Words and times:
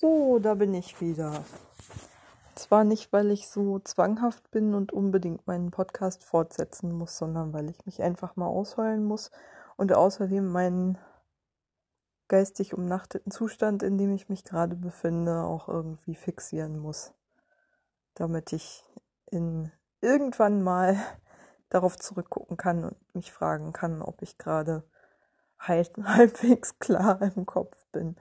So, 0.00 0.38
da 0.38 0.54
bin 0.54 0.72
ich 0.72 1.02
wieder. 1.02 1.44
Zwar 2.54 2.84
nicht, 2.84 3.12
weil 3.12 3.30
ich 3.30 3.50
so 3.50 3.80
zwanghaft 3.80 4.50
bin 4.50 4.72
und 4.72 4.92
unbedingt 4.92 5.46
meinen 5.46 5.70
Podcast 5.70 6.24
fortsetzen 6.24 6.90
muss, 6.90 7.18
sondern 7.18 7.52
weil 7.52 7.68
ich 7.68 7.84
mich 7.84 8.00
einfach 8.00 8.34
mal 8.34 8.46
ausheulen 8.46 9.04
muss 9.04 9.30
und 9.76 9.92
außerdem 9.92 10.48
meinen 10.48 10.96
geistig 12.28 12.72
umnachteten 12.72 13.30
Zustand, 13.30 13.82
in 13.82 13.98
dem 13.98 14.14
ich 14.14 14.30
mich 14.30 14.42
gerade 14.42 14.74
befinde, 14.74 15.42
auch 15.42 15.68
irgendwie 15.68 16.14
fixieren 16.14 16.78
muss, 16.78 17.12
damit 18.14 18.54
ich 18.54 18.82
in 19.26 19.70
irgendwann 20.00 20.62
mal 20.62 20.96
darauf 21.68 21.98
zurückgucken 21.98 22.56
kann 22.56 22.84
und 22.84 23.14
mich 23.14 23.32
fragen 23.32 23.74
kann, 23.74 24.00
ob 24.00 24.22
ich 24.22 24.38
gerade 24.38 24.82
halbwegs 25.58 26.78
klar 26.78 27.20
im 27.36 27.44
Kopf 27.44 27.76
bin 27.92 28.16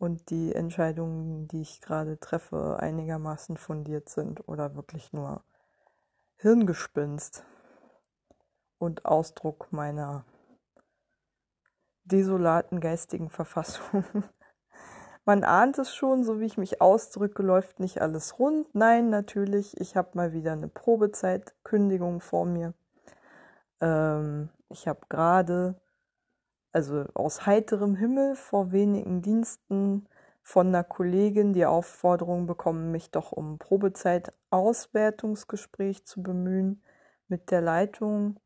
und 0.00 0.30
die 0.30 0.54
Entscheidungen, 0.54 1.46
die 1.48 1.60
ich 1.60 1.82
gerade 1.82 2.18
treffe, 2.18 2.78
einigermaßen 2.80 3.58
fundiert 3.58 4.08
sind 4.08 4.48
oder 4.48 4.74
wirklich 4.74 5.12
nur 5.12 5.44
Hirngespinst 6.36 7.44
und 8.78 9.04
Ausdruck 9.04 9.70
meiner 9.72 10.24
desolaten 12.04 12.80
geistigen 12.80 13.28
Verfassung. 13.28 14.04
Man 15.26 15.44
ahnt 15.44 15.76
es 15.76 15.94
schon, 15.94 16.24
so 16.24 16.40
wie 16.40 16.46
ich 16.46 16.56
mich 16.56 16.80
ausdrücke, 16.80 17.42
läuft 17.42 17.78
nicht 17.78 18.00
alles 18.00 18.38
rund. 18.38 18.74
Nein, 18.74 19.10
natürlich, 19.10 19.78
ich 19.78 19.96
habe 19.96 20.12
mal 20.14 20.32
wieder 20.32 20.52
eine 20.52 20.68
Probezeitkündigung 20.68 22.22
vor 22.22 22.46
mir. 22.46 22.72
Ähm, 23.82 24.48
ich 24.70 24.88
habe 24.88 25.00
gerade 25.10 25.78
also 26.72 27.04
aus 27.14 27.46
heiterem 27.46 27.94
Himmel 27.96 28.36
vor 28.36 28.70
wenigen 28.72 29.22
Diensten 29.22 30.06
von 30.42 30.68
einer 30.68 30.84
Kollegin 30.84 31.52
die 31.52 31.66
Aufforderung 31.66 32.46
bekommen, 32.46 32.90
mich 32.90 33.10
doch 33.10 33.32
um 33.32 33.58
Probezeit-Auswertungsgespräch 33.58 36.06
zu 36.06 36.22
bemühen 36.22 36.82
mit 37.28 37.50
der 37.50 37.60
Leitung. 37.60 38.40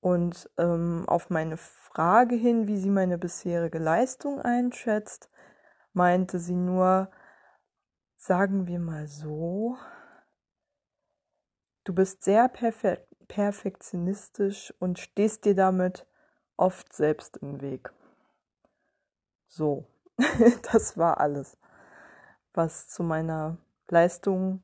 Und 0.00 0.48
ähm, 0.56 1.04
auf 1.06 1.28
meine 1.30 1.58
Frage 1.58 2.34
hin, 2.34 2.66
wie 2.66 2.78
sie 2.78 2.90
meine 2.90 3.18
bisherige 3.18 3.78
Leistung 3.78 4.40
einschätzt, 4.40 5.28
meinte 5.92 6.38
sie 6.38 6.56
nur, 6.56 7.10
sagen 8.16 8.66
wir 8.66 8.78
mal 8.78 9.06
so, 9.06 9.76
du 11.84 11.94
bist 11.94 12.24
sehr 12.24 12.48
perfe 12.48 13.06
perfektionistisch 13.28 14.74
und 14.80 14.98
stehst 14.98 15.44
dir 15.44 15.54
damit 15.54 16.06
oft 16.60 16.92
selbst 16.92 17.38
im 17.38 17.60
Weg. 17.62 17.90
So, 19.48 19.86
das 20.72 20.98
war 20.98 21.18
alles, 21.18 21.56
was 22.52 22.88
zu 22.88 23.02
meiner 23.02 23.56
Leistung 23.88 24.62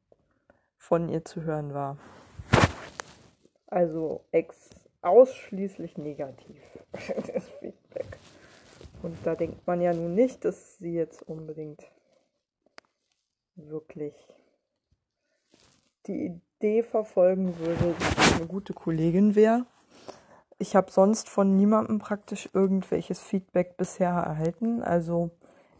von 0.76 1.08
ihr 1.08 1.24
zu 1.24 1.42
hören 1.42 1.72
war. 1.72 1.96
Also 3.68 4.24
ex 4.30 4.70
ausschließlich 5.00 5.96
negativ, 5.96 6.60
das 6.92 7.44
Feedback. 7.60 8.18
Und 9.02 9.16
da 9.24 9.34
denkt 9.34 9.66
man 9.66 9.80
ja 9.80 9.92
nun 9.92 10.14
nicht, 10.14 10.44
dass 10.44 10.78
sie 10.78 10.94
jetzt 10.94 11.22
unbedingt 11.22 11.90
wirklich 13.54 14.14
die 16.06 16.26
Idee 16.26 16.82
verfolgen 16.82 17.58
würde, 17.58 17.94
dass 17.98 18.28
sie 18.28 18.34
eine 18.34 18.46
gute 18.46 18.74
Kollegin 18.74 19.34
wäre 19.34 19.66
ich 20.58 20.74
habe 20.76 20.90
sonst 20.90 21.28
von 21.28 21.56
niemandem 21.56 21.98
praktisch 21.98 22.48
irgendwelches 22.52 23.20
Feedback 23.20 23.76
bisher 23.76 24.10
erhalten. 24.10 24.82
Also 24.82 25.30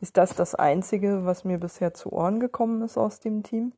ist 0.01 0.17
das 0.17 0.35
das 0.35 0.55
Einzige, 0.55 1.25
was 1.25 1.45
mir 1.45 1.59
bisher 1.59 1.95
zu 1.95 2.13
Ohren 2.13 2.41
gekommen 2.41 2.83
ist 2.83 2.99
aus 2.99 3.21
dem 3.21 3.43
Team. 3.43 3.73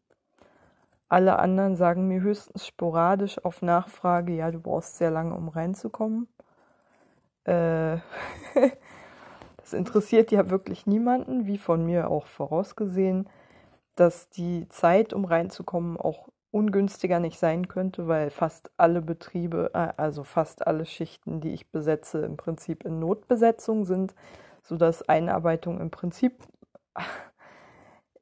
Alle 1.09 1.39
anderen 1.39 1.77
sagen 1.77 2.09
mir 2.09 2.21
höchstens 2.21 2.67
sporadisch 2.67 3.43
auf 3.45 3.63
Nachfrage, 3.63 4.35
ja, 4.35 4.51
du 4.51 4.61
brauchst 4.61 4.99
sehr 4.99 5.11
lange, 5.11 5.35
um 5.35 5.49
reinzukommen. 5.49 6.29
Äh 7.45 7.99
das 9.57 9.73
interessiert 9.73 10.31
ja 10.33 10.51
wirklich 10.51 10.87
niemanden, 10.87 11.47
wie 11.47 11.59
von 11.59 11.87
mir 11.87 12.11
auch 12.11 12.27
vorausgesehen, 12.27 13.29
dass 13.97 14.29
die 14.31 14.69
Zeit, 14.69 15.13
um 15.13 15.25
reinzukommen, 15.25 15.97
auch 15.97 16.29
ungünstiger 16.51 17.21
nicht 17.21 17.39
sein 17.39 17.69
könnte, 17.69 18.09
weil 18.09 18.31
fast 18.31 18.71
alle 18.77 19.03
Betriebe, 19.03 19.71
äh, 19.75 19.93
also 19.97 20.25
fast 20.25 20.67
alle 20.67 20.87
Schichten, 20.87 21.41
die 21.41 21.53
ich 21.53 21.71
besetze, 21.71 22.25
im 22.25 22.37
Prinzip 22.37 22.85
in 22.85 22.99
Notbesetzung 22.99 23.85
sind, 23.85 24.15
sodass 24.63 25.09
Einarbeitung 25.09 25.81
im 25.81 25.91
Prinzip, 25.91 26.43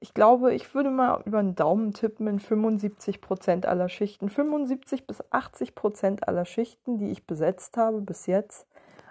ich 0.00 0.12
glaube, 0.12 0.54
ich 0.54 0.74
würde 0.74 0.90
mal 0.90 1.22
über 1.24 1.40
den 1.42 1.54
Daumen 1.54 1.92
tippen, 1.92 2.26
in 2.26 2.40
75 2.40 3.20
Prozent 3.20 3.66
aller 3.66 3.88
Schichten, 3.88 4.28
75 4.28 5.06
bis 5.06 5.22
80 5.30 5.74
Prozent 5.74 6.28
aller 6.28 6.44
Schichten, 6.44 6.98
die 6.98 7.10
ich 7.10 7.26
besetzt 7.26 7.76
habe 7.76 8.00
bis 8.00 8.26
jetzt, 8.26 8.66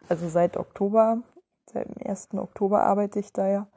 also 0.10 0.28
seit 0.28 0.58
Oktober, 0.58 1.22
seit 1.72 1.88
dem 1.88 2.06
1. 2.06 2.34
Oktober 2.34 2.84
arbeite 2.84 3.20
ich 3.20 3.32
da 3.32 3.48
ja, 3.48 3.68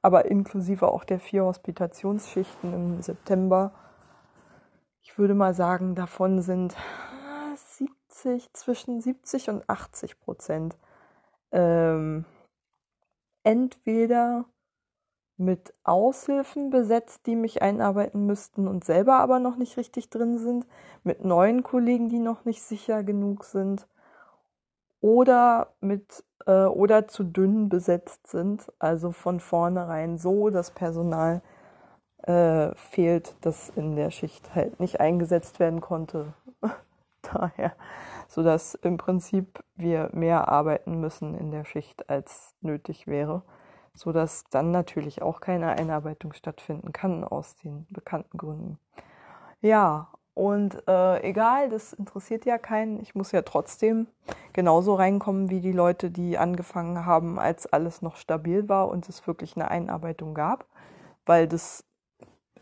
aber 0.00 0.24
inklusive 0.26 0.88
auch 0.88 1.04
der 1.04 1.20
vier 1.20 1.44
Hospitationsschichten 1.44 2.72
im 2.72 3.02
September, 3.02 3.72
ich 5.08 5.18
würde 5.18 5.34
mal 5.34 5.54
sagen, 5.54 5.94
davon 5.94 6.42
sind 6.42 6.76
70, 7.56 8.52
zwischen 8.52 9.00
70 9.00 9.48
und 9.48 9.68
80 9.68 10.20
Prozent 10.20 10.76
ähm, 11.50 12.26
entweder 13.42 14.44
mit 15.38 15.72
Aushilfen 15.82 16.68
besetzt, 16.68 17.22
die 17.24 17.36
mich 17.36 17.62
einarbeiten 17.62 18.26
müssten 18.26 18.68
und 18.68 18.84
selber 18.84 19.14
aber 19.14 19.38
noch 19.38 19.56
nicht 19.56 19.78
richtig 19.78 20.10
drin 20.10 20.38
sind, 20.38 20.66
mit 21.04 21.24
neuen 21.24 21.62
Kollegen, 21.62 22.10
die 22.10 22.18
noch 22.18 22.44
nicht 22.44 22.62
sicher 22.62 23.02
genug 23.02 23.44
sind, 23.44 23.88
oder 25.00 25.68
mit 25.80 26.22
äh, 26.44 26.64
oder 26.64 27.08
zu 27.08 27.24
dünn 27.24 27.70
besetzt 27.70 28.26
sind, 28.26 28.70
also 28.78 29.12
von 29.12 29.40
vornherein 29.40 30.18
so 30.18 30.50
das 30.50 30.70
Personal 30.70 31.40
äh, 32.22 32.74
fehlt, 32.74 33.34
das 33.40 33.68
in 33.70 33.96
der 33.96 34.10
Schicht 34.10 34.54
halt 34.54 34.80
nicht 34.80 35.00
eingesetzt 35.00 35.60
werden 35.60 35.80
konnte. 35.80 36.32
Daher, 37.22 37.72
sodass 38.28 38.74
im 38.74 38.96
Prinzip 38.96 39.62
wir 39.76 40.10
mehr 40.12 40.48
arbeiten 40.48 41.00
müssen 41.00 41.34
in 41.34 41.50
der 41.50 41.64
Schicht, 41.64 42.08
als 42.08 42.54
nötig 42.60 43.06
wäre, 43.06 43.42
sodass 43.94 44.44
dann 44.50 44.70
natürlich 44.70 45.22
auch 45.22 45.40
keine 45.40 45.70
Einarbeitung 45.70 46.32
stattfinden 46.32 46.92
kann 46.92 47.24
aus 47.24 47.56
den 47.56 47.86
bekannten 47.90 48.38
Gründen. 48.38 48.78
Ja, 49.60 50.08
und 50.38 50.86
äh, 50.86 51.20
egal, 51.28 51.68
das 51.68 51.92
interessiert 51.92 52.44
ja 52.44 52.58
keinen. 52.58 53.00
Ich 53.00 53.16
muss 53.16 53.32
ja 53.32 53.42
trotzdem 53.42 54.06
genauso 54.52 54.94
reinkommen 54.94 55.50
wie 55.50 55.60
die 55.60 55.72
Leute, 55.72 56.12
die 56.12 56.38
angefangen 56.38 57.04
haben, 57.04 57.40
als 57.40 57.66
alles 57.66 58.02
noch 58.02 58.14
stabil 58.14 58.68
war 58.68 58.88
und 58.88 59.08
es 59.08 59.26
wirklich 59.26 59.56
eine 59.56 59.68
Einarbeitung 59.68 60.34
gab, 60.34 60.66
weil 61.26 61.48
das 61.48 61.84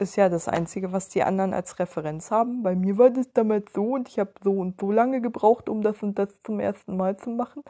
ist 0.01 0.17
ja 0.17 0.29
das 0.29 0.49
Einzige, 0.49 0.93
was 0.93 1.09
die 1.09 1.23
anderen 1.23 1.55
als 1.55 1.79
Referenz 1.79 2.31
haben. 2.31 2.62
Bei 2.62 2.75
mir 2.75 2.99
war 2.99 3.11
das 3.11 3.33
damals 3.33 3.73
so 3.75 3.95
und 3.95 4.09
ich 4.09 4.19
habe 4.19 4.33
so 4.43 4.53
und 4.53 4.81
so 4.81 4.93
lange 4.93 5.21
gebraucht, 5.21 5.69
um 5.69 5.83
das 5.83 6.03
und 6.03 6.19
das 6.19 6.29
zum 6.45 6.61
ersten 6.61 6.97
Mal 6.97 7.17
zu 7.17 7.31
machen 7.31 7.62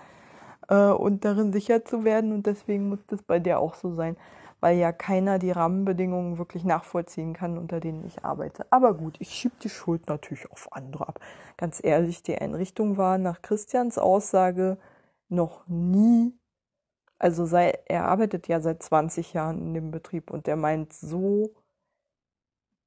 äh, 0.68 0.90
und 0.90 1.24
darin 1.24 1.52
sicher 1.52 1.84
zu 1.84 2.04
werden. 2.04 2.32
Und 2.32 2.46
deswegen 2.46 2.88
muss 2.88 3.00
das 3.06 3.22
bei 3.22 3.38
der 3.38 3.60
auch 3.60 3.74
so 3.74 3.94
sein, 3.94 4.16
weil 4.60 4.78
ja 4.78 4.92
keiner 4.92 5.38
die 5.38 5.50
Rahmenbedingungen 5.50 6.38
wirklich 6.38 6.64
nachvollziehen 6.64 7.32
kann, 7.34 7.58
unter 7.58 7.80
denen 7.80 8.04
ich 8.06 8.24
arbeite. 8.24 8.66
Aber 8.70 8.94
gut, 8.94 9.16
ich 9.20 9.30
schiebe 9.30 9.56
die 9.62 9.68
Schuld 9.68 10.08
natürlich 10.08 10.50
auf 10.50 10.72
andere 10.72 11.08
ab. 11.08 11.20
Ganz 11.56 11.80
ehrlich, 11.82 12.22
die 12.22 12.36
Einrichtung 12.38 12.96
war 12.96 13.18
nach 13.18 13.42
Christians 13.42 13.98
Aussage 13.98 14.78
noch 15.28 15.66
nie 15.68 16.34
also 17.18 17.46
sei, 17.46 17.78
er 17.86 18.04
arbeitet 18.06 18.48
ja 18.48 18.60
seit 18.60 18.82
20 18.82 19.32
Jahren 19.32 19.60
in 19.62 19.74
dem 19.74 19.90
Betrieb 19.90 20.30
und 20.30 20.46
der 20.46 20.56
meint 20.56 20.92
so 20.92 21.54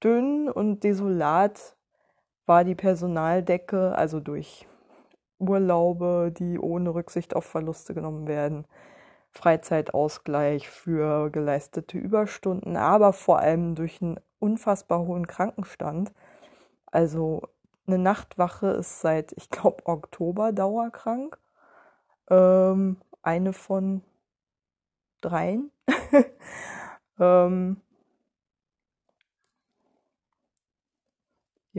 dünn 0.03 0.49
und 0.49 0.83
desolat 0.83 1.75
war 2.45 2.63
die 2.63 2.75
Personaldecke, 2.75 3.95
also 3.95 4.19
durch 4.19 4.67
Urlaube, 5.37 6.33
die 6.37 6.59
ohne 6.59 6.93
Rücksicht 6.93 7.35
auf 7.35 7.45
Verluste 7.45 7.93
genommen 7.93 8.27
werden, 8.27 8.65
Freizeitausgleich 9.31 10.67
für 10.69 11.29
geleistete 11.29 11.97
Überstunden, 11.97 12.75
aber 12.75 13.13
vor 13.13 13.39
allem 13.39 13.75
durch 13.75 14.01
einen 14.01 14.19
unfassbar 14.39 14.99
hohen 15.05 15.27
Krankenstand. 15.27 16.11
Also 16.87 17.43
eine 17.87 17.99
Nachtwache 17.99 18.67
ist 18.67 19.01
seit, 19.01 19.31
ich 19.33 19.49
glaube, 19.49 19.85
Oktober 19.85 20.51
dauerkrank. 20.51 21.37
Ähm, 22.29 22.97
eine 23.21 23.53
von 23.53 24.03
dreien. 25.21 25.71
ähm, 27.19 27.81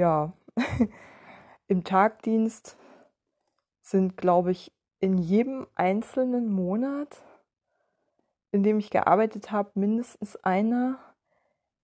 ja, 0.00 0.32
im 1.69 1.85
Tagdienst 1.85 2.76
sind, 3.81 4.17
glaube 4.17 4.50
ich, 4.50 4.73
in 4.99 5.19
jedem 5.19 5.67
einzelnen 5.75 6.50
Monat 6.52 7.23
in 8.52 8.62
dem 8.62 8.79
ich 8.79 8.91
gearbeitet 8.91 9.50
habe, 9.50 9.70
mindestens 9.75 10.37
einer 10.37 10.99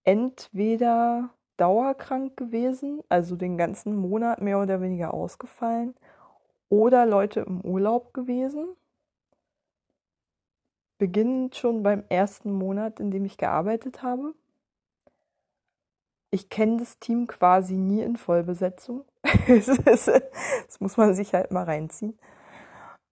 entweder 0.05 1.31
dauerkrank 1.57 2.37
gewesen, 2.37 3.03
also 3.09 3.37
den 3.37 3.57
ganzen 3.57 3.97
Monat 3.97 4.41
mehr 4.41 4.61
oder 4.61 4.81
weniger 4.81 5.15
ausgefallen, 5.15 5.95
oder 6.69 7.07
Leute 7.07 7.41
im 7.41 7.61
Urlaub 7.61 8.13
gewesen. 8.13 8.77
Beginnend 10.99 11.55
schon 11.57 11.83
beim 11.83 12.05
ersten 12.09 12.53
Monat, 12.53 12.99
in 13.01 13.11
dem 13.11 13.25
ich 13.25 13.37
gearbeitet 13.37 14.03
habe. 14.03 14.35
Ich 16.37 16.51
kenne 16.51 16.77
das 16.77 16.99
Team 16.99 17.27
quasi 17.27 17.77
nie 17.79 18.03
in 18.03 18.19
Vollbesetzung. 18.19 19.07
das 19.49 20.81
muss 20.81 20.99
man 20.99 21.15
sich 21.15 21.33
halt 21.33 21.51
mal 21.51 21.65
reinziehen. 21.65 22.19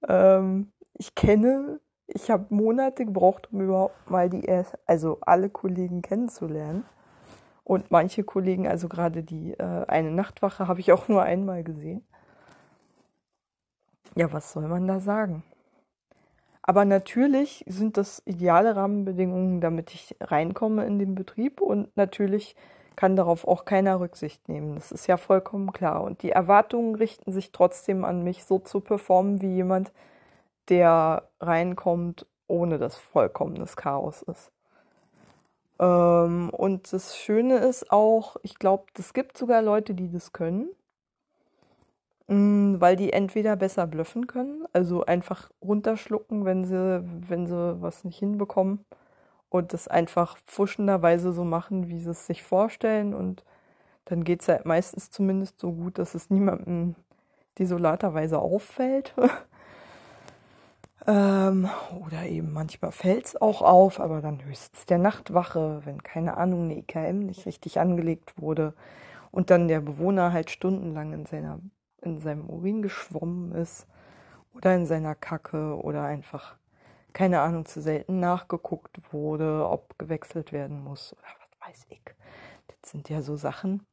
Ähm, 0.07 0.71
ich 0.93 1.15
kenne, 1.15 1.81
ich 2.07 2.31
habe 2.31 2.55
Monate 2.55 3.07
gebraucht, 3.07 3.49
um 3.51 3.63
überhaupt 3.63 4.11
mal 4.11 4.29
die, 4.29 4.47
also 4.85 5.17
alle 5.23 5.49
Kollegen 5.49 6.03
kennenzulernen. 6.03 6.85
Und 7.65 7.91
manche 7.91 8.25
Kollegen, 8.25 8.69
also 8.69 8.91
gerade 8.91 9.23
die 9.23 9.53
äh, 9.55 9.87
eine 9.87 10.11
Nachtwache, 10.11 10.69
habe 10.69 10.81
ich 10.81 10.93
auch 10.93 11.09
nur 11.09 11.23
einmal 11.23 11.65
gesehen. 11.65 12.07
Ja, 14.17 14.31
was 14.35 14.53
soll 14.53 14.69
man 14.69 14.87
da 14.87 15.01
sagen? 15.01 15.45
Aber 16.61 16.85
natürlich 16.85 17.65
sind 17.67 17.97
das 17.97 18.21
ideale 18.27 18.77
Rahmenbedingungen, 18.77 19.63
damit 19.63 19.95
ich 19.95 20.15
reinkomme 20.21 20.85
in 20.85 20.99
den 20.99 21.15
Betrieb 21.15 21.63
und 21.63 21.97
natürlich 21.97 22.55
kann 22.97 23.17
darauf 23.17 23.47
auch 23.47 23.65
keiner 23.65 24.01
Rücksicht 24.01 24.49
nehmen. 24.49 24.75
Das 24.77 24.93
ist 24.93 25.07
ja 25.07 25.17
vollkommen 25.17 25.73
klar. 25.73 26.03
Und 26.03 26.23
die 26.23 26.31
Erwartungen 26.31 26.95
richten 26.95 27.33
sich 27.33 27.53
trotzdem 27.53 28.05
an 28.05 28.23
mich, 28.23 28.45
so 28.45 28.59
zu 28.59 28.81
performen 28.81 29.41
wie 29.43 29.55
jemand, 29.55 29.93
der 30.69 31.29
reinkommt, 31.41 32.27
ohne 32.47 32.79
dass 32.79 32.97
vollkommenes 32.97 33.77
Chaos 33.77 34.23
ist. 34.23 34.51
Ähm, 35.79 36.51
und 36.51 36.93
das 36.93 37.17
Schöne 37.17 37.59
ist 37.59 37.91
auch, 37.91 38.37
ich 38.43 38.59
glaube, 38.59 38.85
es 38.99 39.13
gibt 39.13 39.37
sogar 39.37 39.63
Leute, 39.63 39.95
die 39.95 40.11
das 40.11 40.33
können, 40.33 40.69
mh, 42.29 42.37
mm, 42.37 42.81
weil 42.81 42.97
die 42.97 43.13
entweder 43.13 43.57
besser 43.57 43.87
blöffen 43.87 44.27
können, 44.27 44.65
also 44.73 45.05
einfach 45.05 45.51
runterschlucken, 45.63 46.45
wenn 46.45 46.65
sie, 46.65 47.03
wenn 47.29 47.47
sie 47.47 47.83
was 47.83 48.05
nicht 48.05 48.19
hinbekommen 48.19 48.85
und 49.55 49.73
das 49.73 49.87
einfach 49.87 50.37
pfuschenderweise 50.39 51.33
so 51.33 51.45
machen, 51.45 51.89
wie 51.89 52.01
sie 52.01 52.11
es 52.11 52.27
sich 52.27 52.43
vorstellen 52.43 53.15
und 53.15 53.45
dann 54.05 54.25
geht 54.25 54.43
es 54.43 54.49
halt 54.49 54.67
meistens 54.67 55.11
zumindest 55.13 55.61
so 55.61 55.73
gut, 55.73 55.99
dass 55.99 56.17
es 56.17 56.29
niemandem 56.29 56.97
desolaterweise 57.59 58.39
auffällt. 58.39 59.15
Ähm, 61.07 61.69
oder 62.01 62.25
eben 62.25 62.55
manchmal 62.55 62.91
fällt 62.91 63.27
es 63.27 63.37
auch 63.39 63.61
auf, 63.61 64.01
aber 64.01 64.23
dann 64.23 64.43
höchstens 64.43 64.87
der 64.87 64.97
Nachtwache, 64.97 65.83
wenn 65.85 66.03
keine 66.03 66.39
Ahnung, 66.39 66.65
eine 66.65 66.79
IKM 66.79 67.19
nicht 67.19 67.45
richtig 67.45 67.79
angelegt 67.79 68.41
wurde 68.41 68.73
und 69.31 69.51
dann 69.51 69.69
der 69.69 69.83
Bewohner 69.83 70.33
halt 70.33 70.49
stundenlang 70.49 71.13
in, 71.13 71.27
seiner, 71.27 71.59
in 72.01 72.23
seinem 72.23 72.49
Urin 72.49 72.81
geschwommen 72.81 73.53
ist 73.53 73.87
oder 74.55 74.75
in 74.75 74.87
seiner 74.87 75.15
Kacke 75.15 75.77
oder 75.77 76.05
einfach, 76.05 76.57
keine 77.15 77.41
Ahnung, 77.41 77.65
zu 77.65 77.81
selten 77.81 78.21
nachgeguckt 78.21 79.13
wurde, 79.13 79.67
ob 79.67 79.99
gewechselt 79.99 80.53
werden 80.53 80.85
muss 80.85 81.15
oder 81.15 81.29
was 81.41 81.69
weiß 81.71 81.87
ich. 81.89 82.03
Das 82.67 82.91
sind 82.91 83.09
ja 83.09 83.23
so 83.23 83.37
Sachen. 83.37 83.87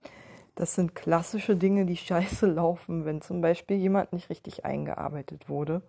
Das 0.56 0.76
sind 0.76 0.94
klassische 0.96 1.56
Dinge, 1.56 1.86
die 1.86 1.98
scheiße 2.10 2.46
laufen, 2.48 3.06
wenn 3.06 3.22
zum 3.22 3.40
Beispiel 3.40 3.78
jemand 3.78 4.12
nicht 4.12 4.30
richtig 4.30 4.66
eingearbeitet 4.66 5.48
wurde 5.48 5.82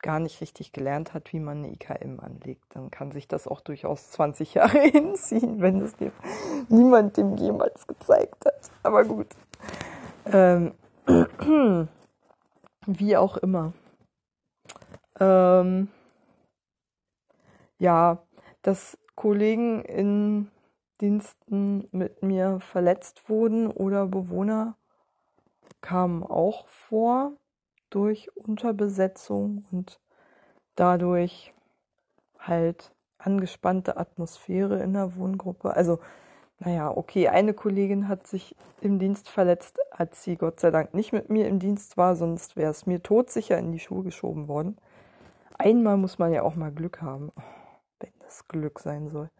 gar 0.00 0.20
nicht 0.20 0.40
richtig 0.40 0.72
gelernt 0.72 1.12
hat, 1.12 1.32
wie 1.32 1.40
man 1.40 1.58
eine 1.58 1.72
IKM 1.72 2.20
anlegt, 2.20 2.64
dann 2.74 2.90
kann 2.90 3.10
sich 3.10 3.26
das 3.26 3.48
auch 3.48 3.60
durchaus 3.60 4.10
20 4.12 4.54
Jahre 4.54 4.80
hinziehen, 4.80 5.60
wenn 5.60 5.80
es 5.80 5.96
dir 5.96 6.12
niemand 6.68 7.16
dem 7.16 7.36
jemals 7.36 7.86
gezeigt 7.86 8.44
hat. 8.46 8.70
Aber 8.82 9.04
gut. 9.04 9.28
Ähm, 10.26 10.72
wie 12.86 13.16
auch 13.16 13.36
immer. 13.38 13.72
Ähm, 15.20 15.88
ja, 17.78 18.22
dass 18.62 18.98
Kollegen 19.14 19.82
in 19.82 20.50
Diensten 21.00 21.88
mit 21.92 22.22
mir 22.22 22.60
verletzt 22.60 23.28
wurden 23.28 23.68
oder 23.68 24.06
Bewohner 24.06 24.76
kamen 25.80 26.24
auch 26.24 26.66
vor 26.68 27.32
durch 27.90 28.34
Unterbesetzung 28.36 29.64
und 29.70 30.00
dadurch 30.74 31.54
halt 32.38 32.92
angespannte 33.18 33.96
Atmosphäre 33.96 34.82
in 34.82 34.92
der 34.92 35.16
Wohngruppe. 35.16 35.74
Also, 35.74 35.98
naja, 36.60 36.90
okay, 36.96 37.28
eine 37.28 37.54
Kollegin 37.54 38.08
hat 38.08 38.26
sich 38.26 38.54
im 38.80 38.98
Dienst 38.98 39.28
verletzt, 39.28 39.78
als 39.90 40.24
sie 40.24 40.36
Gott 40.36 40.60
sei 40.60 40.70
Dank 40.70 40.94
nicht 40.94 41.12
mit 41.12 41.30
mir 41.30 41.46
im 41.48 41.58
Dienst 41.58 41.96
war, 41.96 42.16
sonst 42.16 42.56
wäre 42.56 42.70
es 42.70 42.86
mir 42.86 43.02
todsicher 43.02 43.58
in 43.58 43.72
die 43.72 43.78
Schuhe 43.78 44.02
geschoben 44.04 44.48
worden. 44.48 44.76
Einmal 45.56 45.96
muss 45.96 46.18
man 46.18 46.32
ja 46.32 46.42
auch 46.42 46.54
mal 46.54 46.72
Glück 46.72 47.02
haben, 47.02 47.32
wenn 48.00 48.12
das 48.20 48.46
Glück 48.48 48.80
sein 48.80 49.08
soll. 49.08 49.30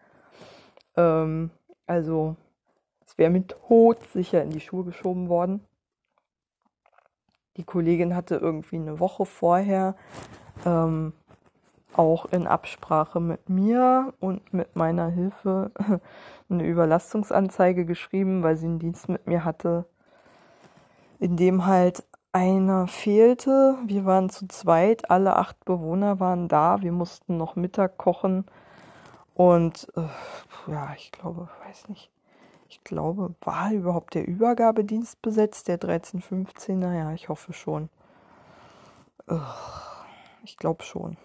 Ähm, 0.96 1.50
also, 1.86 2.36
es 3.06 3.16
wäre 3.16 3.30
mir 3.30 3.46
todsicher 3.46 4.42
in 4.42 4.50
die 4.50 4.60
Schuhe 4.60 4.84
geschoben 4.84 5.28
worden. 5.28 5.64
Die 7.56 7.64
Kollegin 7.64 8.14
hatte 8.14 8.36
irgendwie 8.36 8.76
eine 8.76 9.00
Woche 9.00 9.26
vorher 9.26 9.96
ähm, 10.64 11.12
auch 11.94 12.26
in 12.26 12.46
Absprache 12.46 13.20
mit 13.20 13.48
mir 13.48 14.14
und 14.20 14.52
mit 14.52 14.76
meiner 14.76 15.08
Hilfe 15.08 15.72
eine 16.48 16.64
Überlastungsanzeige 16.64 17.84
geschrieben, 17.84 18.42
weil 18.42 18.56
sie 18.56 18.66
einen 18.66 18.78
Dienst 18.78 19.08
mit 19.08 19.26
mir 19.26 19.44
hatte, 19.44 19.86
in 21.18 21.36
dem 21.36 21.66
halt 21.66 22.04
einer 22.32 22.86
fehlte. 22.86 23.76
Wir 23.86 24.04
waren 24.04 24.30
zu 24.30 24.46
zweit, 24.48 25.10
alle 25.10 25.36
acht 25.36 25.64
Bewohner 25.64 26.20
waren 26.20 26.48
da. 26.48 26.82
Wir 26.82 26.92
mussten 26.92 27.36
noch 27.36 27.56
Mittag 27.56 27.98
kochen. 27.98 28.44
Und 29.34 29.88
äh, 29.96 30.70
ja, 30.70 30.92
ich 30.96 31.12
glaube, 31.12 31.48
weiß 31.66 31.88
nicht, 31.88 32.10
ich 32.68 32.84
glaube, 32.84 33.34
war 33.40 33.72
überhaupt 33.72 34.14
der 34.14 34.26
Übergabedienst 34.26 35.22
besetzt, 35.22 35.68
der 35.68 35.74
1315? 35.74 36.78
Naja, 36.78 37.12
ich 37.12 37.28
hoffe 37.28 37.52
schon. 37.52 37.88
Ich 40.42 40.56
glaube 40.56 40.82
schon. 40.82 41.16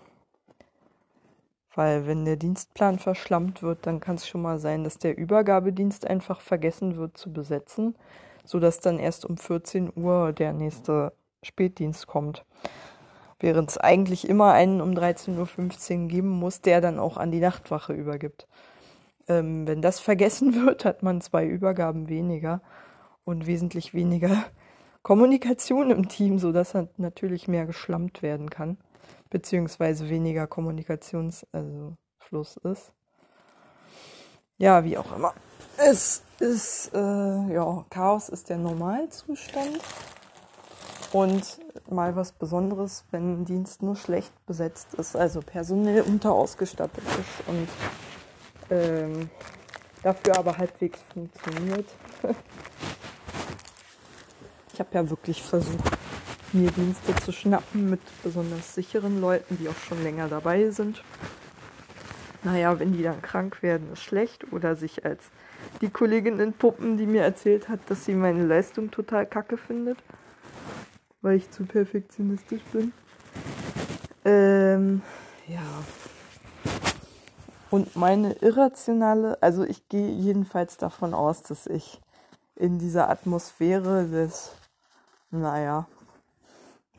Weil 1.76 2.06
wenn 2.06 2.26
der 2.26 2.36
Dienstplan 2.36 3.00
verschlammt 3.00 3.64
wird, 3.64 3.88
dann 3.88 4.00
kann 4.00 4.16
es 4.16 4.28
schon 4.28 4.42
mal 4.42 4.60
sein, 4.60 4.84
dass 4.84 5.00
der 5.00 5.18
Übergabedienst 5.18 6.06
einfach 6.06 6.40
vergessen 6.40 6.98
wird 6.98 7.18
zu 7.18 7.34
besetzen, 7.34 7.96
sodass 8.44 8.80
dann 8.80 9.00
erst 9.00 9.26
um 9.26 9.38
14 9.38 9.92
Uhr 9.96 10.34
der 10.34 10.54
nächste 10.54 11.14
Spätdienst 11.44 12.08
kommt. 12.08 12.46
Während 13.40 13.72
es 13.72 13.78
eigentlich 13.78 14.30
immer 14.30 14.54
einen 14.54 14.80
um 14.80 14.92
13.15 14.92 16.04
Uhr 16.04 16.08
geben 16.08 16.30
muss, 16.30 16.62
der 16.62 16.80
dann 16.80 17.00
auch 17.00 17.18
an 17.18 17.32
die 17.32 17.42
Nachtwache 17.42 17.94
übergibt. 17.94 18.48
Ähm, 19.28 19.68
wenn 19.68 19.82
das 19.82 20.00
vergessen 20.00 20.56
wird, 20.66 20.86
hat 20.86 21.04
man 21.04 21.22
zwei 21.22 21.46
Übergaben 21.46 22.10
weniger 22.10 22.62
und 23.26 23.46
wesentlich 23.46 23.94
weniger 23.94 24.46
Kommunikation 25.04 25.92
im 25.92 26.08
Team, 26.08 26.40
sodass 26.40 26.74
halt 26.74 26.98
natürlich 27.00 27.48
mehr 27.48 27.66
geschlampt 27.66 28.22
werden 28.22 28.50
kann, 28.50 28.78
beziehungsweise 29.30 30.10
weniger 30.10 30.48
Kommunikationsfluss 30.48 31.98
also 32.32 32.70
ist. 32.70 32.94
Ja, 34.58 34.86
wie 34.86 34.98
auch 34.98 35.14
immer. 35.14 35.34
Es 35.78 36.22
ist, 36.40 36.92
äh, 36.94 37.54
ja, 37.54 37.84
Chaos 37.90 38.30
ist 38.30 38.50
der 38.50 38.58
Normalzustand 38.58 39.80
und 41.12 41.60
mal 41.90 42.16
was 42.16 42.32
Besonderes, 42.32 43.06
wenn 43.12 43.42
ein 43.42 43.46
Dienst 43.46 43.82
nur 43.82 43.96
schlecht 43.96 44.34
besetzt 44.46 44.94
ist, 44.96 45.16
also 45.16 45.42
personell 45.42 46.02
unterausgestattet 46.02 47.04
ist 47.04 47.48
und 47.48 47.68
ähm, 48.70 49.30
dafür 50.04 50.38
aber 50.38 50.58
halbwegs 50.58 51.00
funktioniert. 51.12 51.88
ich 54.74 54.80
habe 54.80 54.90
ja 54.94 55.10
wirklich 55.10 55.42
versucht, 55.42 55.98
mir 56.52 56.70
Dienste 56.72 57.16
zu 57.16 57.32
schnappen 57.32 57.90
mit 57.90 58.02
besonders 58.22 58.76
sicheren 58.76 59.20
Leuten, 59.20 59.58
die 59.58 59.68
auch 59.70 59.88
schon 59.88 60.04
länger 60.04 60.28
dabei 60.28 60.70
sind. 60.70 61.04
Naja, 62.44 62.78
wenn 62.80 62.94
die 62.94 63.04
dann 63.04 63.22
krank 63.22 63.64
werden, 63.64 63.92
ist 63.94 64.04
schlecht. 64.04 64.52
Oder 64.52 64.76
sich 64.76 65.06
als 65.06 65.24
die 65.82 65.90
Kollegin 65.90 66.40
in 66.40 66.54
Puppen, 66.54 66.98
die 66.98 67.06
mir 67.06 67.24
erzählt 67.24 67.70
hat, 67.70 67.80
dass 67.90 68.06
sie 68.06 68.14
meine 68.14 68.46
Leistung 68.46 68.92
total 68.92 69.26
kacke 69.26 69.58
findet, 69.58 69.98
weil 71.22 71.38
ich 71.38 71.50
zu 71.52 71.66
perfektionistisch 71.66 72.62
bin. 72.72 72.94
Ähm, 74.26 75.02
ja, 75.48 75.62
und 77.74 77.96
meine 77.96 78.34
irrationale, 78.34 79.42
also 79.42 79.64
ich 79.64 79.90
gehe 79.90 80.12
jedenfalls 80.12 80.78
davon 80.78 81.16
aus, 81.16 81.42
dass 81.42 81.66
ich 81.66 82.00
in 82.56 82.78
dieser 82.78 83.10
Atmosphäre 83.10 84.06
des, 84.06 84.52
naja, 85.32 85.88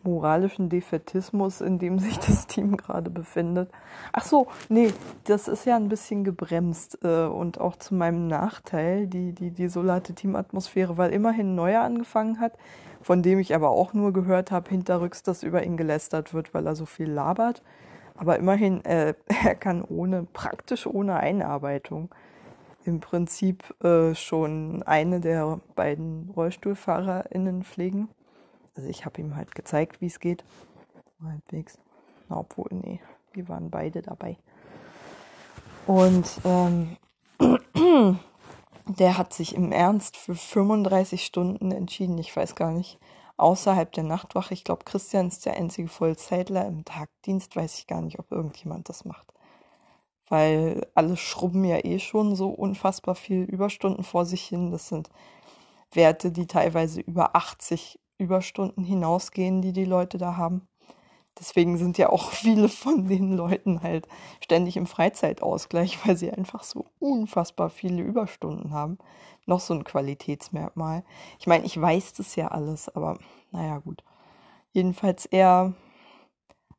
moralischen 0.04 0.68
Defetismus, 0.68 1.60
in 1.60 1.78
dem 1.78 1.98
sich 1.98 2.18
das 2.18 2.46
Team 2.48 2.76
gerade 2.76 3.10
befindet. 3.10 3.70
Ach 4.12 4.24
so, 4.24 4.46
nee, 4.68 4.92
das 5.24 5.48
ist 5.48 5.64
ja 5.66 5.76
ein 5.76 5.88
bisschen 5.88 6.24
gebremst 6.24 6.98
äh, 7.02 7.24
und 7.24 7.60
auch 7.60 7.76
zu 7.76 7.94
meinem 7.94 8.28
Nachteil, 8.28 9.06
die, 9.06 9.32
die 9.32 9.50
desolate 9.50 10.14
Teamatmosphäre, 10.14 10.96
weil 10.96 11.12
immerhin 11.12 11.54
neuer 11.54 11.82
angefangen 11.82 12.40
hat, 12.40 12.52
von 13.02 13.22
dem 13.22 13.38
ich 13.38 13.54
aber 13.54 13.70
auch 13.70 13.92
nur 13.92 14.12
gehört 14.12 14.50
habe, 14.50 14.70
hinterrücks, 14.70 15.22
dass 15.22 15.42
über 15.42 15.64
ihn 15.64 15.76
gelästert 15.76 16.32
wird, 16.32 16.54
weil 16.54 16.66
er 16.66 16.76
so 16.76 16.86
viel 16.86 17.10
labert. 17.10 17.62
Aber 18.16 18.38
immerhin, 18.38 18.84
äh, 18.84 19.14
er 19.44 19.54
kann 19.54 19.82
ohne, 19.82 20.26
praktisch 20.32 20.86
ohne 20.86 21.16
Einarbeitung 21.16 22.14
im 22.84 23.00
Prinzip 23.00 23.62
äh, 23.82 24.14
schon 24.14 24.82
eine 24.82 25.20
der 25.20 25.60
beiden 25.74 26.30
RollstuhlfahrerInnen 26.36 27.64
pflegen. 27.64 28.08
Also 28.76 28.88
ich 28.88 29.04
habe 29.04 29.20
ihm 29.20 29.36
halt 29.36 29.54
gezeigt, 29.54 30.00
wie 30.00 30.06
es 30.06 30.20
geht. 30.20 30.44
Halbwegs. 31.22 31.78
Na, 32.28 32.38
obwohl, 32.38 32.68
nee, 32.70 33.00
wir 33.32 33.48
waren 33.48 33.70
beide 33.70 34.02
dabei. 34.02 34.36
Und 35.86 36.26
ähm, 36.44 36.96
der 38.86 39.18
hat 39.18 39.32
sich 39.32 39.54
im 39.54 39.72
Ernst 39.72 40.16
für 40.16 40.34
35 40.34 41.24
Stunden 41.24 41.70
entschieden. 41.72 42.18
Ich 42.18 42.34
weiß 42.34 42.54
gar 42.54 42.72
nicht, 42.72 42.98
außerhalb 43.36 43.92
der 43.92 44.04
Nachtwache. 44.04 44.54
Ich 44.54 44.64
glaube, 44.64 44.84
Christian 44.84 45.28
ist 45.28 45.46
der 45.46 45.54
einzige 45.54 45.88
Vollzeitler. 45.88 46.66
Im 46.66 46.84
Tagdienst 46.84 47.56
weiß 47.56 47.78
ich 47.78 47.86
gar 47.86 48.02
nicht, 48.02 48.18
ob 48.18 48.30
irgendjemand 48.32 48.88
das 48.88 49.04
macht. 49.04 49.26
Weil 50.28 50.86
alle 50.94 51.16
schrubben 51.16 51.64
ja 51.64 51.84
eh 51.84 51.98
schon 51.98 52.34
so 52.34 52.48
unfassbar 52.48 53.14
viel 53.14 53.42
Überstunden 53.42 54.04
vor 54.04 54.24
sich 54.24 54.42
hin. 54.42 54.70
Das 54.70 54.88
sind 54.88 55.10
Werte, 55.92 56.32
die 56.32 56.46
teilweise 56.46 57.00
über 57.02 57.36
80 57.36 58.00
Überstunden 58.18 58.84
hinausgehen, 58.84 59.62
die 59.62 59.72
die 59.72 59.84
Leute 59.84 60.18
da 60.18 60.36
haben. 60.36 60.68
Deswegen 61.38 61.78
sind 61.78 61.98
ja 61.98 62.10
auch 62.10 62.30
viele 62.30 62.68
von 62.68 63.08
den 63.08 63.32
Leuten 63.32 63.82
halt 63.82 64.06
ständig 64.40 64.76
im 64.76 64.86
Freizeitausgleich, 64.86 65.98
weil 66.06 66.16
sie 66.16 66.30
einfach 66.30 66.62
so 66.62 66.86
unfassbar 66.98 67.70
viele 67.70 68.02
Überstunden 68.02 68.72
haben. 68.72 68.98
Noch 69.46 69.60
so 69.60 69.74
ein 69.74 69.84
Qualitätsmerkmal. 69.84 71.04
Ich 71.38 71.46
meine, 71.46 71.64
ich 71.64 71.78
weiß 71.78 72.14
das 72.14 72.34
ja 72.36 72.48
alles, 72.48 72.88
aber 72.88 73.18
naja, 73.50 73.78
gut. 73.78 74.02
Jedenfalls 74.72 75.26
er 75.26 75.74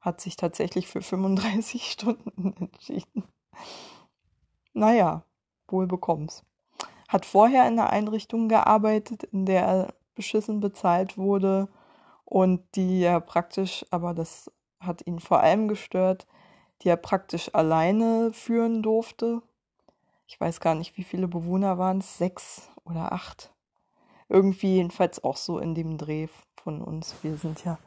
hat 0.02 0.22
sich 0.22 0.36
tatsächlich 0.36 0.88
für 0.88 1.02
35 1.02 1.92
Stunden 1.92 2.56
entschieden. 2.60 3.24
Naja, 4.74 5.24
wohl 5.68 5.88
bekomm's. 5.88 6.44
Hat 7.08 7.26
vorher 7.26 7.68
in 7.68 7.80
einer 7.80 7.92
Einrichtung 7.92 8.50
gearbeitet, 8.50 9.24
in 9.24 9.46
der 9.46 9.64
er 9.66 9.94
beschissen 10.16 10.60
bezahlt 10.60 11.18
wurde 11.18 11.68
und 12.26 12.64
die 12.76 13.04
er 13.04 13.22
praktisch, 13.22 13.86
aber 13.92 14.14
das 14.14 14.52
hat 14.80 15.06
ihn 15.06 15.20
vor 15.20 15.40
allem 15.40 15.68
gestört, 15.68 16.26
die 16.82 16.90
er 16.90 16.98
praktisch 16.98 17.54
alleine 17.54 18.34
führen 18.34 18.82
durfte. 18.82 19.42
Ich 20.28 20.40
weiß 20.40 20.60
gar 20.60 20.76
nicht, 20.76 20.98
wie 20.98 21.04
viele 21.04 21.28
Bewohner 21.28 21.78
waren 21.78 22.00
es, 22.00 22.18
sechs 22.18 22.70
oder 22.84 23.12
acht. 23.12 23.52
Irgendwie 24.28 24.76
jedenfalls 24.76 25.24
auch 25.24 25.38
so 25.38 25.60
in 25.60 25.76
dem 25.76 25.98
Dreh 25.98 26.28
von 26.64 26.82
uns. 26.82 27.16
Wir 27.22 27.38
sind 27.38 27.64
ja, 27.64 27.78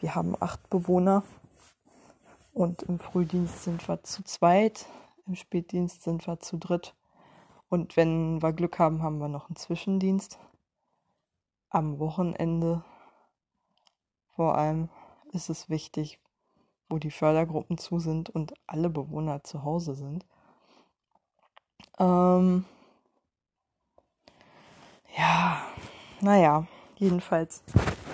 wir 0.00 0.14
haben 0.14 0.34
acht 0.40 0.70
Bewohner 0.70 1.22
und 2.54 2.82
im 2.82 2.98
Frühdienst 2.98 3.64
sind 3.64 3.86
wir 3.86 4.02
zu 4.02 4.24
zweit, 4.24 4.86
im 5.26 5.34
Spätdienst 5.34 6.02
sind 6.02 6.26
wir 6.26 6.40
zu 6.40 6.56
dritt. 6.56 6.94
Und 7.68 7.96
wenn 7.96 8.40
wir 8.40 8.52
Glück 8.52 8.78
haben, 8.78 9.02
haben 9.02 9.18
wir 9.18 9.28
noch 9.28 9.48
einen 9.48 9.56
Zwischendienst 9.56 10.38
am 11.76 11.98
Wochenende 11.98 12.82
vor 14.34 14.56
allem 14.56 14.88
ist 15.32 15.50
es 15.50 15.68
wichtig, 15.68 16.18
wo 16.88 16.96
die 16.98 17.10
Fördergruppen 17.10 17.76
zu 17.76 17.98
sind 17.98 18.30
und 18.30 18.54
alle 18.66 18.88
Bewohner 18.88 19.44
zu 19.44 19.62
Hause 19.62 19.94
sind. 19.94 20.24
Ähm 21.98 22.64
ja, 25.18 25.66
naja, 26.22 26.66
jedenfalls, 26.96 27.62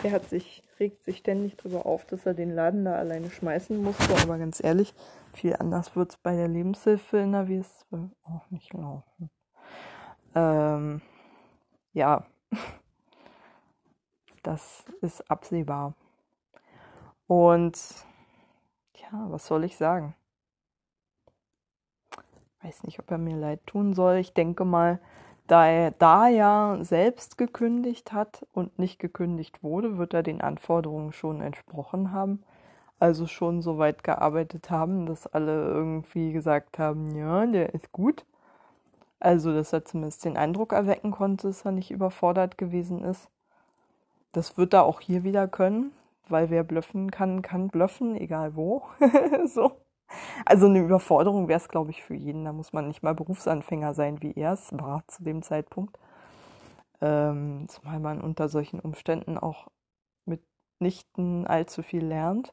er 0.03 0.11
hat 0.11 0.29
sich, 0.29 0.65
regt 0.81 1.05
sich 1.05 1.19
ständig 1.19 1.57
darüber 1.57 1.87
auf, 1.87 2.05
dass 2.07 2.27
er 2.27 2.35
den 2.35 2.51
Laden 2.51 2.85
da 2.85 2.97
alleine 2.97 3.31
schmeißen 3.31 3.81
musste, 3.81 4.17
aber 4.23 4.39
ganz 4.39 4.63
ehrlich, 4.63 4.93
viel 5.35 5.55
anders 5.55 5.95
wird 5.95 6.11
es 6.11 6.17
bei 6.17 6.35
der 6.35 6.49
Lebenshilfe 6.49 7.19
in 7.19 7.31
der 7.31 7.49
WSW 7.49 8.09
auch 8.25 8.51
nicht 8.51 8.73
laufen. 8.73 9.31
Ähm, 10.35 11.01
ja, 11.93 12.25
das 14.43 14.85
ist 15.01 15.31
absehbar. 15.31 15.95
Und 17.27 17.79
ja, 18.95 19.27
was 19.31 19.47
soll 19.47 19.65
ich 19.65 19.77
sagen? 19.77 20.15
Weiß 22.63 22.85
nicht, 22.85 22.99
ob 22.99 23.11
er 23.11 23.19
mir 23.19 23.37
leid 23.37 23.67
tun 23.67 23.95
soll. 23.95 24.17
Ich 24.17 24.35
denke 24.35 24.65
mal, 24.65 25.01
da 25.47 25.67
er 25.67 25.91
da 25.91 26.29
ja 26.29 26.79
selbst 26.83 27.37
gekündigt 27.37 28.13
hat 28.13 28.47
und 28.53 28.79
nicht 28.79 28.99
gekündigt 28.99 29.63
wurde, 29.63 29.99
wird 29.99 30.15
er 30.15 30.23
den 30.23 30.41
Anforderungen 30.41 31.13
schon 31.13 31.41
entsprochen 31.41 32.13
haben. 32.13 32.45
Also 32.99 33.27
schon 33.27 33.63
so 33.63 33.79
weit 33.79 34.05
gearbeitet 34.05 34.71
haben, 34.71 35.07
dass 35.07 35.27
alle 35.27 35.67
irgendwie 35.67 36.33
gesagt 36.33 36.79
haben, 36.79 37.17
ja, 37.17 37.45
der 37.47 37.75
ist 37.75 37.91
gut. 37.91 38.25
Also, 39.19 39.53
dass 39.53 39.73
er 39.73 39.85
zumindest 39.85 40.25
den 40.25 40.37
Eindruck 40.37 40.73
erwecken 40.73 41.11
konnte, 41.11 41.49
dass 41.49 41.65
er 41.65 41.73
nicht 41.73 41.91
überfordert 41.91 42.59
gewesen 42.59 43.05
ist. 43.05 43.29
Das 44.33 44.57
wird 44.57 44.75
er 44.75 44.85
auch 44.85 45.01
hier 45.01 45.25
wieder 45.25 45.47
können, 45.49 45.93
weil 46.29 46.51
wer 46.51 46.65
blöffen 46.65 47.11
kann, 47.11 47.43
kann 47.43 47.69
blöffen, 47.69 48.17
egal 48.17 48.57
wo. 48.57 48.83
so. 49.47 49.83
Also 50.45 50.67
eine 50.67 50.81
Überforderung 50.81 51.49
wäre 51.49 51.59
es, 51.59 51.69
glaube 51.69 51.91
ich, 51.91 52.03
für 52.03 52.15
jeden. 52.15 52.45
Da 52.45 52.53
muss 52.53 52.73
man 52.73 52.89
nicht 52.89 53.03
mal 53.03 53.15
Berufsanfänger 53.15 53.95
sein, 53.95 54.23
wie 54.23 54.33
er 54.35 54.53
es 54.55 54.73
war 54.73 55.05
zu 55.09 55.23
dem 55.23 55.43
Zeitpunkt. 55.43 55.99
Ähm, 57.01 57.67
zumal 57.69 57.99
man 58.01 58.21
unter 58.21 58.49
solchen 58.49 58.81
Umständen 58.81 59.39
auch 59.39 59.69
mitnichten 60.25 61.47
allzu 61.47 61.83
viel 61.83 62.05
lernt. 62.05 62.53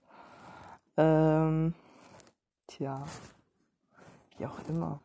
Ähm, 0.98 1.74
tja, 2.68 3.06
wie 4.38 4.46
auch 4.46 4.60
immer. 4.68 5.00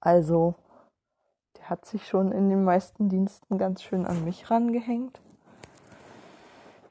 Also, 0.00 0.54
hat 1.70 1.86
sich 1.86 2.06
schon 2.06 2.32
in 2.32 2.48
den 2.48 2.64
meisten 2.64 3.08
Diensten 3.08 3.58
ganz 3.58 3.82
schön 3.82 4.06
an 4.06 4.24
mich 4.24 4.50
rangehängt. 4.50 5.20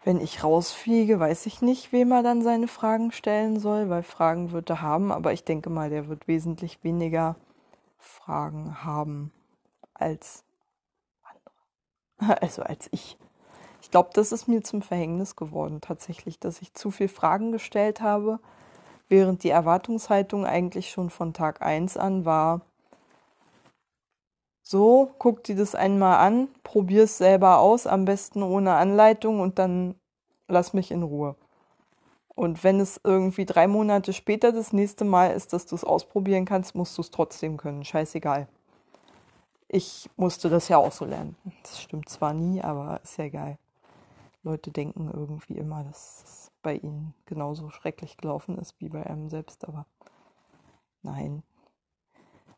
Wenn 0.03 0.19
ich 0.19 0.43
rausfliege, 0.43 1.19
weiß 1.19 1.47
ich 1.47 1.61
nicht, 1.61 1.91
wem 1.91 2.11
er 2.11 2.21
dann 2.21 2.43
seine 2.43 2.67
Fragen 2.67 3.11
stellen 3.11 3.59
soll, 3.59 3.89
weil 3.89 4.03
Fragen 4.03 4.51
wird 4.51 4.69
er 4.69 4.81
haben, 4.81 5.11
aber 5.11 5.33
ich 5.33 5.43
denke 5.43 5.69
mal, 5.69 5.89
der 5.89 6.07
wird 6.07 6.27
wesentlich 6.27 6.83
weniger 6.83 7.35
Fragen 7.97 8.83
haben 8.83 9.31
als 9.93 10.43
andere. 11.23 12.37
Also 12.41 12.61
als 12.61 12.87
ich. 12.91 13.17
Ich 13.81 13.91
glaube, 13.91 14.09
das 14.13 14.31
ist 14.31 14.47
mir 14.47 14.63
zum 14.63 14.81
Verhängnis 14.81 15.35
geworden, 15.35 15.81
tatsächlich, 15.81 16.39
dass 16.39 16.61
ich 16.61 16.73
zu 16.73 16.91
viel 16.91 17.07
Fragen 17.07 17.51
gestellt 17.51 18.01
habe, 18.01 18.39
während 19.09 19.43
die 19.43 19.49
Erwartungshaltung 19.49 20.45
eigentlich 20.45 20.89
schon 20.91 21.09
von 21.09 21.33
Tag 21.33 21.61
1 21.61 21.97
an 21.97 22.25
war, 22.25 22.61
so, 24.67 25.11
guck 25.19 25.43
dir 25.43 25.55
das 25.55 25.75
einmal 25.75 26.17
an, 26.17 26.47
probier 26.63 27.03
es 27.03 27.19
selber 27.19 27.59
aus, 27.59 27.85
am 27.85 28.05
besten 28.05 28.41
ohne 28.41 28.73
Anleitung 28.73 29.39
und 29.39 29.59
dann 29.59 29.93
lass 30.47 30.73
mich 30.73 30.89
in 30.89 31.03
Ruhe. 31.03 31.35
Und 32.29 32.63
wenn 32.63 32.79
es 32.79 32.99
irgendwie 33.03 33.45
drei 33.45 33.67
Monate 33.67 34.11
später 34.11 34.51
das 34.51 34.73
nächste 34.73 35.05
Mal 35.05 35.27
ist, 35.27 35.53
dass 35.53 35.67
du 35.67 35.75
es 35.75 35.83
ausprobieren 35.83 36.45
kannst, 36.45 36.73
musst 36.73 36.97
du 36.97 37.03
es 37.03 37.11
trotzdem 37.11 37.57
können. 37.57 37.85
Scheißegal. 37.85 38.47
Ich 39.67 40.09
musste 40.17 40.49
das 40.49 40.67
ja 40.67 40.77
auch 40.77 40.91
so 40.91 41.05
lernen. 41.05 41.35
Das 41.61 41.79
stimmt 41.79 42.09
zwar 42.09 42.33
nie, 42.33 42.59
aber 42.59 42.99
ist 43.03 43.17
ja 43.17 43.25
egal. 43.25 43.59
Leute 44.41 44.71
denken 44.71 45.11
irgendwie 45.13 45.59
immer, 45.59 45.83
dass 45.83 46.23
es 46.23 46.51
bei 46.63 46.77
ihnen 46.77 47.13
genauso 47.27 47.69
schrecklich 47.69 48.17
gelaufen 48.17 48.57
ist 48.57 48.73
wie 48.79 48.89
bei 48.89 49.05
einem 49.05 49.29
selbst, 49.29 49.63
aber 49.67 49.85
nein, 51.03 51.43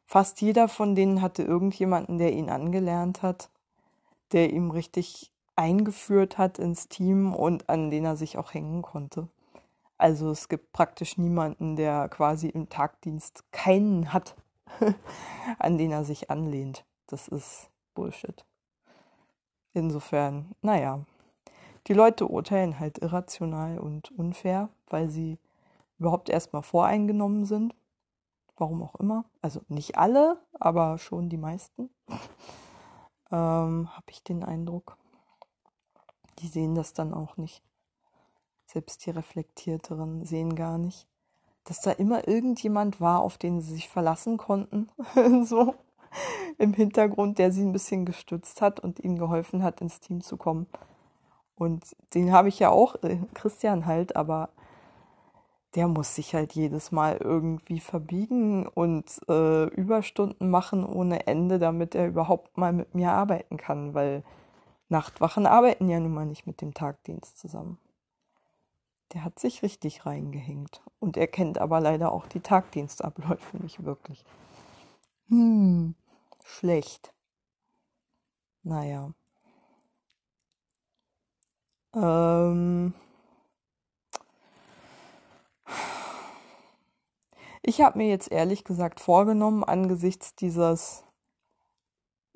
Fast 0.10 0.40
jeder 0.40 0.70
von 0.70 0.96
denen 0.96 1.22
hatte 1.22 1.44
irgendjemanden, 1.44 2.18
der 2.18 2.32
ihn 2.32 2.50
angelernt 2.50 3.22
hat, 3.22 3.50
der 4.32 4.54
ihm 4.54 4.72
richtig 4.72 5.34
eingeführt 5.58 6.38
hat 6.38 6.60
ins 6.60 6.88
Team 6.88 7.36
und 7.36 7.68
an 7.68 7.92
den 7.92 8.06
er 8.06 8.16
sich 8.16 8.38
auch 8.38 8.54
hängen 8.54 8.82
konnte. 8.82 9.28
Also 9.98 10.32
es 10.32 10.48
gibt 10.48 10.72
praktisch 10.72 11.18
niemanden, 11.18 11.76
der 11.76 12.08
quasi 12.08 12.48
im 12.48 12.70
Tagdienst 12.70 13.44
keinen 13.52 14.14
hat, 14.14 14.38
an 15.60 15.78
den 15.78 15.92
er 15.92 16.06
sich 16.06 16.30
anlehnt. 16.32 16.86
Das 17.08 17.28
ist 17.28 17.70
Bullshit. 17.94 18.46
Insofern, 19.74 20.56
naja, 20.62 21.02
die 21.88 21.94
Leute 21.94 22.28
urteilen 22.28 22.80
halt 22.80 23.00
irrational 23.00 23.78
und 23.78 24.18
unfair, 24.18 24.70
weil 24.88 25.10
sie 25.10 25.38
überhaupt 26.00 26.30
erstmal 26.30 26.64
voreingenommen 26.64 27.46
sind 27.46 27.76
warum 28.58 28.84
auch 28.84 28.96
immer. 28.96 29.26
Also 29.42 29.62
nicht 29.68 29.98
alle, 29.98 30.40
aber 30.60 30.98
schon 30.98 31.30
die 31.30 31.38
meisten. 31.38 31.90
ähm, 33.32 33.90
Habe 33.96 34.10
ich 34.10 34.24
den 34.24 34.44
Eindruck. 34.44 34.98
Die 36.40 36.48
sehen 36.48 36.76
das 36.76 36.94
dann 36.94 37.14
auch 37.14 37.38
nicht. 37.38 37.64
Selbst 38.66 39.06
die 39.06 39.12
Reflektierteren 39.12 40.26
sehen 40.26 40.56
gar 40.56 40.78
nicht, 40.78 41.08
dass 41.64 41.82
da 41.82 41.92
immer 41.92 42.28
irgendjemand 42.28 43.00
war, 43.00 43.22
auf 43.22 43.38
den 43.38 43.62
sie 43.62 43.74
sich 43.74 43.90
verlassen 43.90 44.38
konnten. 44.38 44.90
so 45.46 45.76
im 46.58 46.74
Hintergrund, 46.74 47.38
der 47.40 47.52
sie 47.52 47.64
ein 47.64 47.72
bisschen 47.72 48.06
gestützt 48.06 48.62
hat 48.62 48.80
und 48.80 49.00
ihnen 49.00 49.18
geholfen 49.18 49.64
hat, 49.64 49.82
ins 49.82 50.00
Team 50.00 50.22
zu 50.22 50.38
kommen. 50.38 50.68
Und 51.56 51.96
den 52.14 52.32
habe 52.32 52.50
ich 52.50 52.60
ja 52.60 52.70
auch, 52.70 52.96
äh, 53.04 53.18
Christian 53.34 53.86
halt, 53.86 54.16
aber 54.16 54.50
der 55.76 55.88
muss 55.88 56.16
sich 56.16 56.34
halt 56.34 56.54
jedes 56.54 56.92
Mal 56.92 57.18
irgendwie 57.18 57.80
verbiegen 57.80 58.68
und 58.68 59.06
äh, 59.30 59.66
Überstunden 59.66 60.50
machen 60.50 60.86
ohne 60.86 61.28
Ende, 61.28 61.60
damit 61.60 61.96
er 61.96 62.08
überhaupt 62.08 62.58
mal 62.58 62.74
mit 62.74 62.96
mir 62.96 63.12
arbeiten 63.12 63.58
kann, 63.58 63.94
weil 63.94 64.24
Nachtwachen 64.90 65.46
arbeiten 65.46 65.90
ja 65.90 66.00
nun 66.00 66.14
mal 66.14 66.26
nicht 66.26 66.48
mit 66.48 66.62
dem 66.62 66.74
Tagdienst 66.74 67.38
zusammen. 67.38 67.78
Der 69.14 69.24
hat 69.24 69.40
sich 69.40 69.64
richtig 69.64 70.06
reingehängt. 70.06 70.82
Und 71.00 71.18
er 71.18 71.28
kennt 71.28 71.60
aber 71.60 71.80
leider 71.80 72.12
auch 72.12 72.28
die 72.28 72.42
Tagdienstabläufe 72.42 73.58
nicht 73.58 73.84
wirklich. 73.84 74.24
Hm, 75.30 75.96
schlecht. 76.44 77.14
Naja. 78.64 79.14
Ähm. 81.94 82.94
Ich 87.62 87.82
habe 87.82 87.98
mir 87.98 88.08
jetzt 88.08 88.32
ehrlich 88.32 88.64
gesagt 88.64 89.00
vorgenommen, 89.00 89.64
angesichts 89.64 90.36
dieses 90.36 91.04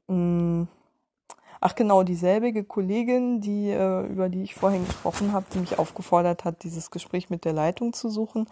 mh, 0.08 0.16
hm, 0.16 0.68
Ach 1.64 1.76
genau, 1.76 2.02
dieselbige 2.02 2.64
Kollegin, 2.64 3.40
die, 3.40 3.70
äh, 3.70 4.08
über 4.08 4.30
die 4.30 4.42
ich 4.42 4.56
vorhin 4.56 4.84
gesprochen 4.84 5.32
habe, 5.32 5.46
die 5.54 5.60
mich 5.60 5.78
aufgefordert 5.78 6.44
hat, 6.44 6.64
dieses 6.64 6.90
Gespräch 6.90 7.30
mit 7.30 7.46
der 7.46 7.54
Leitung 7.54 7.94
zu 7.94 8.10
suchen, 8.10 8.48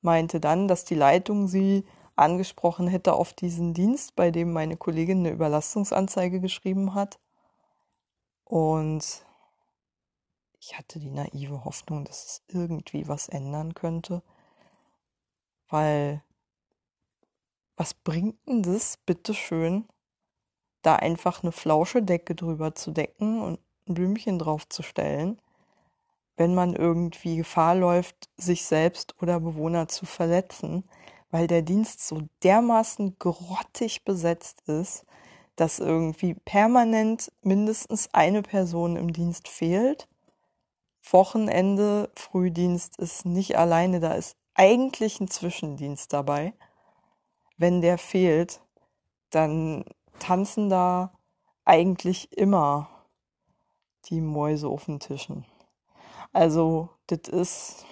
meinte 0.00 0.38
dann, 0.38 0.68
dass 0.68 0.84
die 0.84 0.94
Leitung 0.94 1.48
sie 1.48 1.84
angesprochen 2.14 2.86
hätte 2.86 3.14
auf 3.14 3.32
diesen 3.32 3.74
Dienst, 3.74 4.14
bei 4.14 4.30
dem 4.30 4.52
meine 4.52 4.76
Kollegin 4.76 5.18
eine 5.18 5.30
Überlastungsanzeige 5.30 6.40
geschrieben 6.40 6.94
hat. 6.94 7.18
Und 8.44 9.25
ich 10.66 10.76
hatte 10.76 10.98
die 10.98 11.10
naive 11.10 11.64
Hoffnung, 11.64 12.04
dass 12.04 12.24
es 12.24 12.42
irgendwie 12.48 13.06
was 13.06 13.28
ändern 13.28 13.74
könnte. 13.74 14.22
Weil, 15.68 16.24
was 17.76 17.94
bringt 17.94 18.36
denn 18.48 18.64
das, 18.64 18.96
bitteschön, 18.96 19.86
da 20.82 20.96
einfach 20.96 21.42
eine 21.42 21.52
Flauschedecke 21.52 22.34
drüber 22.34 22.74
zu 22.74 22.90
decken 22.90 23.40
und 23.42 23.60
ein 23.86 23.94
Blümchen 23.94 24.40
drauf 24.40 24.68
zu 24.68 24.82
stellen, 24.82 25.40
wenn 26.36 26.52
man 26.52 26.74
irgendwie 26.74 27.36
Gefahr 27.36 27.76
läuft, 27.76 28.28
sich 28.36 28.64
selbst 28.64 29.14
oder 29.22 29.38
Bewohner 29.38 29.86
zu 29.86 30.04
verletzen, 30.04 30.82
weil 31.30 31.46
der 31.46 31.62
Dienst 31.62 32.04
so 32.06 32.22
dermaßen 32.42 33.20
grottig 33.20 34.04
besetzt 34.04 34.62
ist, 34.68 35.06
dass 35.54 35.78
irgendwie 35.78 36.34
permanent 36.34 37.30
mindestens 37.42 38.08
eine 38.12 38.42
Person 38.42 38.96
im 38.96 39.12
Dienst 39.12 39.46
fehlt. 39.46 40.08
Wochenende, 41.12 42.10
Frühdienst 42.14 42.98
ist 42.98 43.26
nicht 43.26 43.56
alleine, 43.56 44.00
da 44.00 44.12
ist 44.14 44.36
eigentlich 44.54 45.20
ein 45.20 45.28
Zwischendienst 45.28 46.12
dabei. 46.12 46.54
Wenn 47.56 47.80
der 47.80 47.98
fehlt, 47.98 48.60
dann 49.30 49.84
tanzen 50.18 50.68
da 50.68 51.12
eigentlich 51.64 52.36
immer 52.36 52.88
die 54.06 54.20
Mäuse 54.20 54.68
auf 54.68 54.86
den 54.86 55.00
Tischen. 55.00 55.44
Also, 56.32 56.88
das 57.06 57.28
ist 57.28 57.86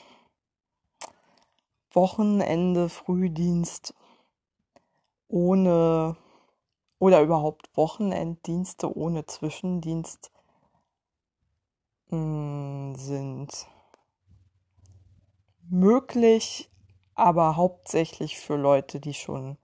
Wochenende, 1.93 2.89
Frühdienst 2.89 3.95
ohne 5.29 6.17
oder 6.99 7.23
überhaupt 7.23 7.69
Wochenenddienste 7.77 8.97
ohne 8.97 9.27
Zwischendienst 9.27 10.31
sind 12.11 13.67
möglich, 15.69 16.71
aber 17.15 17.57
hauptsächlich 17.57 18.39
für 18.39 18.57
Leute, 18.57 19.01
die 19.01 19.15
schon 19.15 19.57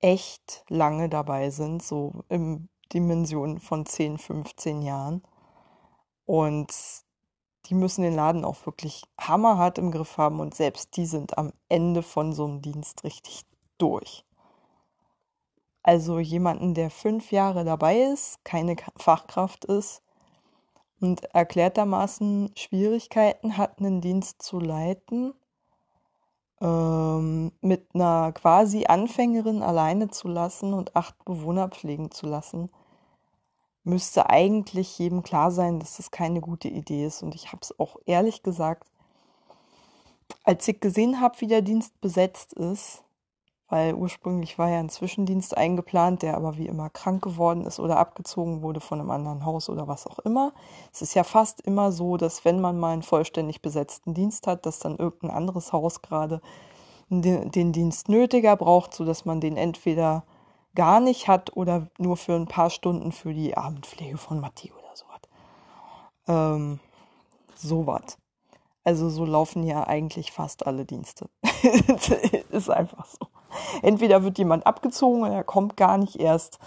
echt 0.00 0.64
lange 0.68 1.08
dabei 1.08 1.50
sind, 1.50 1.82
so 1.82 2.24
im 2.28 2.68
Dimensionen 2.92 3.60
von 3.60 3.86
10, 3.86 4.18
15 4.18 4.82
Jahren. 4.82 5.22
Und 6.24 6.72
die 7.66 7.74
müssen 7.74 8.02
den 8.02 8.14
Laden 8.14 8.44
auch 8.44 8.64
wirklich 8.66 9.02
hammerhart 9.18 9.78
im 9.78 9.90
Griff 9.90 10.18
haben 10.18 10.40
und 10.40 10.54
selbst 10.54 10.96
die 10.96 11.06
sind 11.06 11.36
am 11.38 11.52
Ende 11.68 12.02
von 12.02 12.32
so 12.32 12.44
einem 12.44 12.62
Dienst 12.62 13.04
richtig 13.04 13.44
durch. 13.78 14.24
Also 15.82 16.18
jemanden, 16.18 16.74
der 16.74 16.90
fünf 16.90 17.30
Jahre 17.32 17.64
dabei 17.64 17.98
ist, 17.98 18.44
keine 18.44 18.76
Fachkraft 18.96 19.64
ist 19.64 20.02
und 21.00 21.24
erklärtermaßen 21.34 22.52
Schwierigkeiten 22.56 23.56
hat, 23.56 23.78
einen 23.78 24.00
Dienst 24.00 24.42
zu 24.42 24.58
leiten 24.58 25.34
ähm, 26.60 27.52
mit 27.60 27.86
einer 27.94 28.32
quasi 28.32 28.86
Anfängerin 28.86 29.62
alleine 29.62 30.08
zu 30.08 30.28
lassen 30.28 30.72
und 30.72 30.96
acht 30.96 31.22
Bewohner 31.24 31.68
pflegen 31.68 32.10
zu 32.10 32.26
lassen, 32.26 32.70
müsste 33.84 34.30
eigentlich 34.30 34.98
jedem 34.98 35.22
klar 35.22 35.50
sein, 35.50 35.78
dass 35.78 35.98
das 35.98 36.10
keine 36.10 36.40
gute 36.40 36.68
Idee 36.68 37.06
ist. 37.06 37.22
Und 37.22 37.34
ich 37.34 37.48
habe 37.48 37.60
es 37.62 37.78
auch 37.78 37.96
ehrlich 38.06 38.42
gesagt, 38.42 38.88
als 40.44 40.66
ich 40.66 40.80
gesehen 40.80 41.20
habe, 41.20 41.40
wie 41.40 41.46
der 41.46 41.62
Dienst 41.62 42.00
besetzt 42.00 42.52
ist, 42.54 43.02
weil 43.68 43.94
ursprünglich 43.94 44.58
war 44.58 44.70
ja 44.70 44.78
ein 44.78 44.88
Zwischendienst 44.88 45.56
eingeplant, 45.56 46.22
der 46.22 46.36
aber 46.36 46.56
wie 46.56 46.66
immer 46.66 46.88
krank 46.88 47.22
geworden 47.22 47.64
ist 47.64 47.80
oder 47.80 47.98
abgezogen 47.98 48.62
wurde 48.62 48.80
von 48.80 49.00
einem 49.00 49.10
anderen 49.10 49.44
Haus 49.44 49.68
oder 49.68 49.88
was 49.88 50.06
auch 50.06 50.20
immer. 50.20 50.52
Es 50.92 51.02
ist 51.02 51.14
ja 51.14 51.24
fast 51.24 51.60
immer 51.62 51.90
so, 51.90 52.16
dass 52.16 52.44
wenn 52.44 52.60
man 52.60 52.78
mal 52.78 52.92
einen 52.92 53.02
vollständig 53.02 53.62
besetzten 53.62 54.14
Dienst 54.14 54.46
hat, 54.46 54.66
dass 54.66 54.78
dann 54.78 54.96
irgendein 54.96 55.30
anderes 55.30 55.72
Haus 55.72 56.00
gerade 56.02 56.40
den, 57.08 57.50
den 57.50 57.72
Dienst 57.72 58.08
nötiger 58.08 58.56
braucht, 58.56 58.94
sodass 58.94 59.24
man 59.24 59.40
den 59.40 59.56
entweder 59.56 60.24
gar 60.74 61.00
nicht 61.00 61.26
hat 61.26 61.56
oder 61.56 61.88
nur 61.98 62.16
für 62.16 62.34
ein 62.34 62.46
paar 62.46 62.70
Stunden 62.70 63.10
für 63.10 63.34
die 63.34 63.56
Abendpflege 63.56 64.18
von 64.18 64.38
Matti 64.38 64.72
oder 64.72 64.94
so 64.94 65.06
hat. 65.08 65.28
Ähm, 66.28 66.80
so 67.54 67.86
was. 67.86 68.18
Also 68.84 69.08
so 69.10 69.24
laufen 69.24 69.64
ja 69.64 69.84
eigentlich 69.86 70.30
fast 70.30 70.66
alle 70.66 70.84
Dienste. 70.84 71.28
ist 72.50 72.70
einfach 72.70 73.06
so. 73.06 73.26
Entweder 73.82 74.22
wird 74.22 74.38
jemand 74.38 74.66
abgezogen 74.66 75.22
und 75.22 75.32
er 75.32 75.44
kommt 75.44 75.76
gar 75.76 75.98
nicht 75.98 76.16
erst 76.16 76.58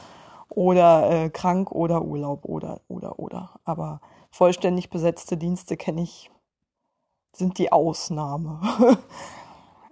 oder 0.49 1.09
äh, 1.09 1.29
krank 1.29 1.71
oder 1.71 2.01
Urlaub 2.01 2.45
oder 2.45 2.81
oder 2.87 3.19
oder. 3.19 3.59
Aber 3.65 4.01
vollständig 4.31 4.89
besetzte 4.89 5.37
Dienste 5.37 5.77
kenne 5.77 6.01
ich, 6.01 6.31
sind 7.33 7.57
die 7.57 7.71
Ausnahme. 7.71 8.59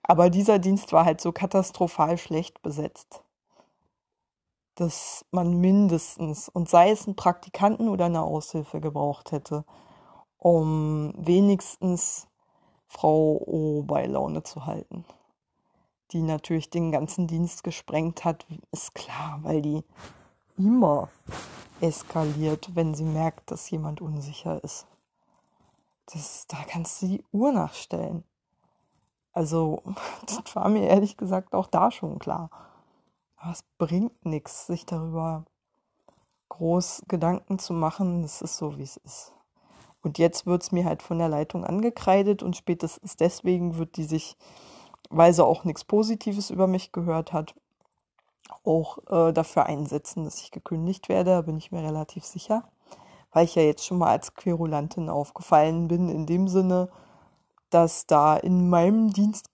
Aber 0.04 0.30
dieser 0.30 0.58
Dienst 0.60 0.94
war 0.94 1.06
halt 1.06 1.22
so 1.22 1.32
katastrophal 1.32 2.18
schlecht 2.18 2.62
besetzt, 2.62 3.24
dass 4.76 5.26
man 5.32 5.60
mindestens, 5.60 6.50
und 6.50 6.70
sei 6.70 6.92
es 6.92 7.06
einen 7.06 7.16
Praktikanten 7.16 7.90
oder 7.90 8.06
eine 8.06 8.22
Aushilfe 8.22 8.80
gebraucht 8.80 9.32
hätte, 9.32 9.66
um 10.38 11.14
wenigstens 11.18 12.28
Frau 12.88 13.42
O 13.46 13.84
bei 13.84 14.06
Laune 14.06 14.44
zu 14.44 14.66
halten 14.66 15.04
die 16.12 16.22
natürlich 16.22 16.70
den 16.70 16.92
ganzen 16.92 17.28
Dienst 17.28 17.64
gesprengt 17.64 18.26
hat, 18.26 18.46
ist 18.72 18.96
klar, 18.96 19.40
weil 19.44 19.62
die 19.62 19.84
immer 20.58 21.10
eskaliert, 21.82 22.76
wenn 22.76 22.96
sie 22.96 23.04
merkt, 23.04 23.52
dass 23.52 23.70
jemand 23.70 24.02
unsicher 24.02 24.64
ist. 24.64 24.88
Das, 26.08 26.48
da 26.48 26.58
kannst 26.68 27.02
du 27.02 27.08
die 27.08 27.24
Uhr 27.32 27.52
nachstellen. 27.52 28.24
Also, 29.34 29.84
das 30.26 30.56
war 30.56 30.70
mir 30.70 30.88
ehrlich 30.88 31.18
gesagt 31.18 31.54
auch 31.54 31.68
da 31.68 31.92
schon 31.92 32.20
klar. 32.20 32.50
Aber 33.36 33.52
es 33.52 33.64
bringt 33.78 34.26
nichts, 34.26 34.66
sich 34.66 34.86
darüber 34.86 35.46
groß 36.50 37.04
Gedanken 37.08 37.60
zu 37.60 37.74
machen. 37.74 38.24
Es 38.24 38.42
ist 38.42 38.58
so, 38.58 38.78
wie 38.78 38.84
es 38.84 38.98
ist. 38.98 39.34
Und 40.02 40.18
jetzt 40.18 40.46
wird 40.46 40.64
es 40.64 40.72
mir 40.72 40.86
halt 40.86 41.02
von 41.02 41.20
der 41.20 41.30
Leitung 41.30 41.66
angekreidet 41.66 42.42
und 42.42 42.56
spätestens 42.56 43.18
deswegen 43.18 43.78
wird 43.78 43.98
die 43.98 44.06
sich 44.06 44.38
weil 45.10 45.34
sie 45.34 45.46
auch 45.46 45.64
nichts 45.64 45.84
Positives 45.84 46.50
über 46.50 46.68
mich 46.68 46.92
gehört 46.92 47.34
hat, 47.34 47.56
auch 48.64 49.00
äh, 49.10 49.34
dafür 49.34 49.66
einsetzen, 49.66 50.26
dass 50.26 50.42
ich 50.42 50.52
gekündigt 50.52 51.10
werde, 51.10 51.32
da 51.32 51.42
bin 51.42 51.58
ich 51.58 51.72
mir 51.72 51.84
relativ 51.84 52.26
sicher, 52.26 52.64
weil 53.32 53.46
ich 53.46 53.56
ja 53.56 53.62
jetzt 53.62 53.86
schon 53.86 53.98
mal 53.98 54.10
als 54.10 54.34
Querulantin 54.36 55.10
aufgefallen 55.10 55.88
bin, 55.88 56.10
in 56.10 56.26
dem 56.26 56.48
Sinne, 56.48 56.90
dass 57.70 58.08
da 58.08 58.38
in 58.38 58.70
meinem 58.70 59.12
Dienst 59.12 59.50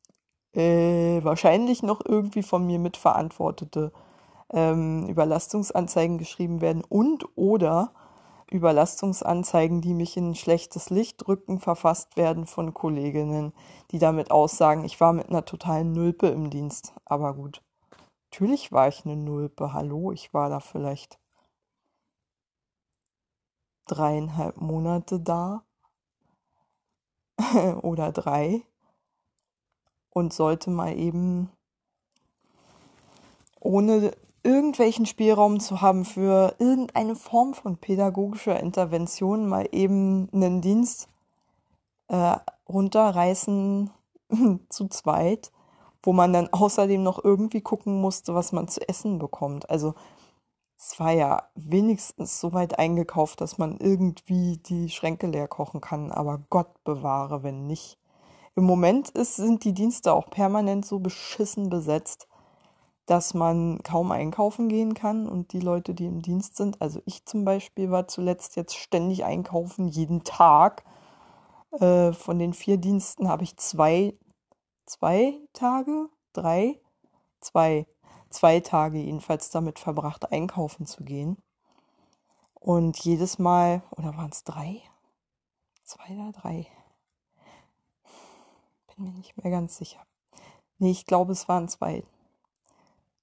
äh, 0.53 1.23
wahrscheinlich 1.23 1.83
noch 1.83 2.01
irgendwie 2.05 2.43
von 2.43 2.65
mir 2.65 2.79
mitverantwortete 2.79 3.91
ähm, 4.51 5.07
Überlastungsanzeigen 5.07 6.17
geschrieben 6.17 6.61
werden 6.61 6.83
und 6.87 7.25
oder 7.35 7.91
Überlastungsanzeigen, 8.51 9.81
die 9.81 9.93
mich 9.93 10.17
in 10.17 10.31
ein 10.31 10.35
schlechtes 10.35 10.89
Licht 10.89 11.27
rücken, 11.27 11.59
verfasst 11.59 12.17
werden 12.17 12.45
von 12.45 12.73
Kolleginnen, 12.73 13.53
die 13.91 13.99
damit 13.99 14.31
aussagen, 14.31 14.85
ich 14.85 14.99
war 14.99 15.13
mit 15.13 15.29
einer 15.29 15.45
totalen 15.45 15.91
Nulpe 15.91 16.27
im 16.27 16.49
Dienst. 16.49 16.93
Aber 17.05 17.33
gut, 17.33 17.61
natürlich 18.31 18.71
war 18.71 18.87
ich 18.87 19.05
eine 19.05 19.15
Nulpe. 19.15 19.73
Hallo, 19.73 20.11
ich 20.11 20.33
war 20.33 20.49
da 20.49 20.59
vielleicht 20.59 21.19
dreieinhalb 23.85 24.57
Monate 24.57 25.19
da 25.19 25.63
oder 27.81 28.11
drei 28.11 28.61
und 30.09 30.33
sollte 30.33 30.69
mal 30.69 30.97
eben 30.97 31.51
ohne 33.59 34.11
irgendwelchen 34.43 35.05
Spielraum 35.05 35.59
zu 35.59 35.81
haben 35.81 36.05
für 36.05 36.55
irgendeine 36.59 37.15
Form 37.15 37.53
von 37.53 37.77
pädagogischer 37.77 38.59
Intervention, 38.59 39.47
mal 39.47 39.67
eben 39.71 40.29
einen 40.33 40.61
Dienst 40.61 41.07
äh, 42.09 42.35
runterreißen 42.67 43.89
zu 44.69 44.87
zweit, 44.89 45.51
wo 46.01 46.13
man 46.13 46.33
dann 46.33 46.49
außerdem 46.51 47.01
noch 47.01 47.23
irgendwie 47.23 47.61
gucken 47.61 48.01
musste, 48.01 48.35
was 48.35 48.51
man 48.51 48.67
zu 48.67 48.87
essen 48.87 49.19
bekommt. 49.19 49.69
Also 49.69 49.95
es 50.77 50.99
war 50.99 51.11
ja 51.11 51.43
wenigstens 51.55 52.41
so 52.41 52.51
weit 52.51 52.77
eingekauft, 52.77 53.39
dass 53.39 53.57
man 53.57 53.77
irgendwie 53.77 54.57
die 54.57 54.89
Schränke 54.89 55.27
leer 55.27 55.47
kochen 55.47 55.79
kann, 55.79 56.11
aber 56.11 56.41
Gott 56.49 56.83
bewahre, 56.83 57.43
wenn 57.43 57.67
nicht. 57.67 57.97
Im 58.55 58.65
Moment 58.65 59.09
ist, 59.09 59.37
sind 59.37 59.63
die 59.63 59.73
Dienste 59.73 60.13
auch 60.13 60.29
permanent 60.29 60.85
so 60.85 60.99
beschissen 60.99 61.69
besetzt, 61.69 62.27
dass 63.05 63.33
man 63.33 63.81
kaum 63.83 64.11
einkaufen 64.11 64.69
gehen 64.69 64.93
kann 64.93 65.27
und 65.27 65.51
die 65.53 65.59
Leute, 65.59 65.93
die 65.93 66.05
im 66.05 66.21
Dienst 66.21 66.55
sind, 66.55 66.81
also 66.81 67.01
ich 67.05 67.25
zum 67.25 67.43
Beispiel 67.43 67.91
war 67.91 68.07
zuletzt 68.07 68.55
jetzt 68.55 68.75
ständig 68.75 69.25
einkaufen, 69.25 69.87
jeden 69.87 70.23
Tag. 70.23 70.83
Äh, 71.79 72.13
von 72.13 72.39
den 72.39 72.53
vier 72.53 72.77
Diensten 72.77 73.27
habe 73.27 73.43
ich 73.43 73.57
zwei, 73.57 74.13
zwei 74.85 75.37
Tage, 75.53 76.09
drei, 76.31 76.79
zwei, 77.41 77.87
zwei 78.29 78.59
Tage 78.61 78.99
jedenfalls 78.99 79.49
damit 79.49 79.79
verbracht, 79.79 80.31
einkaufen 80.31 80.85
zu 80.85 81.03
gehen. 81.03 81.37
Und 82.53 82.97
jedes 82.99 83.39
Mal, 83.39 83.83
oder 83.91 84.15
waren 84.15 84.31
es 84.31 84.45
drei? 84.45 84.81
Zwei 85.83 86.13
oder 86.13 86.31
drei? 86.31 86.67
Bin 88.95 89.03
mir 89.03 89.11
nicht 89.11 89.35
mehr 89.35 89.51
ganz 89.51 89.75
sicher. 89.75 90.05
Nee, 90.77 90.91
ich 90.91 91.05
glaube, 91.05 91.33
es 91.33 91.49
waren 91.49 91.67
zwei. 91.67 92.03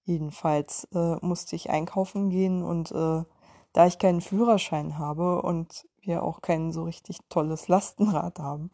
Jedenfalls 0.05 0.89
äh, 0.95 1.17
musste 1.21 1.57
ich 1.57 1.71
einkaufen 1.71 2.31
gehen 2.31 2.63
und 2.63 2.91
äh, 2.93 3.25
da 3.73 3.87
ich 3.87 3.99
keinen 3.99 4.21
Führerschein 4.21 4.99
habe 4.99 5.43
und 5.43 5.87
wir 6.01 6.23
auch 6.23 6.41
kein 6.41 6.73
so 6.73 6.85
richtig 6.85 7.19
tolles 7.29 7.69
Lastenrad 7.69 8.39
haben, 8.39 8.71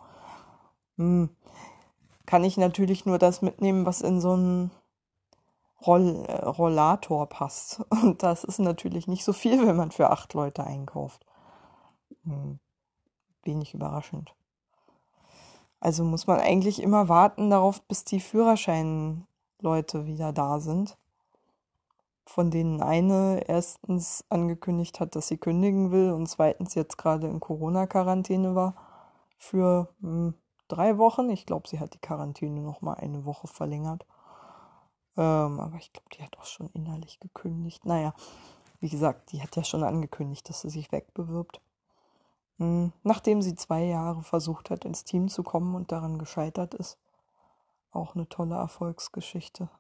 hm, 0.97 1.31
kann 2.25 2.45
ich 2.45 2.57
natürlich 2.57 3.07
nur 3.07 3.19
das 3.19 3.43
mitnehmen, 3.43 3.87
was 3.87 4.01
in 4.01 4.21
so 4.21 4.33
einen 4.33 4.71
Roll, 5.85 6.25
äh, 6.27 6.45
Rollator 6.45 7.29
passt. 7.29 7.85
Und 7.91 8.23
das 8.23 8.45
ist 8.45 8.59
natürlich 8.59 9.07
nicht 9.07 9.25
so 9.25 9.33
viel, 9.33 9.67
wenn 9.67 9.77
man 9.77 9.91
für 9.91 10.11
acht 10.11 10.35
Leute 10.35 10.65
einkauft. 10.65 11.25
Hm, 12.25 12.59
wenig 13.43 13.75
überraschend. 13.75 14.35
Also 15.79 16.03
muss 16.03 16.27
man 16.27 16.41
eigentlich 16.41 16.83
immer 16.83 17.09
warten 17.09 17.51
darauf, 17.51 17.83
bis 17.83 18.05
die 18.05 18.21
Führerscheinleute 18.21 20.07
wieder 20.07 20.33
da 20.33 20.59
sind 20.59 20.97
von 22.27 22.51
denen 22.51 22.83
eine 22.83 23.49
erstens 23.49 24.25
angekündigt 24.29 25.01
hat, 25.01 25.15
dass 25.15 25.29
sie 25.29 25.39
kündigen 25.39 25.93
will 25.93 26.11
und 26.11 26.27
zweitens 26.27 26.75
jetzt 26.75 26.99
gerade 26.99 27.29
in 27.29 27.41
Corona-Quarantäne 27.41 28.55
war 28.55 28.75
für 29.39 29.89
mh, 30.01 30.11
hm, 30.11 30.35
drei 30.69 30.99
Wochen. 30.99 31.31
Ich 31.31 31.47
glaube, 31.47 31.69
sie 31.69 31.79
hat 31.79 31.95
die 31.95 32.01
Quarantäne 32.01 32.61
noch 32.61 32.83
mal 32.83 32.95
eine 32.95 33.25
Woche 33.25 33.47
verlängert. 33.47 34.05
Ähm, 35.17 35.61
aber 35.61 35.77
ich 35.77 35.93
glaube, 35.93 36.09
die 36.15 36.23
hat 36.23 36.37
auch 36.39 36.45
schon 36.45 36.69
innerlich 36.75 37.21
gekündigt. 37.21 37.87
Naja, 37.87 38.13
wie 38.81 38.89
gesagt, 38.89 39.33
die 39.33 39.41
hat 39.41 39.55
ja 39.57 39.65
schon 39.65 39.85
angekündigt, 39.85 40.49
dass 40.49 40.63
sie 40.63 40.71
sich 40.71 40.91
wegbewirbt. 40.91 41.61
Mhm. 42.59 42.93
Nachdem 43.05 43.41
sie 43.41 43.55
zwei 43.55 43.85
Jahre 43.85 44.23
versucht 44.23 44.71
hat, 44.71 44.85
ins 44.85 45.05
Team 45.05 45.29
zu 45.29 45.45
kommen 45.45 45.75
und 45.77 45.93
daran 45.93 46.19
gescheitert 46.19 46.75
ist. 46.75 46.99
Auch 47.93 48.15
eine 48.15 48.29
tolle 48.29 48.57
Erfolgsgeschichte. 48.57 49.71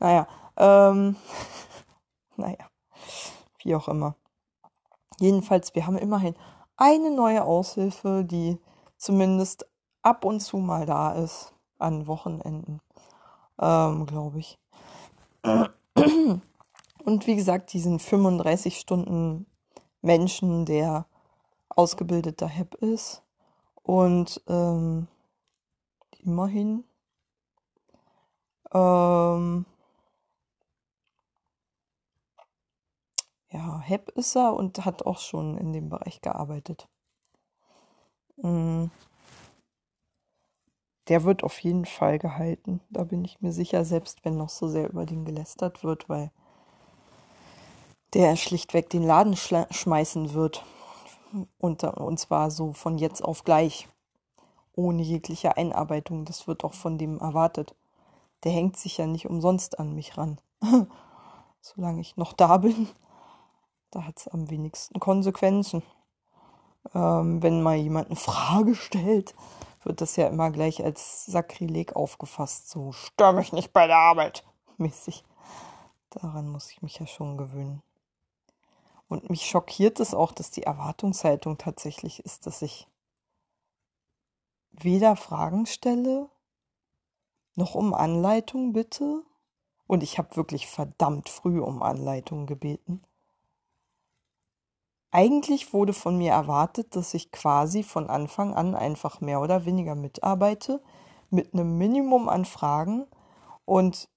Naja, 0.00 0.26
ähm, 0.56 1.16
naja, 2.36 2.68
wie 3.58 3.74
auch 3.74 3.88
immer. 3.88 4.16
Jedenfalls, 5.18 5.74
wir 5.74 5.86
haben 5.86 5.98
immerhin 5.98 6.34
eine 6.76 7.10
neue 7.10 7.44
Aushilfe, 7.44 8.24
die 8.24 8.58
zumindest 8.96 9.66
ab 10.02 10.24
und 10.24 10.40
zu 10.40 10.58
mal 10.58 10.86
da 10.86 11.12
ist, 11.12 11.54
an 11.78 12.06
Wochenenden, 12.06 12.80
ähm, 13.60 14.06
glaube 14.06 14.38
ich. 14.38 14.58
Und 17.04 17.26
wie 17.26 17.34
gesagt, 17.34 17.72
diesen 17.72 17.98
35 17.98 18.78
Stunden 18.78 19.46
Menschen, 20.02 20.64
der 20.64 21.06
ausgebildeter 21.68 22.46
HEP 22.46 22.74
ist 22.76 23.22
und 23.82 24.40
ähm, 24.46 25.08
immerhin 26.20 26.84
ähm, 28.74 29.66
ja, 33.50 33.80
HEP 33.80 34.08
ist 34.16 34.36
er 34.36 34.54
und 34.54 34.84
hat 34.84 35.04
auch 35.04 35.18
schon 35.18 35.58
in 35.58 35.72
dem 35.72 35.88
Bereich 35.88 36.20
gearbeitet. 36.20 36.88
Mm. 38.36 38.86
Der 41.08 41.24
wird 41.24 41.42
auf 41.42 41.58
jeden 41.58 41.84
Fall 41.84 42.18
gehalten. 42.18 42.80
Da 42.90 43.04
bin 43.04 43.24
ich 43.24 43.40
mir 43.40 43.52
sicher, 43.52 43.84
selbst 43.84 44.24
wenn 44.24 44.36
noch 44.36 44.48
so 44.48 44.68
sehr 44.68 44.88
über 44.88 45.04
den 45.04 45.24
gelästert 45.24 45.82
wird, 45.82 46.08
weil 46.08 46.30
der 48.14 48.36
schlichtweg 48.36 48.88
den 48.88 49.02
Laden 49.02 49.36
schmeißen 49.36 50.32
wird. 50.32 50.64
Und, 51.58 51.82
und 51.82 52.18
zwar 52.18 52.50
so 52.50 52.72
von 52.72 52.98
jetzt 52.98 53.22
auf 53.22 53.44
gleich. 53.44 53.88
Ohne 54.74 55.02
jegliche 55.02 55.56
Einarbeitung. 55.56 56.24
Das 56.24 56.46
wird 56.46 56.64
auch 56.64 56.74
von 56.74 56.98
dem 56.98 57.18
erwartet 57.18 57.74
der 58.44 58.52
hängt 58.52 58.76
sich 58.76 58.98
ja 58.98 59.06
nicht 59.06 59.26
umsonst 59.26 59.78
an 59.78 59.94
mich 59.94 60.16
ran. 60.16 60.40
Solange 61.60 62.00
ich 62.00 62.16
noch 62.16 62.32
da 62.32 62.56
bin, 62.56 62.88
da 63.90 64.04
hat 64.04 64.18
es 64.18 64.28
am 64.28 64.50
wenigsten 64.50 64.98
Konsequenzen. 65.00 65.82
Ähm, 66.94 67.42
wenn 67.42 67.62
mal 67.62 67.76
jemand 67.76 68.08
eine 68.08 68.16
Frage 68.16 68.74
stellt, 68.74 69.34
wird 69.84 70.00
das 70.00 70.16
ja 70.16 70.26
immer 70.26 70.50
gleich 70.50 70.82
als 70.84 71.26
Sakrileg 71.26 71.94
aufgefasst. 71.94 72.68
So, 72.68 72.92
stör 72.92 73.32
mich 73.32 73.52
nicht 73.52 73.72
bei 73.72 73.86
der 73.86 73.98
Arbeit. 73.98 74.44
Mäßig. 74.76 75.24
Daran 76.10 76.48
muss 76.48 76.70
ich 76.70 76.82
mich 76.82 76.98
ja 76.98 77.06
schon 77.06 77.36
gewöhnen. 77.36 77.82
Und 79.08 79.30
mich 79.30 79.46
schockiert 79.46 80.00
es 80.00 80.14
auch, 80.14 80.32
dass 80.32 80.50
die 80.50 80.62
Erwartungshaltung 80.62 81.58
tatsächlich 81.58 82.24
ist, 82.24 82.46
dass 82.46 82.62
ich 82.62 82.88
weder 84.70 85.16
Fragen 85.16 85.66
stelle, 85.66 86.28
noch 87.54 87.74
um 87.74 87.94
Anleitung 87.94 88.72
bitte? 88.72 89.22
Und 89.86 90.02
ich 90.02 90.18
habe 90.18 90.36
wirklich 90.36 90.66
verdammt 90.66 91.28
früh 91.28 91.60
um 91.60 91.82
Anleitung 91.82 92.46
gebeten. 92.46 93.02
Eigentlich 95.10 95.74
wurde 95.74 95.92
von 95.92 96.16
mir 96.16 96.32
erwartet, 96.32 96.96
dass 96.96 97.12
ich 97.12 97.30
quasi 97.30 97.82
von 97.82 98.08
Anfang 98.08 98.54
an 98.54 98.74
einfach 98.74 99.20
mehr 99.20 99.42
oder 99.42 99.66
weniger 99.66 99.94
mitarbeite, 99.94 100.82
mit 101.28 101.52
einem 101.52 101.76
Minimum 101.76 102.30
an 102.30 102.46
Fragen 102.46 103.06
und 103.66 104.08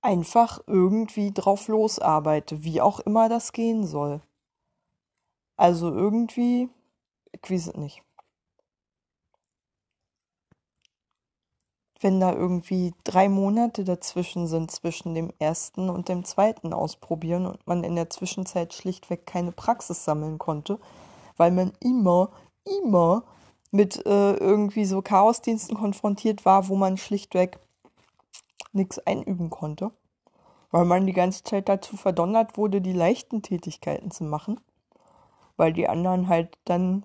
einfach 0.00 0.60
irgendwie 0.66 1.32
drauf 1.32 1.68
losarbeite, 1.68 2.64
wie 2.64 2.80
auch 2.80 3.00
immer 3.00 3.28
das 3.28 3.52
gehen 3.52 3.86
soll. 3.86 4.22
Also 5.56 5.92
irgendwie, 5.92 6.70
ich 7.32 7.50
weiß 7.50 7.68
es 7.68 7.74
nicht. 7.74 8.02
Wenn 12.00 12.18
da 12.18 12.32
irgendwie 12.32 12.94
drei 13.04 13.28
Monate 13.28 13.84
dazwischen 13.84 14.46
sind 14.46 14.70
zwischen 14.70 15.14
dem 15.14 15.30
ersten 15.38 15.90
und 15.90 16.08
dem 16.08 16.24
zweiten 16.24 16.72
Ausprobieren 16.72 17.46
und 17.46 17.66
man 17.66 17.84
in 17.84 17.94
der 17.94 18.08
Zwischenzeit 18.08 18.72
schlichtweg 18.72 19.26
keine 19.26 19.52
Praxis 19.52 20.04
sammeln 20.04 20.38
konnte, 20.38 20.78
weil 21.36 21.50
man 21.50 21.72
immer, 21.80 22.30
immer 22.82 23.24
mit 23.70 24.04
äh, 24.06 24.32
irgendwie 24.32 24.86
so 24.86 25.02
Chaosdiensten 25.02 25.76
konfrontiert 25.76 26.44
war, 26.44 26.68
wo 26.68 26.76
man 26.76 26.96
schlichtweg 26.96 27.58
nichts 28.72 28.98
einüben 28.98 29.50
konnte, 29.50 29.90
weil 30.70 30.86
man 30.86 31.06
die 31.06 31.12
ganze 31.12 31.44
Zeit 31.44 31.68
dazu 31.68 31.96
verdonnert 31.96 32.56
wurde, 32.56 32.80
die 32.80 32.92
leichten 32.94 33.42
Tätigkeiten 33.42 34.10
zu 34.10 34.24
machen, 34.24 34.60
weil 35.56 35.74
die 35.74 35.88
anderen 35.88 36.28
halt 36.28 36.56
dann 36.64 37.04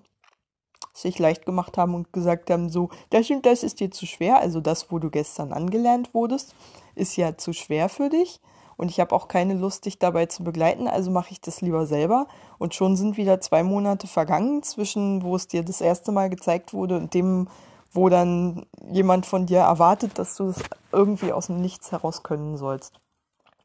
sich 0.96 1.20
leicht 1.20 1.46
gemacht 1.46 1.78
haben 1.78 1.94
und 1.94 2.14
gesagt 2.14 2.50
haben, 2.50 2.70
so, 2.70 2.90
das 3.10 3.30
und 3.30 3.46
das 3.46 3.64
ist 3.64 3.80
dir 3.80 3.92
zu 3.92 4.06
schwer, 4.06 4.40
also 4.40 4.62
das, 4.62 4.92
wo 4.92 5.00
du 5.00 5.10
gestern 5.10 5.54
angelernt 5.54 6.14
wurdest, 6.14 6.56
ist 6.96 7.18
ja 7.18 7.38
zu 7.38 7.54
schwer 7.54 7.90
für 7.90 8.10
dich 8.10 8.40
und 8.78 8.90
ich 8.90 9.00
habe 9.00 9.16
auch 9.16 9.28
keine 9.28 9.54
Lust, 9.54 9.86
dich 9.86 10.00
dabei 10.00 10.26
zu 10.26 10.44
begleiten, 10.44 10.88
also 10.88 11.12
mache 11.12 11.32
ich 11.32 11.42
das 11.42 11.62
lieber 11.62 11.86
selber. 11.86 12.28
Und 12.58 12.76
schon 12.76 12.96
sind 12.96 13.18
wieder 13.18 13.40
zwei 13.40 13.64
Monate 13.64 14.08
vergangen 14.08 14.64
zwischen, 14.64 15.24
wo 15.24 15.36
es 15.36 15.48
dir 15.48 15.64
das 15.64 15.82
erste 15.82 16.12
Mal 16.12 16.30
gezeigt 16.30 16.74
wurde 16.74 16.98
und 16.98 17.14
dem, 17.14 17.48
wo 17.94 18.10
dann 18.10 18.66
jemand 18.90 19.26
von 19.26 19.46
dir 19.46 19.60
erwartet, 19.60 20.20
dass 20.20 20.36
du 20.36 20.50
es 20.50 20.62
irgendwie 20.92 21.32
aus 21.32 21.48
dem 21.48 21.62
Nichts 21.62 21.92
heraus 21.92 22.24
können 22.24 22.58
sollst. 22.58 23.00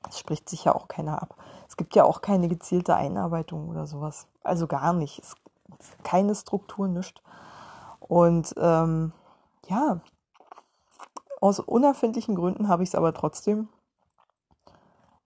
Das 0.04 0.18
spricht 0.18 0.48
sich 0.48 0.64
ja 0.64 0.74
auch 0.74 0.88
keiner 0.88 1.20
ab. 1.20 1.34
Es 1.68 1.76
gibt 1.76 1.94
ja 1.94 2.04
auch 2.04 2.20
keine 2.20 2.48
gezielte 2.48 2.94
Einarbeitung 2.94 3.68
oder 3.68 3.86
sowas. 3.86 4.28
Also 4.42 4.66
gar 4.66 4.92
nicht. 4.92 5.18
Es, 5.18 5.34
keine 6.02 6.34
Struktur, 6.34 6.88
nichts. 6.88 7.20
Und 8.00 8.54
ähm, 8.56 9.12
ja, 9.68 10.00
aus 11.40 11.60
unerfindlichen 11.60 12.34
Gründen 12.34 12.68
habe 12.68 12.82
ich 12.82 12.90
es 12.90 12.94
aber 12.94 13.14
trotzdem 13.14 13.68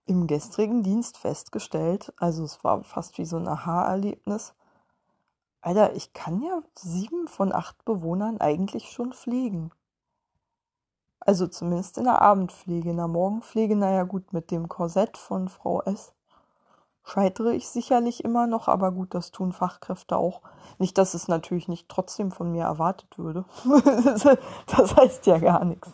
im 0.05 0.27
gestrigen 0.27 0.83
Dienst 0.83 1.17
festgestellt, 1.17 2.13
also 2.17 2.43
es 2.43 2.63
war 2.63 2.83
fast 2.83 3.17
wie 3.17 3.25
so 3.25 3.37
ein 3.37 3.47
Aha-Erlebnis. 3.47 4.53
Alter, 5.61 5.95
ich 5.95 6.13
kann 6.13 6.41
ja 6.43 6.61
sieben 6.75 7.27
von 7.27 7.51
acht 7.51 7.83
Bewohnern 7.85 8.39
eigentlich 8.39 8.91
schon 8.91 9.13
pflegen. 9.13 9.71
Also 11.19 11.47
zumindest 11.47 11.97
in 11.97 12.03
der 12.03 12.21
Abendpflege. 12.21 12.91
In 12.91 12.97
der 12.97 13.07
Morgenpflege, 13.07 13.75
naja 13.75 14.03
gut, 14.03 14.31
mit 14.31 14.51
dem 14.51 14.69
Korsett 14.69 15.17
von 15.17 15.49
Frau 15.49 15.81
S. 15.81 16.13
scheitere 17.05 17.53
ich 17.53 17.69
sicherlich 17.69 18.23
immer 18.23 18.47
noch, 18.47 18.67
aber 18.67 18.91
gut, 18.91 19.13
das 19.13 19.31
tun 19.31 19.53
Fachkräfte 19.53 20.17
auch. 20.17 20.41
Nicht, 20.79 20.97
dass 20.97 21.13
es 21.13 21.27
natürlich 21.27 21.67
nicht 21.67 21.87
trotzdem 21.87 22.31
von 22.31 22.51
mir 22.51 22.63
erwartet 22.63 23.17
würde. 23.17 23.45
das 24.67 24.95
heißt 24.95 25.25
ja 25.27 25.37
gar 25.37 25.63
nichts. 25.63 25.89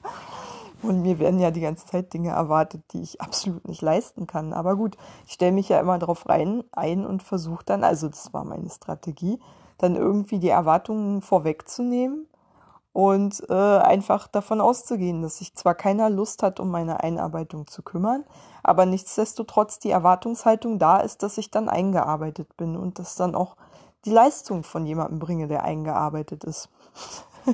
Und 0.82 1.04
mir 1.04 1.20
werden 1.20 1.40
ja 1.40 1.52
die 1.52 1.62
ganze 1.62 1.86
Zeit 1.86 2.12
Dinge 2.14 2.32
erwartet, 2.32 2.82
die 2.94 3.02
ich 3.02 3.22
absolut 3.22 3.68
nicht 3.68 3.82
leisten 3.82 4.26
kann. 4.26 4.52
Aber 4.54 4.76
gut, 4.76 4.98
ich 5.28 5.34
stelle 5.34 5.52
mich 5.52 5.70
ja 5.70 5.80
immer 5.80 6.00
darauf 6.00 6.28
rein, 6.28 6.64
ein 6.72 7.06
und 7.06 7.22
versuche 7.22 7.64
dann, 7.66 7.84
also 7.84 8.10
das 8.10 8.34
war 8.34 8.44
meine 8.44 8.70
Strategie, 8.70 9.40
dann 9.78 9.96
irgendwie 9.96 10.40
die 10.40 10.50
Erwartungen 10.50 11.22
vorwegzunehmen 11.22 12.26
und 12.94 13.44
äh, 13.50 13.54
einfach 13.54 14.28
davon 14.28 14.60
auszugehen, 14.60 15.22
dass 15.22 15.38
sich 15.38 15.56
zwar 15.56 15.76
keiner 15.76 16.10
Lust 16.10 16.44
hat, 16.44 16.60
um 16.60 16.70
meine 16.70 17.02
Einarbeitung 17.02 17.68
zu 17.68 17.82
kümmern, 17.82 18.26
aber 18.64 18.86
nichtsdestotrotz 18.86 19.80
die 19.80 19.92
Erwartungshaltung 19.92 20.78
da 20.78 20.98
ist, 20.98 21.24
dass 21.24 21.38
ich 21.38 21.52
dann 21.52 21.70
eingearbeitet 21.70 22.58
bin 22.58 22.76
und 22.76 23.00
dass 23.00 23.16
dann 23.16 23.36
auch 23.36 23.56
die 24.06 24.12
Leistung 24.12 24.64
von 24.64 24.86
jemandem 24.86 25.20
bringe, 25.20 25.48
der 25.48 25.64
eingearbeitet 25.64 26.44
ist. 26.44 26.70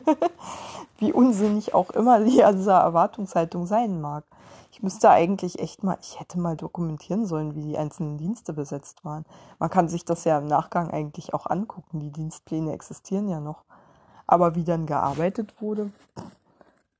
Wie 0.98 1.14
unsinnig 1.14 1.74
auch 1.74 1.92
immer 1.92 2.20
diese 2.22 2.42
Erwartungshaltung 2.72 3.68
sein 3.68 4.02
mag. 4.02 4.24
Ich 4.72 4.84
müsste 4.84 5.10
eigentlich 5.10 5.60
echt 5.60 5.84
mal, 5.84 5.98
ich 6.02 6.20
hätte 6.20 6.40
mal 6.40 6.56
dokumentieren 6.56 7.26
sollen, 7.26 7.56
wie 7.56 7.64
die 7.64 7.78
einzelnen 7.78 8.18
Dienste 8.18 8.54
besetzt 8.54 9.04
waren. 9.04 9.26
Man 9.58 9.70
kann 9.70 9.90
sich 9.90 10.06
das 10.06 10.24
ja 10.24 10.38
im 10.38 10.46
Nachgang 10.46 10.92
eigentlich 10.92 11.34
auch 11.34 11.48
angucken. 11.48 12.00
Die 12.00 12.12
Dienstpläne 12.12 12.74
existieren 12.74 13.28
ja 13.28 13.40
noch. 13.40 13.64
Aber 14.28 14.56
wie 14.56 14.64
dann 14.64 14.86
gearbeitet 14.86 15.62
wurde, 15.62 15.92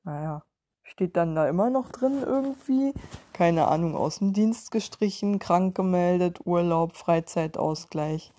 naja, 0.04 0.44
steht 0.84 1.18
dann 1.18 1.36
da 1.36 1.48
immer 1.48 1.70
noch 1.70 1.92
drin 1.92 2.24
irgendwie. 2.26 2.94
Keine 3.34 3.68
Ahnung, 3.68 3.96
aus 3.96 4.20
dem 4.20 4.34
Dienst 4.34 4.72
gestrichen, 4.72 5.38
krank 5.38 5.76
gemeldet, 5.76 6.40
Urlaub, 6.46 6.96
Freizeitausgleich 6.96 8.34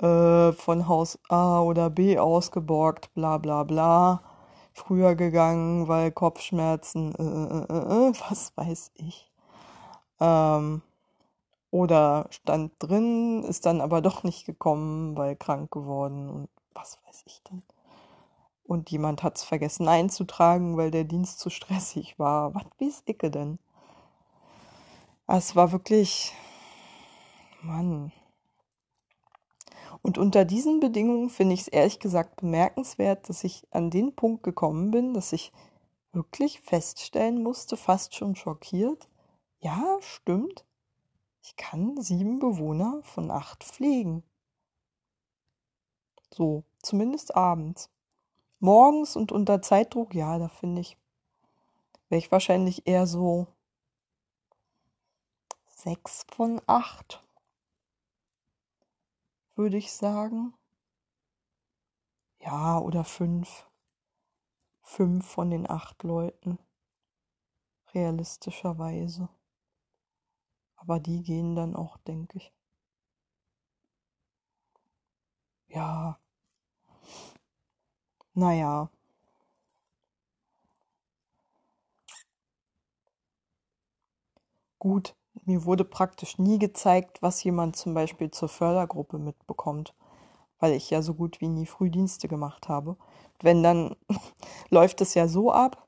äh, 0.00 0.52
von 0.52 0.88
Haus 0.88 1.18
A 1.28 1.60
oder 1.60 1.90
B 1.90 2.18
ausgeborgt, 2.18 3.12
bla 3.14 3.38
bla 3.38 3.64
bla. 3.64 4.22
Früher 4.72 5.14
gegangen, 5.16 5.88
weil 5.88 6.12
Kopfschmerzen, 6.12 7.14
äh, 7.16 7.74
äh, 7.74 7.78
äh, 7.78 8.08
äh 8.08 8.12
was 8.30 8.52
weiß 8.56 8.92
ich. 8.94 9.30
Ähm, 10.20 10.82
oder 11.70 12.26
stand 12.30 12.72
drin, 12.78 13.44
ist 13.44 13.66
dann 13.66 13.80
aber 13.80 14.00
doch 14.00 14.22
nicht 14.24 14.46
gekommen, 14.46 15.16
weil 15.16 15.36
krank 15.36 15.70
geworden 15.70 16.28
und 16.30 16.48
was 16.74 16.98
weiß 17.06 17.22
ich 17.26 17.42
denn. 17.44 17.62
Und 18.70 18.88
jemand 18.92 19.24
hat 19.24 19.36
es 19.36 19.42
vergessen 19.42 19.88
einzutragen, 19.88 20.76
weil 20.76 20.92
der 20.92 21.02
Dienst 21.02 21.40
zu 21.40 21.50
stressig 21.50 22.20
war. 22.20 22.54
Was 22.54 22.62
bis 22.78 23.02
icke 23.04 23.28
denn? 23.28 23.58
Es 25.26 25.56
war 25.56 25.72
wirklich, 25.72 26.32
Mann, 27.62 28.12
und 30.02 30.18
unter 30.18 30.44
diesen 30.44 30.78
Bedingungen 30.78 31.30
finde 31.30 31.54
ich 31.54 31.62
es 31.62 31.68
ehrlich 31.68 31.98
gesagt 31.98 32.36
bemerkenswert, 32.36 33.28
dass 33.28 33.42
ich 33.42 33.66
an 33.72 33.90
den 33.90 34.14
Punkt 34.14 34.44
gekommen 34.44 34.92
bin, 34.92 35.14
dass 35.14 35.32
ich 35.32 35.50
wirklich 36.12 36.60
feststellen 36.60 37.42
musste, 37.42 37.76
fast 37.76 38.14
schon 38.14 38.36
schockiert, 38.36 39.08
ja, 39.58 39.96
stimmt, 39.98 40.64
ich 41.42 41.56
kann 41.56 42.00
sieben 42.00 42.38
Bewohner 42.38 43.00
von 43.02 43.32
acht 43.32 43.64
pflegen. 43.64 44.22
So, 46.32 46.62
zumindest 46.78 47.34
abends. 47.34 47.90
Morgens 48.60 49.16
und 49.16 49.32
unter 49.32 49.60
Zeitdruck, 49.62 50.14
ja, 50.14 50.38
da 50.38 50.48
finde 50.48 50.82
ich, 50.82 50.96
wäre 52.08 52.18
ich 52.18 52.30
wahrscheinlich 52.30 52.86
eher 52.86 53.06
so 53.06 53.48
sechs 55.66 56.24
von 56.30 56.60
acht 56.66 57.22
würde 59.60 59.76
ich 59.76 59.92
sagen. 59.92 60.54
Ja, 62.38 62.78
oder 62.78 63.04
fünf. 63.04 63.66
Fünf 64.80 65.26
von 65.26 65.50
den 65.50 65.68
acht 65.68 66.02
Leuten. 66.02 66.58
Realistischerweise. 67.92 69.28
Aber 70.76 70.98
die 70.98 71.22
gehen 71.22 71.54
dann 71.54 71.76
auch, 71.76 71.98
denke 71.98 72.38
ich. 72.38 72.54
Ja. 75.68 76.18
Naja. 78.34 78.90
Gut, 84.80 85.14
mir 85.44 85.64
wurde 85.64 85.84
praktisch 85.84 86.38
nie 86.38 86.58
gezeigt, 86.58 87.22
was 87.22 87.44
jemand 87.44 87.76
zum 87.76 87.94
Beispiel 87.94 88.30
zur 88.30 88.48
Fördergruppe 88.48 89.18
mitbekommt, 89.18 89.94
weil 90.60 90.72
ich 90.74 90.90
ja 90.90 91.02
so 91.02 91.14
gut 91.14 91.40
wie 91.40 91.48
nie 91.48 91.66
Frühdienste 91.66 92.28
gemacht 92.28 92.68
habe. 92.68 92.96
Wenn 93.42 93.62
dann 93.62 93.96
läuft 94.70 95.00
es 95.02 95.14
ja 95.14 95.28
so 95.28 95.52
ab, 95.52 95.86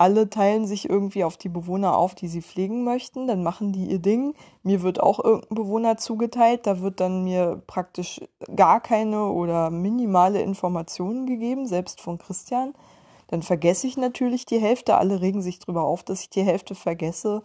alle 0.00 0.30
teilen 0.30 0.66
sich 0.66 0.88
irgendwie 0.88 1.24
auf 1.24 1.36
die 1.36 1.50
Bewohner 1.50 1.94
auf, 1.94 2.14
die 2.14 2.28
sie 2.28 2.40
pflegen 2.40 2.84
möchten, 2.84 3.26
dann 3.26 3.42
machen 3.42 3.72
die 3.72 3.84
ihr 3.84 3.98
Ding. 3.98 4.34
Mir 4.62 4.80
wird 4.80 4.98
auch 4.98 5.22
irgendein 5.22 5.54
Bewohner 5.54 5.98
zugeteilt, 5.98 6.66
da 6.66 6.80
wird 6.80 7.00
dann 7.00 7.22
mir 7.22 7.62
praktisch 7.66 8.22
gar 8.56 8.80
keine 8.80 9.26
oder 9.26 9.68
minimale 9.68 10.40
Informationen 10.40 11.26
gegeben, 11.26 11.66
selbst 11.66 12.00
von 12.00 12.16
Christian. 12.16 12.72
Dann 13.26 13.42
vergesse 13.42 13.86
ich 13.86 13.98
natürlich 13.98 14.46
die 14.46 14.58
Hälfte, 14.58 14.96
alle 14.96 15.20
regen 15.20 15.42
sich 15.42 15.58
drüber 15.58 15.82
auf, 15.82 16.02
dass 16.02 16.22
ich 16.22 16.30
die 16.30 16.44
Hälfte 16.44 16.74
vergesse 16.74 17.42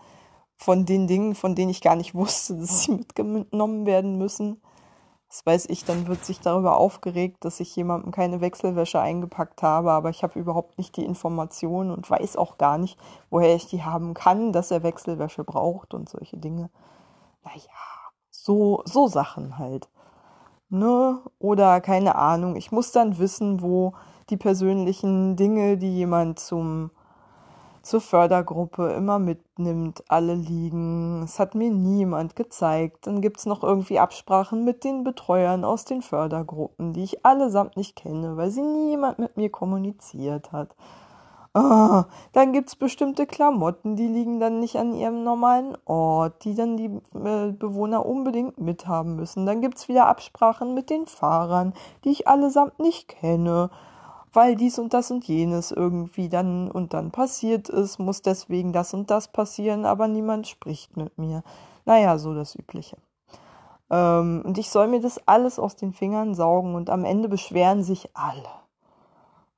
von 0.56 0.86
den 0.86 1.08
Dingen, 1.08 1.36
von 1.36 1.56
denen 1.56 1.72
ich 1.72 1.82
gar 1.82 1.98
nicht 1.98 2.16
wusste, 2.16 2.56
dass 2.56 2.84
sie 2.84 2.92
mitgenommen 2.92 3.86
werden 3.86 4.18
müssen. 4.18 4.62
Das 5.36 5.46
weiß 5.46 5.66
ich, 5.68 5.84
dann 5.84 6.08
wird 6.08 6.24
sich 6.24 6.40
darüber 6.40 6.78
aufgeregt, 6.78 7.44
dass 7.44 7.60
ich 7.60 7.76
jemandem 7.76 8.14
keine 8.14 8.40
Wechselwäsche 8.40 9.02
eingepackt 9.02 9.64
habe, 9.64 9.92
aber 9.92 10.10
ich 10.10 10.24
habe 10.24 10.40
überhaupt 10.40 10.78
nicht 10.78 10.96
die 10.96 11.04
Informationen 11.04 11.92
und 11.92 12.10
weiß 12.10 12.38
auch 12.38 12.58
gar 12.58 12.78
nicht, 12.78 12.98
woher 13.30 13.54
ich 13.54 13.68
die 13.68 13.84
haben 13.84 14.14
kann, 14.14 14.54
dass 14.54 14.72
er 14.72 14.82
Wechselwäsche 14.82 15.44
braucht 15.44 15.94
und 15.94 16.08
solche 16.08 16.38
Dinge. 16.38 16.70
Naja, 17.44 17.60
so, 18.30 18.82
so 18.86 19.10
Sachen 19.10 19.58
halt. 19.58 19.90
Ne? 20.70 21.20
Oder 21.38 21.82
keine 21.82 22.16
Ahnung, 22.16 22.56
ich 22.56 22.72
muss 22.72 22.94
dann 22.94 23.18
wissen, 23.18 23.62
wo 23.62 23.92
die 24.30 24.38
persönlichen 24.38 25.36
Dinge, 25.36 25.78
die 25.78 25.98
jemand 25.98 26.40
zum 26.40 26.92
zur 27.86 28.02
Fördergruppe 28.02 28.94
immer 28.94 29.20
mitnimmt, 29.20 30.04
alle 30.08 30.34
liegen. 30.34 31.22
Es 31.24 31.38
hat 31.38 31.54
mir 31.54 31.70
niemand 31.70 32.36
gezeigt. 32.36 33.06
Dann 33.06 33.22
gibt's 33.22 33.46
noch 33.46 33.64
irgendwie 33.64 34.00
Absprachen 34.00 34.66
mit 34.66 34.84
den 34.84 35.04
Betreuern 35.04 35.64
aus 35.64 35.86
den 35.86 36.02
Fördergruppen, 36.02 36.94
die 36.94 37.04
ich 37.04 37.26
allesamt 37.26 37.78
nicht 37.78 37.96
kenne, 37.96 38.38
weil 38.38 38.50
sie 38.50 38.64
niemand 38.64 39.20
mit 39.20 39.38
mir 39.38 39.52
kommuniziert 39.52 40.52
hat. 40.52 40.76
Ah, 41.54 42.06
dann 42.34 42.54
gibt's 42.54 42.76
bestimmte 42.76 43.28
Klamotten, 43.28 43.96
die 43.96 44.08
liegen 44.08 44.40
dann 44.40 44.60
nicht 44.60 44.78
an 44.78 44.94
ihrem 44.94 45.24
normalen 45.24 45.78
Ort, 45.86 46.44
die 46.44 46.56
dann 46.56 46.76
die 46.76 46.88
äh, 46.88 47.52
Bewohner 47.52 48.06
unbedingt 48.06 48.60
mithaben 48.60 49.16
müssen. 49.16 49.46
Dann 49.46 49.62
gibt's 49.62 49.88
wieder 49.88 50.08
Absprachen 50.08 50.74
mit 50.74 50.90
den 50.90 51.06
Fahrern, 51.06 51.74
die 52.04 52.10
ich 52.10 52.28
allesamt 52.28 52.80
nicht 52.80 53.08
kenne 53.08 53.70
weil 54.36 54.56
dies 54.56 54.80
und 54.80 54.94
das 54.94 55.12
und 55.12 55.26
jenes 55.26 55.72
irgendwie 55.72 56.30
dann 56.30 56.70
und 56.70 56.94
dann 56.94 57.12
passiert 57.12 57.70
ist, 57.70 58.00
muss 58.00 58.22
deswegen 58.22 58.74
das 58.74 58.94
und 58.94 59.10
das 59.12 59.28
passieren, 59.28 59.86
aber 59.86 60.08
niemand 60.08 60.48
spricht 60.48 60.98
mit 60.98 61.18
mir. 61.18 61.44
Naja, 61.86 62.18
so 62.18 62.34
das 62.34 62.56
Übliche. 62.56 62.98
Ähm, 63.90 64.44
und 64.46 64.58
ich 64.58 64.70
soll 64.70 64.88
mir 64.88 65.00
das 65.02 65.28
alles 65.28 65.60
aus 65.60 65.76
den 65.76 65.94
Fingern 65.94 66.36
saugen 66.36 66.76
und 66.76 66.90
am 66.90 67.06
Ende 67.06 67.30
beschweren 67.30 67.84
sich 67.84 68.10
alle. 68.16 68.50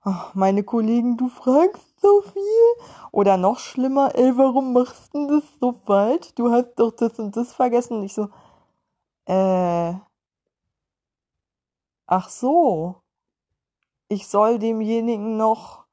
Ach, 0.02 0.34
meine 0.36 0.64
Kollegen, 0.64 1.18
du 1.18 1.28
fragst 1.28 2.00
so 2.02 2.22
viel? 2.22 2.86
Oder 3.12 3.38
noch 3.38 3.60
schlimmer, 3.60 4.16
ey, 4.16 4.38
warum 4.38 4.74
machst 4.74 5.14
du 5.14 5.28
das 5.28 5.44
so 5.60 5.74
falsch? 5.86 6.34
Du 6.36 6.52
hast 6.52 6.76
doch 6.76 6.92
das 6.92 7.20
und 7.20 7.36
das 7.36 7.54
vergessen. 7.54 7.98
Und 7.98 8.04
ich 8.04 8.14
so, 8.14 8.30
äh, 9.26 9.94
ach 12.06 12.30
so, 12.30 13.02
ich 14.10 14.28
soll 14.28 14.60
demjenigen 14.60 15.38
noch 15.38 15.86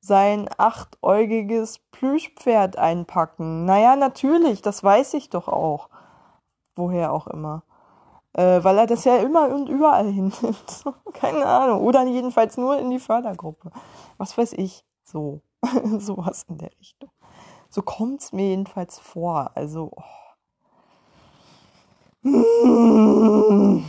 sein 0.00 0.48
achtäugiges 0.56 1.80
Plüschpferd 1.90 2.78
einpacken. 2.78 3.64
Naja, 3.64 3.96
natürlich, 3.96 4.62
das 4.62 4.82
weiß 4.84 5.14
ich 5.14 5.30
doch 5.30 5.48
auch. 5.48 5.88
Woher 6.76 7.12
auch 7.12 7.26
immer. 7.26 7.62
Äh, 8.34 8.62
weil 8.62 8.78
er 8.78 8.86
das 8.86 9.04
ja 9.04 9.16
immer 9.16 9.48
und 9.48 9.68
überall 9.68 10.06
hinnimmt. 10.12 10.84
Keine 11.12 11.46
Ahnung. 11.46 11.82
Oder 11.82 12.04
jedenfalls 12.04 12.56
nur 12.56 12.78
in 12.78 12.90
die 12.90 13.00
Fördergruppe. 13.00 13.70
Was 14.16 14.38
weiß 14.38 14.52
ich. 14.54 14.84
So. 15.02 15.40
Sowas 15.98 16.44
in 16.48 16.58
der 16.58 16.70
Richtung. 16.78 17.10
So 17.68 17.82
kommt 17.82 18.20
es 18.22 18.32
mir 18.32 18.48
jedenfalls 18.48 18.98
vor. 18.98 19.50
Also. 19.54 19.90
Oh. 22.24 23.80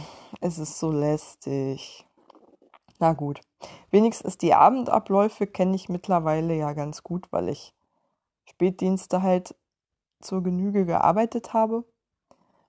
Es 0.41 0.57
ist 0.57 0.79
so 0.79 0.91
lästig. 0.91 2.06
Na 2.99 3.13
gut. 3.13 3.41
Wenigstens 3.91 4.37
die 4.37 4.53
Abendabläufe 4.53 5.47
kenne 5.47 5.75
ich 5.75 5.89
mittlerweile 5.89 6.55
ja 6.55 6.73
ganz 6.73 7.03
gut, 7.03 7.31
weil 7.31 7.49
ich 7.49 7.73
Spätdienste 8.45 9.21
halt 9.21 9.55
zur 10.21 10.41
Genüge 10.43 10.85
gearbeitet 10.85 11.53
habe. 11.53 11.85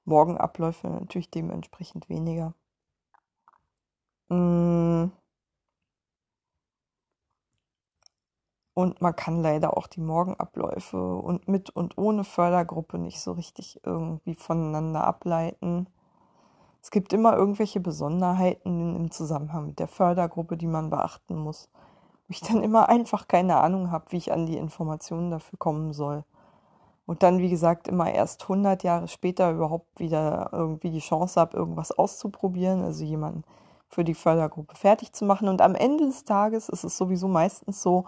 Morgenabläufe 0.05 0.89
natürlich 0.89 1.31
dementsprechend 1.31 2.09
weniger. 2.09 2.55
Mm. 4.31 5.11
Und 8.75 9.01
man 9.01 9.17
kann 9.17 9.43
leider 9.43 9.77
auch 9.77 9.87
die 9.89 10.01
Morgenabläufe 10.01 11.17
und 11.17 11.49
mit 11.49 11.71
und 11.71 11.99
ohne 11.99 12.23
Fördergruppe 12.25 12.99
nicht 12.99 13.21
so 13.21 13.33
richtig 13.33 13.81
irgendwie 13.85 14.35
voneinander 14.35 15.05
ableiten. 15.05 15.89
Es 16.89 16.91
gibt 16.91 17.13
immer 17.13 17.37
irgendwelche 17.37 17.81
Besonderheiten 17.81 18.97
im 18.97 19.11
Zusammenhang 19.11 19.67
mit 19.67 19.79
der 19.79 19.89
Fördergruppe, 19.89 20.57
die 20.57 20.67
man 20.67 20.89
beachten 20.89 21.37
muss. 21.37 21.69
Wo 22.27 22.31
ich 22.31 22.41
dann 22.41 22.63
immer 22.63 22.89
einfach 22.89 23.29
keine 23.29 23.59
Ahnung 23.59 23.91
habe, 23.91 24.07
wie 24.09 24.17
ich 24.17 24.33
an 24.33 24.47
die 24.47 24.57
Informationen 24.57 25.31
dafür 25.31 25.59
kommen 25.59 25.93
soll. 25.93 26.25
Und 27.05 27.23
dann, 27.23 27.41
wie 27.41 27.51
gesagt, 27.51 27.89
immer 27.89 28.11
erst 28.11 28.45
100 28.45 28.85
Jahre 28.85 29.07
später 29.07 29.53
überhaupt 29.53 30.01
wieder 30.01 30.49
irgendwie 30.51 30.89
die 30.89 31.01
Chance 31.01 31.39
habe, 31.39 31.59
irgendwas 31.59 31.93
auszuprobieren, 31.93 32.83
also 32.83 33.05
jemanden 33.05 33.45
für 33.91 34.03
die 34.03 34.15
Fördergruppe 34.15 34.75
fertig 34.75 35.13
zu 35.13 35.27
machen. 35.27 35.49
Und 35.49 35.61
am 35.61 35.75
Ende 35.75 36.07
des 36.07 36.25
Tages 36.25 36.71
ist 36.71 36.85
es 36.85 36.97
sowieso 36.97 37.29
meistens 37.29 37.83
so, 37.83 38.07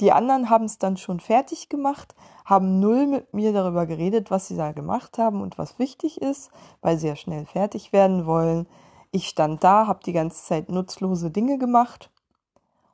die 0.00 0.12
anderen 0.12 0.48
haben 0.50 0.64
es 0.64 0.78
dann 0.78 0.96
schon 0.96 1.20
fertig 1.20 1.68
gemacht, 1.68 2.14
haben 2.44 2.78
null 2.80 3.06
mit 3.06 3.34
mir 3.34 3.52
darüber 3.52 3.86
geredet, 3.86 4.30
was 4.30 4.48
sie 4.48 4.56
da 4.56 4.72
gemacht 4.72 5.18
haben 5.18 5.42
und 5.42 5.58
was 5.58 5.78
wichtig 5.78 6.22
ist, 6.22 6.50
weil 6.80 6.98
sie 6.98 7.08
ja 7.08 7.16
schnell 7.16 7.46
fertig 7.46 7.92
werden 7.92 8.26
wollen. 8.26 8.66
Ich 9.10 9.28
stand 9.28 9.64
da, 9.64 9.86
habe 9.86 10.00
die 10.04 10.12
ganze 10.12 10.44
Zeit 10.44 10.68
nutzlose 10.68 11.30
Dinge 11.30 11.58
gemacht. 11.58 12.10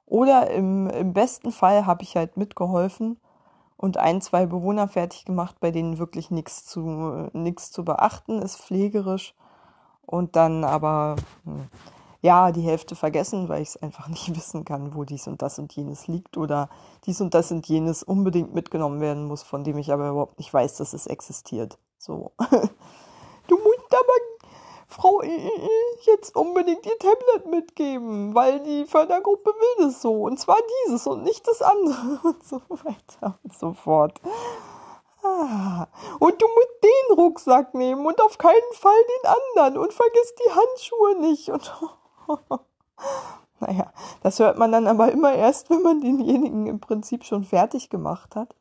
Oder 0.07 0.51
im, 0.51 0.89
im 0.89 1.13
besten 1.13 1.51
Fall 1.51 1.87
habe 1.87 2.03
ich 2.03 2.17
halt 2.17 2.37
mitgeholfen 2.37 3.19
und 3.77 3.97
ein, 3.97 4.21
zwei 4.21 4.47
Bewohner 4.47 4.89
fertig 4.89 5.25
gemacht, 5.25 5.57
bei 5.61 5.71
denen 5.71 5.99
wirklich 5.99 6.31
nichts 6.31 6.65
zu, 6.65 7.29
nichts 7.33 7.71
zu 7.71 7.85
beachten 7.85 8.41
ist, 8.41 8.57
pflegerisch. 8.57 9.35
Und 10.07 10.37
dann 10.37 10.65
aber, 10.65 11.17
hm, 11.45 11.69
ja, 12.25 12.53
die 12.53 12.63
Hälfte 12.63 12.97
vergessen, 12.97 13.51
weil 13.51 13.61
ich 13.61 13.69
es 13.69 13.77
einfach 13.77 14.09
nicht 14.09 14.35
wissen 14.35 14.65
kann, 14.65 14.95
wo 14.95 15.05
dies 15.05 15.29
und 15.29 15.43
das 15.43 15.59
und 15.59 15.75
jenes 15.75 16.09
liegt 16.09 16.39
oder 16.39 16.71
dies 17.05 17.21
und 17.21 17.35
das 17.35 17.53
und 17.53 17.67
jenes 17.69 18.03
unbedingt 18.03 18.55
mitgenommen 18.55 19.03
werden 19.03 19.27
muss, 19.27 19.43
von 19.43 19.63
dem 19.63 19.77
ich 19.77 19.93
aber 19.93 20.09
überhaupt 20.09 20.39
nicht 20.39 20.53
weiß, 20.53 20.79
dass 20.79 20.95
es 20.95 21.07
existiert. 21.07 21.79
So. 21.99 22.33
du 22.41 23.57
musst 23.59 23.93
aber 23.93 24.13
Frau 24.89 25.23
jetzt 26.07 26.35
unbedingt 26.35 26.87
ihr 26.87 26.99
Tablet 26.99 27.47
mitgeben, 27.51 28.35
weil 28.35 28.61
die 28.61 28.87
Fördergruppe 28.87 29.51
will 29.51 29.87
das 29.87 30.01
so. 30.01 30.23
Und 30.23 30.41
zwar 30.41 30.59
dieses 30.87 31.07
und 31.07 31.25
nicht 31.25 31.47
das 31.47 31.61
andere 31.61 32.21
und 32.25 32.43
so 32.43 32.63
weiter 32.71 33.39
und 33.43 33.59
so 33.59 33.75
fort. 33.75 34.19
Ah, 35.23 35.89
und 36.21 36.41
du 36.41 36.47
musst 36.47 36.85
den 36.85 37.17
Rucksack 37.17 37.75
nehmen 37.75 38.07
und 38.07 38.21
auf 38.23 38.39
keinen 38.39 38.73
Fall 38.73 38.93
den 39.23 39.31
anderen 39.31 39.79
und 39.79 39.93
vergiss 39.93 40.35
die 40.37 40.53
Handschuhe 40.53 41.21
nicht. 41.21 41.51
Und 41.51 41.73
naja, 43.61 43.93
das 44.23 44.39
hört 44.39 44.59
man 44.59 44.73
dann 44.73 44.87
aber 44.87 45.13
immer 45.13 45.33
erst, 45.33 45.71
wenn 45.71 45.83
man 45.83 46.01
denjenigen 46.01 46.67
im 46.67 46.81
Prinzip 46.81 47.25
schon 47.25 47.45
fertig 47.45 47.91
gemacht 47.91 48.37
hat. 48.37 48.55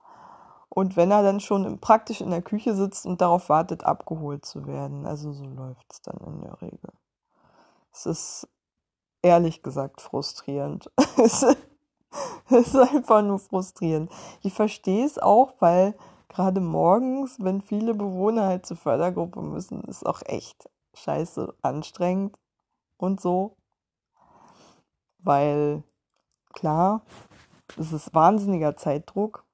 Und 0.70 0.98
wenn 0.98 1.12
er 1.12 1.22
dann 1.22 1.40
schon 1.40 1.80
praktisch 1.80 2.22
in 2.22 2.32
der 2.32 2.42
Küche 2.42 2.74
sitzt 2.74 3.06
und 3.06 3.22
darauf 3.22 3.50
wartet, 3.50 3.84
abgeholt 3.84 4.44
zu 4.44 4.66
werden. 4.66 5.06
Also 5.06 5.32
so 5.32 5.46
läuft 5.46 5.86
es 5.92 6.02
dann 6.02 6.18
in 6.26 6.42
der 6.42 6.60
Regel. 6.62 6.90
Es 7.92 8.08
ist 8.08 8.48
ehrlich 9.22 9.62
gesagt 9.62 10.02
frustrierend. 10.02 10.92
es 11.18 11.46
ist 12.50 12.76
einfach 12.76 13.22
nur 13.22 13.38
frustrierend. 13.38 14.12
Ich 14.42 14.54
verstehe 14.54 15.06
es 15.06 15.20
auch, 15.20 15.54
weil 15.60 15.96
gerade 16.28 16.60
morgens, 16.60 17.38
wenn 17.40 17.62
viele 17.62 17.94
Bewohner 17.94 18.48
halt 18.48 18.66
zur 18.66 18.78
Fördergruppe 18.78 19.42
müssen, 19.42 19.84
ist 19.84 20.06
auch 20.06 20.24
echt 20.26 20.70
scheiße 20.96 21.54
anstrengend 21.62 22.36
und 23.04 23.22
so. 23.22 23.58
Weil 25.20 25.84
klar, 26.54 27.02
es 27.78 27.92
ist 27.92 28.14
wahnsinniger 28.14 28.76
Zeitdruck, 28.76 29.46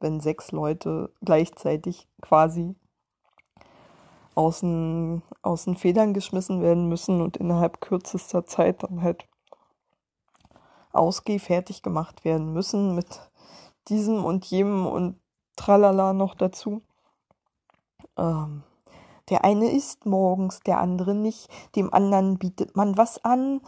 wenn 0.00 0.20
sechs 0.20 0.52
Leute 0.52 1.12
gleichzeitig 1.22 2.06
quasi 2.20 2.74
aus 4.34 4.60
den, 4.60 5.22
aus 5.42 5.64
den 5.64 5.76
Federn 5.76 6.14
geschmissen 6.14 6.62
werden 6.62 6.88
müssen 6.88 7.20
und 7.20 7.36
innerhalb 7.36 7.80
kürzester 7.80 8.46
Zeit 8.46 8.82
dann 8.82 9.02
halt 9.02 9.26
ausgehfertig 10.92 11.82
gemacht 11.82 12.24
werden 12.24 12.52
müssen 12.52 12.94
mit 12.94 13.30
diesem 13.88 14.24
und 14.24 14.44
jenem 14.46 14.86
und 14.86 15.20
tralala 15.56 16.12
noch 16.12 16.34
dazu. 16.34 16.82
Ähm, 18.16 18.62
der 19.30 19.44
eine 19.44 19.70
isst 19.70 20.06
morgens, 20.06 20.60
der 20.60 20.80
andere 20.80 21.14
nicht. 21.14 21.48
Dem 21.76 21.92
anderen 21.92 22.38
bietet 22.38 22.76
man 22.76 22.96
was 22.96 23.24
an. 23.24 23.60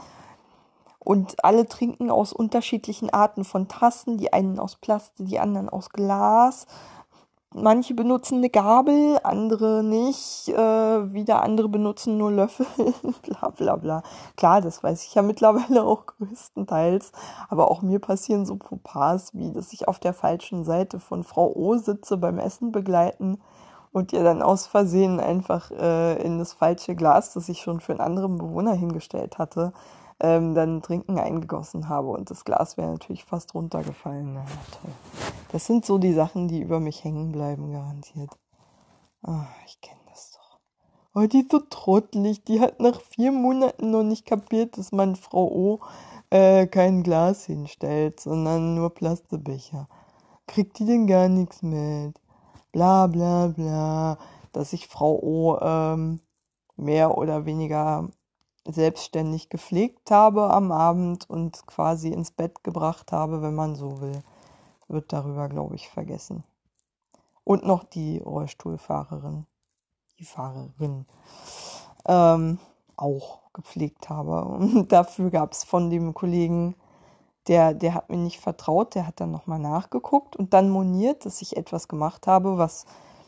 Und 0.98 1.44
alle 1.44 1.66
trinken 1.66 2.10
aus 2.10 2.32
unterschiedlichen 2.32 3.10
Arten 3.10 3.44
von 3.44 3.68
Tassen. 3.68 4.18
Die 4.18 4.32
einen 4.32 4.58
aus 4.58 4.76
Plastik, 4.76 5.26
die 5.26 5.38
anderen 5.38 5.68
aus 5.68 5.90
Glas. 5.90 6.66
Manche 7.52 7.94
benutzen 7.94 8.36
eine 8.36 8.48
Gabel, 8.48 9.18
andere 9.24 9.82
nicht. 9.82 10.48
Äh, 10.50 11.12
wieder 11.12 11.42
andere 11.42 11.68
benutzen 11.68 12.16
nur 12.16 12.30
Löffel. 12.30 12.66
bla 13.22 13.50
bla 13.50 13.76
bla. 13.76 14.02
Klar, 14.36 14.60
das 14.60 14.84
weiß 14.84 15.04
ich 15.04 15.14
ja 15.14 15.22
mittlerweile 15.22 15.82
auch 15.82 16.06
größtenteils. 16.06 17.10
Aber 17.48 17.70
auch 17.70 17.82
mir 17.82 17.98
passieren 17.98 18.46
so 18.46 18.56
Fauxpas, 18.56 19.34
wie 19.34 19.52
dass 19.52 19.72
ich 19.72 19.88
auf 19.88 19.98
der 19.98 20.14
falschen 20.14 20.64
Seite 20.64 21.00
von 21.00 21.24
Frau 21.24 21.52
O 21.52 21.76
sitze 21.76 22.18
beim 22.18 22.38
Essen 22.38 22.70
begleiten 22.70 23.40
und 23.92 24.12
ihr 24.12 24.22
dann 24.22 24.42
aus 24.42 24.66
Versehen 24.66 25.20
einfach 25.20 25.70
äh, 25.70 26.22
in 26.22 26.38
das 26.38 26.53
falsche 26.53 26.94
Glas, 26.94 27.33
das 27.33 27.48
ich 27.48 27.61
schon 27.61 27.81
für 27.81 27.92
einen 27.92 28.00
anderen 28.00 28.38
Bewohner 28.38 28.72
hingestellt 28.72 29.38
hatte, 29.38 29.72
ähm, 30.20 30.55
dann 30.55 30.83
Trinken 30.83 31.18
eingegossen 31.18 31.88
habe 31.88 32.09
und 32.09 32.31
das 32.31 32.44
Glas 32.44 32.76
wäre 32.76 32.92
natürlich 32.92 33.24
fast 33.24 33.55
runtergefallen. 33.55 34.35
Toll. 34.35 34.90
Das 35.53 35.66
sind 35.66 35.85
so 35.85 35.98
die 35.98 36.12
Sachen, 36.12 36.46
die 36.46 36.61
über 36.61 36.79
mich 36.79 37.03
hängen 37.03 37.33
bleiben, 37.33 37.72
garantiert. 37.72 38.31
Ah, 39.22 39.46
ich 39.66 39.81
kenne 39.81 40.00
das 40.09 40.33
doch. 40.33 40.59
Oh, 41.14 41.26
die 41.26 41.40
ist 41.40 41.50
so 41.50 41.61
trottelig. 41.61 42.44
Die 42.44 42.61
hat 42.61 42.81
nach 42.81 43.00
vier 43.00 43.33
Monaten 43.33 43.90
noch 43.90 44.03
nicht 44.03 44.26
kapiert, 44.26 44.79
dass 44.79 44.92
man 44.92 45.16
Frau 45.16 45.48
O 45.48 45.81
äh, 46.31 46.66
kein 46.66 47.03
Glas 47.03 47.46
hinstellt, 47.46 48.20
sondern 48.20 48.74
nur 48.74 48.90
Plastikbecher. 48.90 49.88
Kriegt 50.46 50.79
die 50.79 50.87
denn 50.87 51.07
gar 51.07 51.29
nichts 51.29 51.62
mit? 51.62 52.14
Bla 52.72 53.06
bla 53.06 53.48
bla, 53.48 54.18
dass 54.52 54.72
ich 54.72 54.88
Frau 54.88 55.18
O 55.22 55.59
ähm, 55.61 56.20
mehr 56.76 57.16
oder 57.18 57.44
weniger 57.46 58.09
selbstständig 58.64 59.48
gepflegt 59.48 60.11
habe 60.11 60.50
am 60.50 60.72
Abend 60.72 61.28
und 61.28 61.66
quasi 61.66 62.09
ins 62.09 62.30
Bett 62.30 62.62
gebracht 62.62 63.12
habe, 63.12 63.42
wenn 63.42 63.55
man 63.55 63.74
so 63.74 64.01
will, 64.01 64.22
wird 64.88 65.12
darüber, 65.12 65.49
glaube 65.49 65.74
ich, 65.76 65.88
vergessen. 65.88 66.44
Und 67.44 67.64
noch 67.64 67.84
die 67.84 68.18
Rollstuhlfahrerin, 68.18 69.47
die 70.18 70.24
Fahrerin, 70.24 71.07
ähm, 72.07 72.59
auch 72.97 73.40
gepflegt 73.53 74.09
habe. 74.09 74.44
Und 74.44 74.88
dafür 74.92 75.30
gab 75.30 75.53
es 75.53 75.64
von 75.64 75.90
dem 75.90 76.14
Kollegen 76.14 76.74
der, 77.49 77.74
der 77.74 77.95
hat 77.95 78.11
mir 78.11 78.16
nicht 78.16 78.41
vertraut, 78.41 78.95
der 78.95 79.07
hat 79.07 79.20
dann 79.20 79.30
nochmal 79.30 79.59
nachgeguckt 79.59 80.36
und 80.36 80.53
dann 80.53 80.70
moniert, 80.70 81.24
dass 81.24 81.43
ich 81.43 81.57
etwas 81.57 81.88
gemacht 81.88 82.26
habe, 82.26 82.59
was 82.59 82.84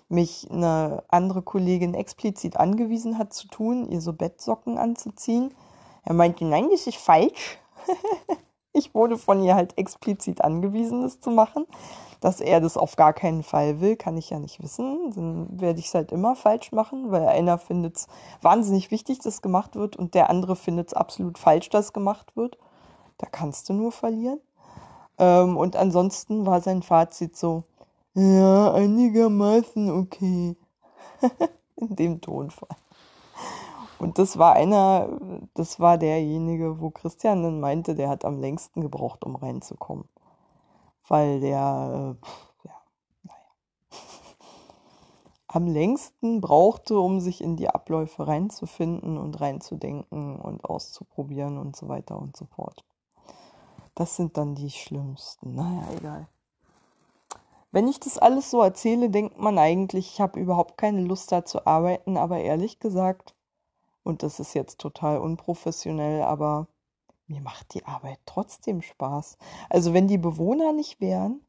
mich 0.09 0.49
eine 0.51 1.03
andere 1.09 1.43
Kollegin 1.43 1.95
explizit 1.95 2.59
angewiesen 2.59 3.19
hat 3.19 3.33
zu 3.33 3.49
tun, 3.49 3.89
ihr 3.91 4.01
so 4.01 4.13
Bettsocken 4.13 4.79
anzuziehen. 4.79 5.55
Er 6.05 6.15
meinte, 6.15 6.45
nein, 6.45 6.69
das 6.71 6.87
ist 6.87 6.99
falsch. 6.99 7.59
ich 8.73 8.95
wurde 8.95 9.17
von 9.17 9.43
ihr 9.43 9.55
halt 9.55 9.79
explizit 9.79 10.43
angewiesen, 10.43 11.03
das 11.03 11.21
zu 11.21 11.31
machen. 11.31 11.67
Dass 12.21 12.41
er 12.41 12.61
das 12.61 12.77
auf 12.77 12.95
gar 12.95 13.13
keinen 13.15 13.43
Fall 13.43 13.81
will, 13.81 13.97
kann 13.97 14.17
ich 14.17 14.31
ja 14.31 14.39
nicht 14.39 14.63
wissen. 14.63 15.11
Dann 15.15 15.61
werde 15.61 15.81
ich 15.81 15.87
es 15.87 15.95
halt 15.95 16.13
immer 16.13 16.37
falsch 16.37 16.71
machen, 16.71 17.11
weil 17.11 17.27
einer 17.27 17.59
findet 17.59 17.97
es 17.97 18.07
wahnsinnig 18.43 18.93
wichtig, 18.93 19.19
dass 19.21 19.43
gemacht 19.43 19.75
wird 19.75 19.97
und 19.97 20.15
der 20.15 20.31
andere 20.31 20.55
findet 20.55 20.89
es 20.89 20.95
absolut 20.95 21.39
falsch, 21.39 21.69
dass 21.71 21.93
gemacht 21.93 22.37
wird. 22.37 22.59
Da 23.19 23.27
kannst 23.27 23.69
du 23.69 23.75
nur 23.75 23.93
verlieren. 23.93 24.41
Ähm, 25.19 25.57
und 25.57 25.77
ansonsten 25.77 26.47
war 26.47 26.61
sein 26.61 26.83
Fazit 26.83 27.37
so, 27.37 27.65
ja, 28.15 28.73
einigermaßen 28.73 29.91
okay. 29.91 30.57
In 31.77 31.97
dem 31.97 32.21
Tonfall. 32.21 32.77
Und 33.99 34.19
das 34.19 34.37
war 34.37 34.55
einer, 34.55 35.09
das 35.55 35.79
war 35.79 35.97
derjenige, 35.97 36.81
wo 36.81 36.91
Christian 36.91 37.45
dann 37.45 37.61
meinte, 37.61 37.95
der 37.95 38.09
hat 38.09 38.25
am 38.25 38.41
längsten 38.41 38.81
gebraucht, 38.81 39.25
um 39.25 39.37
reinzukommen. 39.37 40.09
Weil 41.07 41.41
der, 41.41 42.17
äh, 42.21 42.67
ja, 42.69 42.75
naja, 43.23 43.39
am 45.47 45.67
längsten 45.69 46.41
brauchte, 46.41 46.99
um 46.99 47.21
sich 47.21 47.41
in 47.41 47.57
die 47.57 47.69
Abläufe 47.69 48.27
reinzufinden 48.27 49.19
und 49.19 49.41
reinzudenken 49.41 50.41
und 50.41 50.65
auszuprobieren 50.65 51.59
und 51.59 51.77
so 51.77 51.89
weiter 51.89 52.19
und 52.19 52.37
so 52.37 52.45
fort. 52.47 52.85
Das 53.95 54.17
sind 54.17 54.37
dann 54.37 54.55
die 54.55 54.71
schlimmsten. 54.71 55.55
Naja, 55.55 55.89
egal. 55.97 56.29
Wenn 57.71 57.89
ich 57.89 58.01
das 58.01 58.19
alles 58.19 58.51
so 58.51 58.61
erzähle, 58.61 59.11
denkt 59.11 59.39
man 59.39 59.59
eigentlich, 59.59 60.15
ich 60.15 60.21
habe 60.21 60.39
überhaupt 60.39 60.77
keine 60.77 61.01
Lust 61.01 61.33
da 61.33 61.45
zu 61.45 61.67
arbeiten, 61.67 62.17
aber 62.17 62.39
ehrlich 62.39 62.81
gesagt, 62.81 63.35
und 64.03 64.23
das 64.23 64.41
ist 64.41 64.55
jetzt 64.55 64.79
total 64.79 65.19
unprofessionell, 65.19 66.23
aber 66.23 66.69
mir 67.27 67.41
macht 67.41 67.73
die 67.75 67.87
Arbeit 67.87 68.19
trotzdem 68.27 68.83
Spaß. 68.83 69.39
Also 69.71 69.95
wenn 69.95 70.09
die 70.09 70.19
Bewohner 70.19 70.73
nicht 70.73 71.01
wären, 71.01 71.41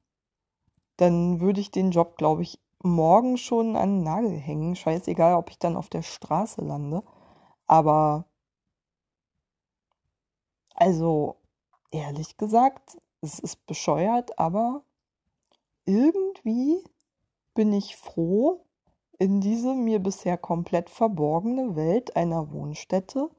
dann 0.98 1.42
würde 1.42 1.60
ich 1.60 1.72
den 1.72 1.92
Job, 1.92 2.18
glaube 2.18 2.44
ich, 2.44 2.60
morgen 2.82 3.38
schon 3.38 3.76
an 3.76 3.98
den 3.98 4.04
Nagel 4.04 4.38
hängen. 4.38 4.76
Scheißegal, 4.76 5.36
ob 5.36 5.50
ich 5.50 5.60
dann 5.60 5.76
auf 5.76 5.90
der 5.90 6.04
Straße 6.04 6.62
lande. 6.62 7.04
Aber 7.66 8.26
also 10.76 11.38
ehrlich 11.94 12.38
gesagt, 12.38 12.98
es 13.22 13.40
ist 13.40 13.66
bescheuert, 13.66 14.38
aber 14.38 14.84
irgendwie 15.86 16.84
bin 17.54 17.72
ich 17.72 17.96
froh, 17.96 18.66
in 19.20 19.40
diese 19.40 19.74
mir 19.74 20.00
bisher 20.00 20.38
komplett 20.38 20.90
verborgene 20.90 21.76
Welt 21.76 22.16
einer 22.16 22.52
Wohnstätte 22.52 23.30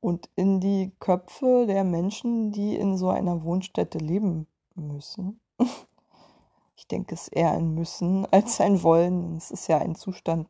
und 0.00 0.28
in 0.36 0.60
die 0.60 0.92
Köpfe 0.98 1.64
der 1.66 1.84
Menschen, 1.84 2.52
die 2.52 2.76
in 2.76 2.96
so 2.96 3.08
einer 3.08 3.44
Wohnstätte 3.44 3.98
leben 3.98 4.46
müssen. 4.74 5.40
Ich 6.78 6.86
denke 6.88 7.14
es 7.14 7.28
eher 7.28 7.52
ein 7.52 7.74
Müssen 7.74 8.26
als 8.30 8.60
ein 8.60 8.82
Wollen. 8.82 9.34
Es 9.36 9.50
ist 9.50 9.66
ja 9.66 9.78
ein 9.78 9.94
Zustand 9.94 10.46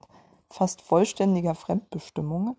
fast 0.50 0.82
vollständiger 0.82 1.54
Fremdbestimmung. 1.54 2.56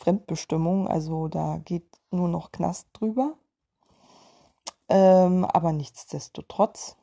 Fremdbestimmung, 0.00 0.88
also 0.88 1.28
da 1.28 1.58
geht 1.64 1.86
nur 2.10 2.28
noch 2.28 2.50
Knast 2.52 2.88
drüber. 2.94 3.34
Ähm, 4.88 5.44
aber 5.44 5.72
nichtsdestotrotz 5.72 6.96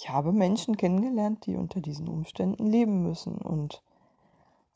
ich 0.00 0.10
habe 0.10 0.30
Menschen 0.30 0.76
kennengelernt, 0.76 1.44
die 1.46 1.56
unter 1.56 1.80
diesen 1.80 2.06
Umständen 2.06 2.66
leben 2.66 3.02
müssen 3.02 3.34
und 3.34 3.82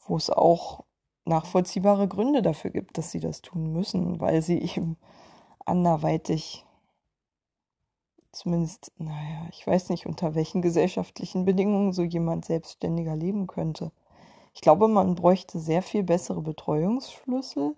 wo 0.05 0.17
es 0.17 0.31
auch 0.31 0.83
nachvollziehbare 1.25 2.09
Gründe 2.09 2.43
dafür 2.43 2.73
gibt, 2.73 2.99
dass 2.99 3.13
sie 3.13 3.21
das 3.21 3.41
tun 3.41 3.73
müssen, 3.73 4.19
weil 4.19 4.43
sie 4.43 4.59
eben 4.59 4.97
anderweitig 5.65 6.67
zumindest, 8.33 8.91
naja, 8.99 9.47
ich 9.53 9.65
weiß 9.65 9.91
nicht, 9.91 10.07
unter 10.07 10.35
welchen 10.35 10.61
gesellschaftlichen 10.61 11.45
Bedingungen 11.45 11.93
so 11.93 12.03
jemand 12.03 12.45
selbstständiger 12.45 13.15
leben 13.15 13.47
könnte. 13.47 13.93
Ich 14.55 14.61
glaube, 14.61 14.89
man 14.89 15.15
bräuchte 15.15 15.59
sehr 15.59 15.83
viel 15.83 16.03
bessere 16.03 16.43
Betreuungsschlüssel. 16.43 17.75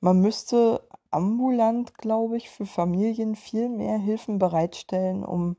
Man 0.00 0.20
müsste 0.20 0.86
ambulant, 1.10 1.96
glaube 1.98 2.36
ich, 2.36 2.50
für 2.50 2.66
Familien 2.66 3.36
viel 3.36 3.68
mehr 3.68 3.98
Hilfen 3.98 4.38
bereitstellen, 4.38 5.24
um 5.24 5.56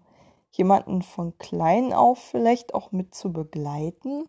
jemanden 0.51 1.01
von 1.01 1.37
klein 1.37 1.93
auf 1.93 2.19
vielleicht 2.19 2.73
auch 2.73 2.91
mit 2.91 3.13
zu 3.13 3.31
begleiten. 3.31 4.27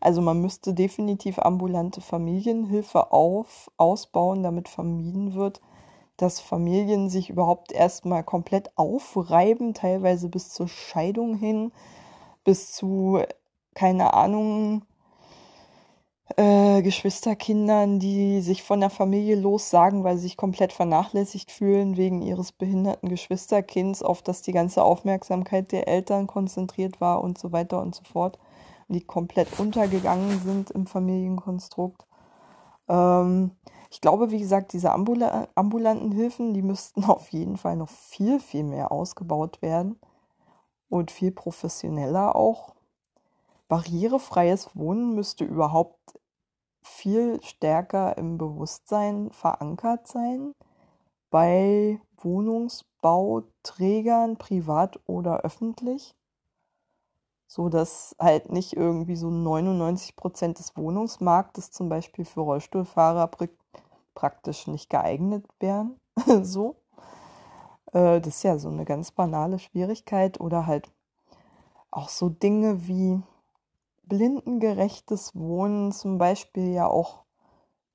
Also 0.00 0.20
man 0.20 0.40
müsste 0.40 0.74
definitiv 0.74 1.38
ambulante 1.38 2.00
Familienhilfe 2.00 3.12
auf, 3.12 3.70
ausbauen, 3.76 4.42
damit 4.42 4.68
vermieden 4.68 5.34
wird, 5.34 5.60
dass 6.16 6.40
Familien 6.40 7.08
sich 7.08 7.30
überhaupt 7.30 7.72
erstmal 7.72 8.24
komplett 8.24 8.76
aufreiben, 8.76 9.74
teilweise 9.74 10.28
bis 10.28 10.50
zur 10.50 10.68
Scheidung 10.68 11.34
hin, 11.34 11.72
bis 12.44 12.72
zu, 12.72 13.20
keine 13.74 14.14
Ahnung, 14.14 14.82
äh, 16.36 16.82
Geschwisterkindern, 16.82 17.98
die 17.98 18.40
sich 18.42 18.62
von 18.62 18.80
der 18.80 18.90
Familie 18.90 19.36
lossagen, 19.36 20.04
weil 20.04 20.16
sie 20.16 20.24
sich 20.24 20.36
komplett 20.36 20.72
vernachlässigt 20.72 21.50
fühlen 21.50 21.96
wegen 21.96 22.22
ihres 22.22 22.52
behinderten 22.52 23.08
Geschwisterkinds, 23.08 24.02
auf 24.02 24.22
das 24.22 24.42
die 24.42 24.52
ganze 24.52 24.82
Aufmerksamkeit 24.82 25.72
der 25.72 25.88
Eltern 25.88 26.26
konzentriert 26.26 27.00
war 27.00 27.22
und 27.22 27.38
so 27.38 27.52
weiter 27.52 27.80
und 27.80 27.94
so 27.94 28.04
fort, 28.04 28.38
die 28.88 29.00
komplett 29.00 29.58
untergegangen 29.58 30.40
sind 30.40 30.70
im 30.70 30.86
Familienkonstrukt. 30.86 32.06
Ähm, 32.88 33.52
ich 33.90 34.00
glaube, 34.00 34.30
wie 34.30 34.38
gesagt, 34.38 34.74
diese 34.74 34.92
ambula 34.92 35.48
ambulanten 35.54 36.12
Hilfen, 36.12 36.52
die 36.52 36.62
müssten 36.62 37.04
auf 37.06 37.30
jeden 37.30 37.56
Fall 37.56 37.76
noch 37.76 37.88
viel, 37.88 38.38
viel 38.40 38.64
mehr 38.64 38.92
ausgebaut 38.92 39.62
werden 39.62 39.98
und 40.90 41.10
viel 41.10 41.32
professioneller 41.32 42.36
auch 42.36 42.74
barrierefreies 43.68 44.70
Wohnen 44.74 45.14
müsste 45.14 45.44
überhaupt 45.44 46.17
viel 46.82 47.42
stärker 47.42 48.16
im 48.18 48.38
Bewusstsein 48.38 49.32
verankert 49.32 50.06
sein 50.06 50.54
bei 51.30 52.00
Wohnungsbauträgern, 52.16 54.38
privat 54.38 54.98
oder 55.06 55.40
öffentlich, 55.40 56.14
so 57.46 57.68
dass 57.68 58.16
halt 58.18 58.50
nicht 58.50 58.74
irgendwie 58.74 59.16
so 59.16 59.30
99 59.30 60.16
Prozent 60.16 60.58
des 60.58 60.76
Wohnungsmarktes 60.76 61.70
zum 61.70 61.88
Beispiel 61.88 62.24
für 62.24 62.40
Rollstuhlfahrer 62.40 63.30
praktisch 64.14 64.66
nicht 64.66 64.90
geeignet 64.90 65.46
wären, 65.60 66.00
so. 66.42 66.76
Äh, 67.92 68.20
das 68.20 68.36
ist 68.36 68.42
ja 68.42 68.58
so 68.58 68.68
eine 68.68 68.84
ganz 68.84 69.12
banale 69.12 69.58
Schwierigkeit 69.58 70.40
oder 70.40 70.66
halt 70.66 70.90
auch 71.90 72.08
so 72.08 72.28
Dinge 72.28 72.86
wie 72.86 73.22
blindengerechtes 74.08 75.34
Wohnen 75.34 75.92
zum 75.92 76.18
Beispiel 76.18 76.72
ja 76.72 76.86
auch 76.86 77.24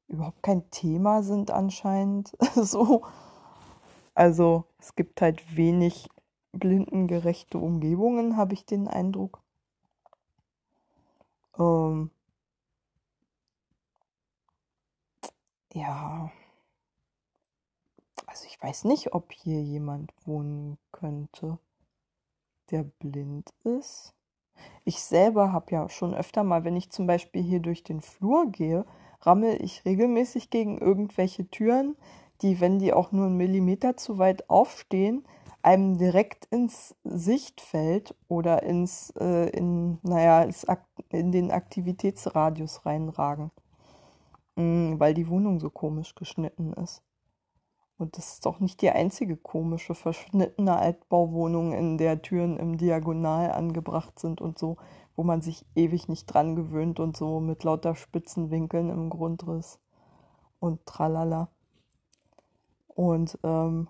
überhaupt 0.07 0.43
kein 0.43 0.69
Thema 0.69 1.23
sind 1.23 1.51
anscheinend. 1.51 2.35
so. 2.55 3.03
Also 4.15 4.65
es 4.79 4.95
gibt 4.95 5.21
halt 5.21 5.55
wenig 5.55 6.07
blindengerechte 6.51 7.57
Umgebungen, 7.57 8.37
habe 8.37 8.53
ich 8.53 8.65
den 8.65 8.87
Eindruck. 8.87 9.41
Ähm 11.57 12.11
ja. 15.73 16.31
Also 18.27 18.45
ich 18.47 18.61
weiß 18.61 18.85
nicht, 18.85 19.13
ob 19.13 19.31
hier 19.31 19.61
jemand 19.61 20.13
wohnen 20.25 20.77
könnte, 20.91 21.59
der 22.71 22.83
blind 22.83 23.51
ist. 23.63 24.13
Ich 24.85 25.01
selber 25.01 25.53
habe 25.53 25.71
ja 25.71 25.89
schon 25.89 26.13
öfter 26.13 26.43
mal, 26.43 26.63
wenn 26.63 26.75
ich 26.75 26.89
zum 26.89 27.07
Beispiel 27.07 27.41
hier 27.41 27.59
durch 27.59 27.83
den 27.83 28.01
Flur 28.01 28.51
gehe, 28.51 28.85
rammel 29.21 29.63
ich 29.63 29.85
regelmäßig 29.85 30.49
gegen 30.49 30.77
irgendwelche 30.77 31.49
Türen, 31.49 31.95
die, 32.41 32.59
wenn 32.59 32.79
die 32.79 32.93
auch 32.93 33.11
nur 33.11 33.27
einen 33.27 33.37
Millimeter 33.37 33.95
zu 33.95 34.17
weit 34.17 34.49
aufstehen, 34.49 35.23
einem 35.61 35.97
direkt 35.97 36.45
ins 36.45 36.93
Sichtfeld 37.05 38.15
oder 38.27 38.63
ins, 38.63 39.11
äh, 39.11 39.49
in, 39.49 39.99
naja, 40.03 40.49
in 41.09 41.31
den 41.31 41.51
Aktivitätsradius 41.51 42.85
reinragen, 42.85 43.51
mhm, 44.55 44.99
weil 44.99 45.13
die 45.13 45.29
Wohnung 45.29 45.61
so 45.61 45.69
komisch 45.69 46.15
geschnitten 46.15 46.73
ist. 46.73 47.01
Und 48.03 48.17
das 48.17 48.33
ist 48.33 48.45
doch 48.45 48.59
nicht 48.59 48.81
die 48.81 48.89
einzige 48.89 49.37
komische, 49.37 49.95
verschnittene 49.95 50.75
Altbauwohnung, 50.75 51.71
in 51.71 51.97
der 51.97 52.21
Türen 52.21 52.57
im 52.57 52.77
Diagonal 52.77 53.49
angebracht 53.49 54.19
sind 54.19 54.41
und 54.41 54.59
so, 54.59 54.75
wo 55.15 55.23
man 55.23 55.41
sich 55.41 55.65
ewig 55.73 56.09
nicht 56.09 56.25
dran 56.25 56.57
gewöhnt 56.57 56.99
und 56.99 57.15
so 57.15 57.39
mit 57.39 57.63
lauter 57.63 57.95
spitzen 57.95 58.51
Winkeln 58.51 58.89
im 58.89 59.09
Grundriss 59.09 59.79
und 60.59 60.85
tralala. 60.85 61.47
Und 62.89 63.39
ähm, 63.41 63.87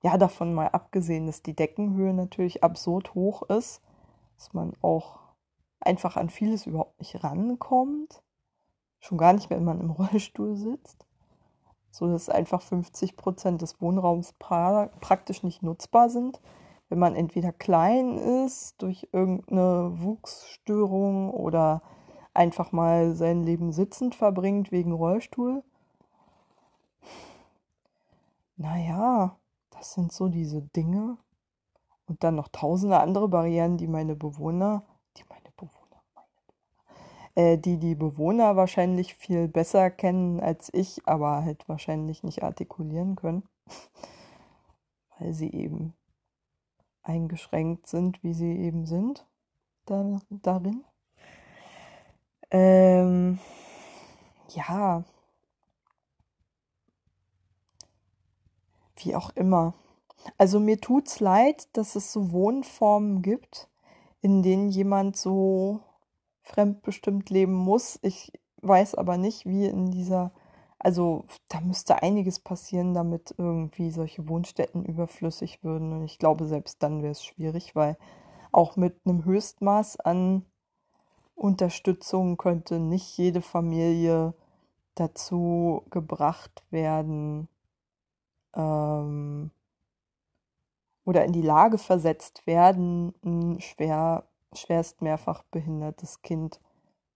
ja, 0.00 0.16
davon 0.16 0.54
mal 0.54 0.68
abgesehen, 0.68 1.26
dass 1.26 1.42
die 1.42 1.54
Deckenhöhe 1.54 2.14
natürlich 2.14 2.64
absurd 2.64 3.12
hoch 3.14 3.42
ist, 3.50 3.82
dass 4.38 4.54
man 4.54 4.72
auch 4.80 5.18
einfach 5.80 6.16
an 6.16 6.30
vieles 6.30 6.64
überhaupt 6.64 6.98
nicht 6.98 7.22
rankommt. 7.22 8.22
Schon 9.00 9.18
gar 9.18 9.34
nicht, 9.34 9.50
wenn 9.50 9.64
man 9.64 9.80
im 9.80 9.90
Rollstuhl 9.90 10.56
sitzt 10.56 11.05
so 11.96 12.08
dass 12.08 12.28
einfach 12.28 12.60
50 12.62 13.16
Prozent 13.16 13.62
des 13.62 13.80
Wohnraums 13.80 14.34
pra 14.34 14.90
praktisch 15.00 15.42
nicht 15.42 15.62
nutzbar 15.62 16.10
sind, 16.10 16.40
wenn 16.88 16.98
man 16.98 17.14
entweder 17.14 17.52
klein 17.52 18.18
ist 18.18 18.82
durch 18.82 19.08
irgendeine 19.12 19.92
Wuchsstörung 20.00 21.30
oder 21.30 21.82
einfach 22.34 22.70
mal 22.72 23.14
sein 23.14 23.42
Leben 23.42 23.72
sitzend 23.72 24.14
verbringt 24.14 24.70
wegen 24.72 24.92
Rollstuhl. 24.92 25.64
Naja, 28.56 29.36
das 29.70 29.94
sind 29.94 30.12
so 30.12 30.28
diese 30.28 30.62
Dinge. 30.62 31.16
Und 32.06 32.22
dann 32.22 32.36
noch 32.36 32.48
tausende 32.48 33.00
andere 33.00 33.28
Barrieren, 33.28 33.78
die 33.78 33.88
meine 33.88 34.14
Bewohner, 34.14 34.84
die 35.16 35.24
meine 35.28 35.50
Bewohner, 35.56 36.02
meine 36.14 36.28
Bewohner, 36.46 37.25
äh, 37.36 37.58
die 37.58 37.78
die 37.78 37.94
Bewohner 37.94 38.56
wahrscheinlich 38.56 39.14
viel 39.14 39.46
besser 39.46 39.90
kennen 39.90 40.40
als 40.40 40.70
ich, 40.72 41.06
aber 41.06 41.44
halt 41.44 41.68
wahrscheinlich 41.68 42.24
nicht 42.24 42.42
artikulieren 42.42 43.14
können, 43.14 43.44
weil 45.18 45.32
sie 45.32 45.52
eben 45.52 45.94
eingeschränkt 47.02 47.86
sind, 47.86 48.22
wie 48.24 48.34
sie 48.34 48.52
eben 48.56 48.86
sind 48.86 49.26
da, 49.84 50.20
darin. 50.30 50.84
Ähm, 52.50 53.38
ja, 54.48 55.04
wie 58.96 59.14
auch 59.14 59.30
immer. 59.36 59.74
Also 60.38 60.58
mir 60.58 60.80
tut's 60.80 61.20
leid, 61.20 61.68
dass 61.76 61.96
es 61.96 62.12
so 62.12 62.32
Wohnformen 62.32 63.22
gibt, 63.22 63.68
in 64.20 64.42
denen 64.42 64.70
jemand 64.70 65.16
so 65.16 65.80
fremdbestimmt 66.46 67.30
leben 67.30 67.54
muss. 67.54 67.98
Ich 68.02 68.32
weiß 68.62 68.94
aber 68.94 69.18
nicht, 69.18 69.46
wie 69.46 69.66
in 69.66 69.90
dieser, 69.90 70.32
also 70.78 71.24
da 71.48 71.60
müsste 71.60 72.02
einiges 72.02 72.40
passieren, 72.40 72.94
damit 72.94 73.34
irgendwie 73.36 73.90
solche 73.90 74.28
Wohnstätten 74.28 74.84
überflüssig 74.84 75.62
würden. 75.62 75.92
Und 75.92 76.04
ich 76.04 76.18
glaube, 76.18 76.46
selbst 76.46 76.82
dann 76.82 77.02
wäre 77.02 77.12
es 77.12 77.24
schwierig, 77.24 77.76
weil 77.76 77.96
auch 78.52 78.76
mit 78.76 79.00
einem 79.04 79.24
Höchstmaß 79.24 80.00
an 80.00 80.46
Unterstützung 81.34 82.38
könnte 82.38 82.78
nicht 82.78 83.18
jede 83.18 83.42
Familie 83.42 84.32
dazu 84.94 85.82
gebracht 85.90 86.64
werden, 86.70 87.48
ähm, 88.54 89.50
oder 91.04 91.24
in 91.24 91.32
die 91.32 91.42
Lage 91.42 91.78
versetzt 91.78 92.46
werden, 92.46 93.14
ein 93.24 93.60
schwer, 93.60 94.24
schwerst 94.52 95.02
mehrfach 95.02 95.42
behindertes 95.44 96.22
Kind 96.22 96.60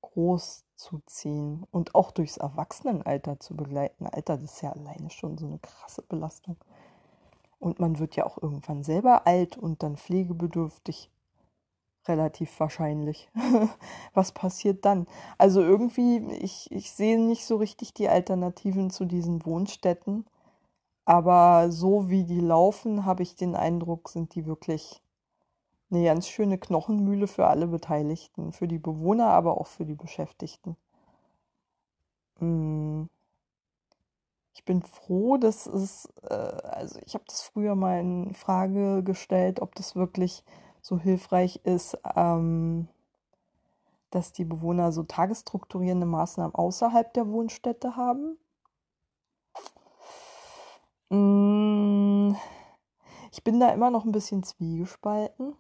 großzuziehen 0.03 1.67
und 1.71 1.95
auch 1.95 2.11
durchs 2.11 2.37
Erwachsenenalter 2.37 3.39
zu 3.41 3.57
begleiten. 3.57 4.07
Alter, 4.07 4.37
das 4.37 4.55
ist 4.55 4.63
ja 4.63 4.73
alleine 4.73 5.11
schon 5.11 5.39
so 5.39 5.47
eine 5.47 5.59
krasse 5.59 6.03
Belastung. 6.03 6.57
Und 7.59 7.79
man 7.79 7.99
wird 7.99 8.17
ja 8.17 8.25
auch 8.25 8.43
irgendwann 8.43 8.83
selber 8.83 9.27
alt 9.27 9.59
und 9.59 9.83
dann 9.83 9.97
pflegebedürftig. 9.97 11.11
Relativ 12.09 12.59
wahrscheinlich. 12.59 13.31
Was 14.15 14.33
passiert 14.33 14.87
dann? 14.87 15.07
Also 15.37 15.61
irgendwie, 15.61 16.19
ich, 16.41 16.73
ich 16.73 16.91
sehe 16.91 17.21
nicht 17.21 17.45
so 17.45 17.57
richtig 17.57 17.93
die 17.93 18.09
Alternativen 18.09 18.89
zu 18.89 19.05
diesen 19.05 19.45
Wohnstätten. 19.45 20.25
Aber 21.05 21.71
so 21.71 22.09
wie 22.09 22.25
die 22.25 22.41
laufen, 22.41 23.05
habe 23.05 23.23
ich 23.23 23.37
den 23.37 23.55
Eindruck, 23.55 24.09
sind 24.09 24.35
die 24.35 24.47
wirklich 24.47 25.03
eine 25.91 26.05
ganz 26.05 26.29
schöne 26.29 26.59
Knochenmühle 26.59 27.27
für 27.27 27.47
alle 27.47 27.67
Beteiligten, 27.67 28.53
für 28.53 28.69
die 28.69 28.79
Bewohner, 28.79 29.29
aber 29.29 29.61
auch 29.61 29.67
für 29.67 29.85
die 29.85 29.95
Beschäftigten. 29.95 30.77
Hm. 32.39 33.09
Ich 34.55 34.65
bin 34.65 34.83
froh, 34.83 35.37
dass 35.37 35.67
es, 35.67 36.09
äh, 36.23 36.35
also 36.35 37.01
ich 37.07 37.15
habe 37.15 37.25
das 37.27 37.43
früher 37.43 37.75
mal 37.75 38.01
in 38.01 38.35
Frage 38.35 39.03
gestellt, 39.03 39.61
ob 39.61 39.75
das 39.75 39.97
wirklich 39.97 40.45
so 40.83 40.99
hilfreich 40.99 41.61
ist, 41.65 41.99
ähm, 42.17 42.89
dass 44.11 44.33
die 44.33 44.45
Bewohner 44.45 44.93
so 44.93 45.03
tagesstrukturierende 45.03 46.07
Maßnahmen 46.07 46.55
außerhalb 46.55 47.13
der 47.15 47.29
Wohnstätte 47.29 47.97
haben. 47.97 48.39
Mm, 51.11 52.35
ich 53.33 53.43
bin 53.45 53.61
da 53.61 53.71
immer 53.71 53.91
noch 53.91 54.05
ein 54.05 54.13
bisschen 54.13 54.43
zwiegespalten, 54.43 55.57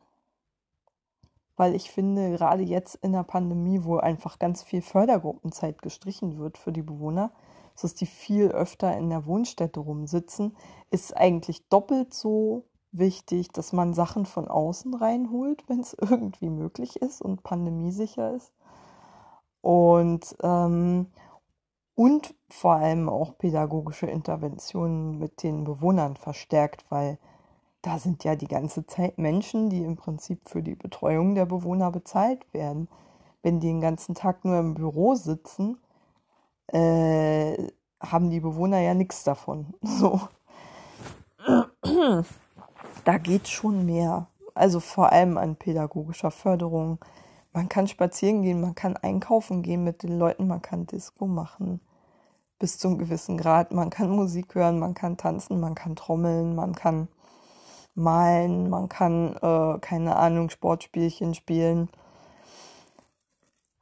weil 1.60 1.74
ich 1.74 1.90
finde, 1.90 2.30
gerade 2.30 2.62
jetzt 2.62 2.94
in 3.02 3.12
der 3.12 3.22
Pandemie, 3.22 3.84
wo 3.84 3.98
einfach 3.98 4.38
ganz 4.38 4.62
viel 4.62 4.80
Fördergruppenzeit 4.80 5.82
gestrichen 5.82 6.38
wird 6.38 6.56
für 6.56 6.72
die 6.72 6.80
Bewohner, 6.80 7.32
dass 7.78 7.94
die 7.94 8.06
viel 8.06 8.48
öfter 8.48 8.96
in 8.96 9.10
der 9.10 9.26
Wohnstätte 9.26 9.78
rumsitzen, 9.78 10.56
ist 10.90 11.14
eigentlich 11.14 11.68
doppelt 11.68 12.14
so 12.14 12.64
wichtig, 12.92 13.52
dass 13.52 13.74
man 13.74 13.92
Sachen 13.92 14.24
von 14.24 14.48
außen 14.48 14.94
reinholt, 14.94 15.62
wenn 15.68 15.80
es 15.80 15.92
irgendwie 15.92 16.48
möglich 16.48 16.96
ist 16.96 17.20
und 17.20 17.42
pandemiesicher 17.42 18.34
ist. 18.34 18.54
Und 19.60 20.34
ähm, 20.42 21.08
und 21.94 22.34
vor 22.48 22.76
allem 22.76 23.10
auch 23.10 23.36
pädagogische 23.36 24.06
Interventionen 24.06 25.18
mit 25.18 25.42
den 25.42 25.64
Bewohnern 25.64 26.16
verstärkt, 26.16 26.86
weil 26.88 27.18
da 27.82 27.98
sind 27.98 28.24
ja 28.24 28.36
die 28.36 28.48
ganze 28.48 28.86
Zeit 28.86 29.18
Menschen, 29.18 29.70
die 29.70 29.82
im 29.82 29.96
Prinzip 29.96 30.48
für 30.48 30.62
die 30.62 30.74
Betreuung 30.74 31.34
der 31.34 31.46
Bewohner 31.46 31.90
bezahlt 31.90 32.44
werden. 32.52 32.88
Wenn 33.42 33.60
die 33.60 33.68
den 33.68 33.80
ganzen 33.80 34.14
Tag 34.14 34.44
nur 34.44 34.58
im 34.58 34.74
Büro 34.74 35.14
sitzen, 35.14 35.78
äh, 36.66 37.70
haben 38.00 38.30
die 38.30 38.40
Bewohner 38.40 38.80
ja 38.80 38.94
nichts 38.94 39.24
davon. 39.24 39.74
So. 39.82 40.20
Da 43.04 43.18
geht 43.18 43.48
schon 43.48 43.86
mehr. 43.86 44.26
Also 44.54 44.78
vor 44.78 45.10
allem 45.10 45.38
an 45.38 45.56
pädagogischer 45.56 46.30
Förderung. 46.30 46.98
Man 47.52 47.68
kann 47.68 47.88
spazieren 47.88 48.42
gehen, 48.42 48.60
man 48.60 48.74
kann 48.74 48.96
einkaufen 48.96 49.62
gehen 49.62 49.82
mit 49.82 50.02
den 50.02 50.18
Leuten, 50.18 50.46
man 50.46 50.62
kann 50.62 50.86
Disco 50.86 51.26
machen 51.26 51.80
bis 52.60 52.78
zum 52.78 52.98
gewissen 52.98 53.36
Grad. 53.38 53.72
Man 53.72 53.90
kann 53.90 54.10
Musik 54.10 54.54
hören, 54.54 54.78
man 54.78 54.94
kann 54.94 55.16
tanzen, 55.16 55.58
man 55.58 55.74
kann 55.74 55.96
trommeln, 55.96 56.54
man 56.54 56.74
kann 56.76 57.08
malen, 57.94 58.70
man 58.70 58.88
kann, 58.88 59.36
äh, 59.36 59.78
keine 59.80 60.16
Ahnung, 60.16 60.50
Sportspielchen 60.50 61.34
spielen. 61.34 61.88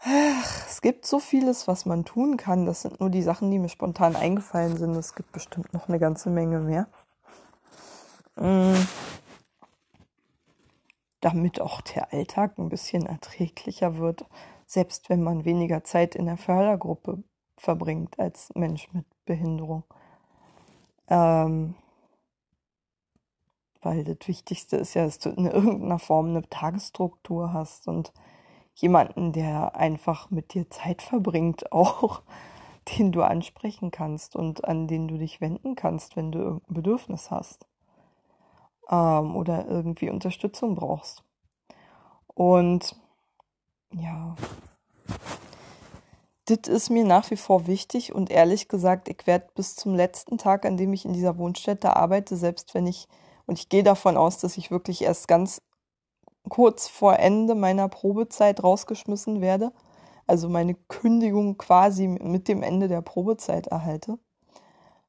Ach, 0.00 0.66
es 0.66 0.80
gibt 0.80 1.06
so 1.06 1.18
vieles, 1.18 1.66
was 1.66 1.84
man 1.84 2.04
tun 2.04 2.36
kann. 2.36 2.66
Das 2.66 2.82
sind 2.82 3.00
nur 3.00 3.10
die 3.10 3.22
Sachen, 3.22 3.50
die 3.50 3.58
mir 3.58 3.68
spontan 3.68 4.14
eingefallen 4.16 4.76
sind. 4.76 4.94
Es 4.94 5.14
gibt 5.14 5.32
bestimmt 5.32 5.72
noch 5.74 5.88
eine 5.88 5.98
ganze 5.98 6.30
Menge 6.30 6.60
mehr. 6.60 6.86
Mhm. 8.36 8.86
Damit 11.20 11.60
auch 11.60 11.80
der 11.80 12.12
Alltag 12.12 12.58
ein 12.58 12.68
bisschen 12.68 13.06
erträglicher 13.06 13.98
wird, 13.98 14.24
selbst 14.66 15.10
wenn 15.10 15.22
man 15.22 15.44
weniger 15.44 15.82
Zeit 15.82 16.14
in 16.14 16.26
der 16.26 16.36
Fördergruppe 16.36 17.22
verbringt 17.56 18.18
als 18.20 18.50
Mensch 18.54 18.88
mit 18.92 19.04
Behinderung. 19.24 19.82
Ähm, 21.08 21.74
weil 23.82 24.04
das 24.04 24.26
Wichtigste 24.26 24.76
ist 24.76 24.94
ja, 24.94 25.04
dass 25.04 25.18
du 25.18 25.30
in 25.30 25.46
irgendeiner 25.46 25.98
Form 25.98 26.26
eine 26.26 26.48
Tagesstruktur 26.48 27.52
hast 27.52 27.88
und 27.88 28.12
jemanden, 28.74 29.32
der 29.32 29.76
einfach 29.76 30.30
mit 30.30 30.54
dir 30.54 30.70
Zeit 30.70 31.02
verbringt, 31.02 31.72
auch 31.72 32.22
den 32.96 33.12
du 33.12 33.22
ansprechen 33.22 33.90
kannst 33.90 34.34
und 34.34 34.64
an 34.64 34.88
den 34.88 35.08
du 35.08 35.18
dich 35.18 35.40
wenden 35.40 35.74
kannst, 35.74 36.16
wenn 36.16 36.32
du 36.32 36.38
irgendein 36.38 36.74
Bedürfnis 36.74 37.30
hast 37.30 37.66
ähm, 38.90 39.36
oder 39.36 39.66
irgendwie 39.68 40.10
Unterstützung 40.10 40.74
brauchst. 40.74 41.22
Und 42.34 42.96
ja, 43.92 44.36
das 46.46 46.68
ist 46.68 46.90
mir 46.90 47.04
nach 47.04 47.30
wie 47.30 47.36
vor 47.36 47.66
wichtig 47.66 48.14
und 48.14 48.30
ehrlich 48.30 48.68
gesagt, 48.68 49.08
ich 49.08 49.26
werde 49.26 49.48
bis 49.54 49.76
zum 49.76 49.94
letzten 49.94 50.38
Tag, 50.38 50.64
an 50.64 50.76
dem 50.76 50.92
ich 50.92 51.04
in 51.04 51.12
dieser 51.12 51.36
Wohnstätte 51.36 51.94
arbeite, 51.96 52.36
selbst 52.36 52.74
wenn 52.74 52.86
ich, 52.86 53.06
und 53.48 53.58
ich 53.58 53.70
gehe 53.70 53.82
davon 53.82 54.16
aus, 54.18 54.38
dass 54.38 54.58
ich 54.58 54.70
wirklich 54.70 55.02
erst 55.02 55.26
ganz 55.26 55.62
kurz 56.50 56.86
vor 56.86 57.18
Ende 57.18 57.54
meiner 57.54 57.88
Probezeit 57.88 58.62
rausgeschmissen 58.62 59.40
werde, 59.40 59.72
also 60.26 60.50
meine 60.50 60.74
Kündigung 60.74 61.56
quasi 61.56 62.08
mit 62.08 62.46
dem 62.46 62.62
Ende 62.62 62.88
der 62.88 63.00
Probezeit 63.00 63.68
erhalte, 63.68 64.18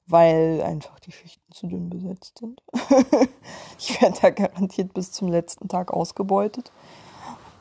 weil 0.08 0.62
einfach 0.64 1.00
die 1.00 1.12
Schichten 1.12 1.52
zu 1.52 1.68
dünn 1.68 1.90
besetzt 1.90 2.40
sind. 2.40 2.64
ich 3.78 4.02
werde 4.02 4.18
da 4.22 4.30
garantiert 4.30 4.94
bis 4.94 5.12
zum 5.12 5.28
letzten 5.28 5.68
Tag 5.68 5.92
ausgebeutet 5.92 6.72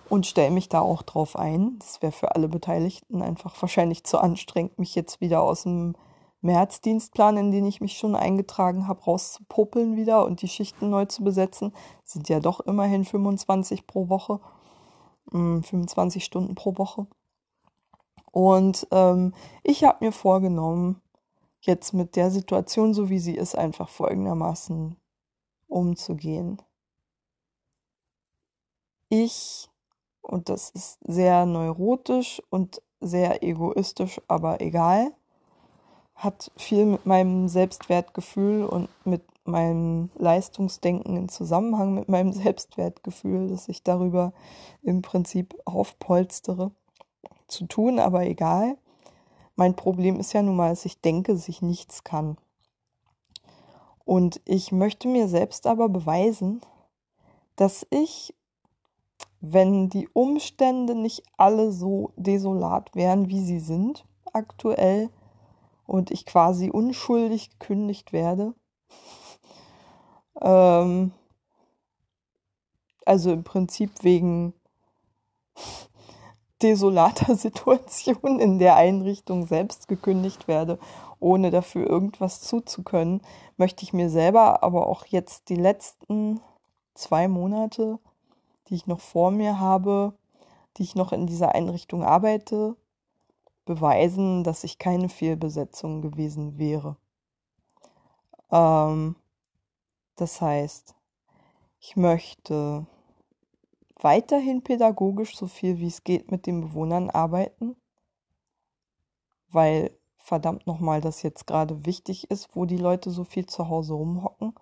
und 0.08 0.26
stelle 0.26 0.52
mich 0.52 0.68
da 0.68 0.80
auch 0.80 1.02
drauf 1.02 1.34
ein. 1.34 1.80
Das 1.80 2.02
wäre 2.02 2.12
für 2.12 2.36
alle 2.36 2.46
Beteiligten 2.46 3.20
einfach 3.20 3.60
wahrscheinlich 3.60 4.04
zu 4.04 4.18
anstrengend, 4.18 4.78
mich 4.78 4.94
jetzt 4.94 5.20
wieder 5.20 5.42
aus 5.42 5.64
dem 5.64 5.96
Märzdienstplan, 6.40 7.36
in 7.36 7.50
den 7.50 7.66
ich 7.66 7.80
mich 7.80 7.98
schon 7.98 8.14
eingetragen 8.14 8.86
habe, 8.86 9.02
rauszupuppeln 9.02 9.96
wieder 9.96 10.24
und 10.24 10.42
die 10.42 10.48
Schichten 10.48 10.90
neu 10.90 11.04
zu 11.06 11.24
besetzen. 11.24 11.72
Sind 12.04 12.28
ja 12.28 12.40
doch 12.40 12.60
immerhin 12.60 13.04
25 13.04 13.86
pro 13.86 14.08
Woche, 14.08 14.40
25 15.30 16.22
hm, 16.22 16.26
Stunden 16.26 16.54
pro 16.54 16.78
Woche. 16.78 17.06
Und 18.30 18.86
ähm, 18.92 19.34
ich 19.64 19.84
habe 19.84 20.04
mir 20.04 20.12
vorgenommen, 20.12 21.00
jetzt 21.60 21.92
mit 21.92 22.16
der 22.16 22.30
Situation, 22.30 22.94
so 22.94 23.08
wie 23.08 23.18
sie 23.18 23.34
ist, 23.34 23.56
einfach 23.56 23.88
folgendermaßen 23.88 24.96
umzugehen. 25.66 26.62
Ich, 29.08 29.68
und 30.20 30.48
das 30.48 30.70
ist 30.70 30.98
sehr 31.06 31.46
neurotisch 31.46 32.42
und 32.50 32.82
sehr 33.00 33.42
egoistisch, 33.42 34.20
aber 34.28 34.60
egal, 34.60 35.12
hat 36.18 36.50
viel 36.56 36.84
mit 36.84 37.06
meinem 37.06 37.48
Selbstwertgefühl 37.48 38.64
und 38.64 38.88
mit 39.06 39.22
meinem 39.44 40.10
Leistungsdenken 40.16 41.16
in 41.16 41.28
Zusammenhang 41.28 41.94
mit 41.94 42.08
meinem 42.08 42.32
Selbstwertgefühl, 42.44 43.48
dass 43.48 43.68
ich 43.68 43.82
darüber 43.82 44.32
im 44.82 45.00
Prinzip 45.00 45.56
aufpolstere, 45.64 46.72
zu 47.46 47.64
tun, 47.66 47.98
aber 47.98 48.26
egal. 48.26 48.76
Mein 49.56 49.74
Problem 49.74 50.20
ist 50.20 50.34
ja 50.34 50.42
nun 50.42 50.56
mal, 50.56 50.68
dass 50.68 50.84
ich 50.84 51.00
denke, 51.00 51.32
dass 51.32 51.48
ich 51.48 51.62
nichts 51.62 52.04
kann. 52.04 52.36
Und 54.04 54.40
ich 54.44 54.70
möchte 54.70 55.08
mir 55.08 55.28
selbst 55.28 55.66
aber 55.66 55.88
beweisen, 55.88 56.60
dass 57.56 57.86
ich, 57.90 58.34
wenn 59.40 59.88
die 59.88 60.08
Umstände 60.12 60.94
nicht 60.94 61.22
alle 61.38 61.72
so 61.72 62.12
desolat 62.16 62.94
wären, 62.94 63.28
wie 63.28 63.40
sie 63.40 63.60
sind 63.60 64.04
aktuell, 64.32 65.10
und 65.88 66.10
ich 66.10 66.26
quasi 66.26 66.70
unschuldig 66.70 67.50
gekündigt 67.58 68.12
werde, 68.12 68.54
ähm, 70.42 71.12
also 73.06 73.32
im 73.32 73.42
Prinzip 73.42 73.90
wegen 74.02 74.52
desolater 76.62 77.34
Situation 77.36 78.38
in 78.38 78.58
der 78.58 78.76
Einrichtung 78.76 79.46
selbst 79.46 79.88
gekündigt 79.88 80.46
werde, 80.46 80.78
ohne 81.20 81.50
dafür 81.50 81.88
irgendwas 81.88 82.42
zuzukönnen, 82.42 83.22
möchte 83.56 83.82
ich 83.82 83.94
mir 83.94 84.10
selber 84.10 84.62
aber 84.62 84.86
auch 84.86 85.06
jetzt 85.06 85.48
die 85.48 85.56
letzten 85.56 86.40
zwei 86.94 87.28
Monate, 87.28 87.98
die 88.68 88.74
ich 88.74 88.86
noch 88.86 89.00
vor 89.00 89.30
mir 89.30 89.58
habe, 89.58 90.12
die 90.76 90.82
ich 90.82 90.94
noch 90.94 91.12
in 91.12 91.26
dieser 91.26 91.54
Einrichtung 91.54 92.04
arbeite, 92.04 92.76
beweisen, 93.68 94.44
dass 94.44 94.64
ich 94.64 94.78
keine 94.78 95.10
Fehlbesetzung 95.10 96.00
gewesen 96.00 96.56
wäre. 96.56 96.96
Ähm, 98.50 99.14
das 100.16 100.40
heißt, 100.40 100.94
ich 101.78 101.94
möchte 101.94 102.86
weiterhin 104.00 104.62
pädagogisch 104.62 105.36
so 105.36 105.46
viel 105.46 105.78
wie 105.80 105.86
es 105.86 106.02
geht 106.02 106.30
mit 106.30 106.46
den 106.46 106.62
Bewohnern 106.62 107.10
arbeiten, 107.10 107.76
weil 109.50 109.90
verdammt 110.16 110.66
nochmal 110.66 111.02
das 111.02 111.22
jetzt 111.22 111.46
gerade 111.46 111.84
wichtig 111.84 112.30
ist, 112.30 112.56
wo 112.56 112.64
die 112.64 112.78
Leute 112.78 113.10
so 113.10 113.24
viel 113.24 113.44
zu 113.44 113.68
Hause 113.68 113.92
rumhocken 113.92 114.54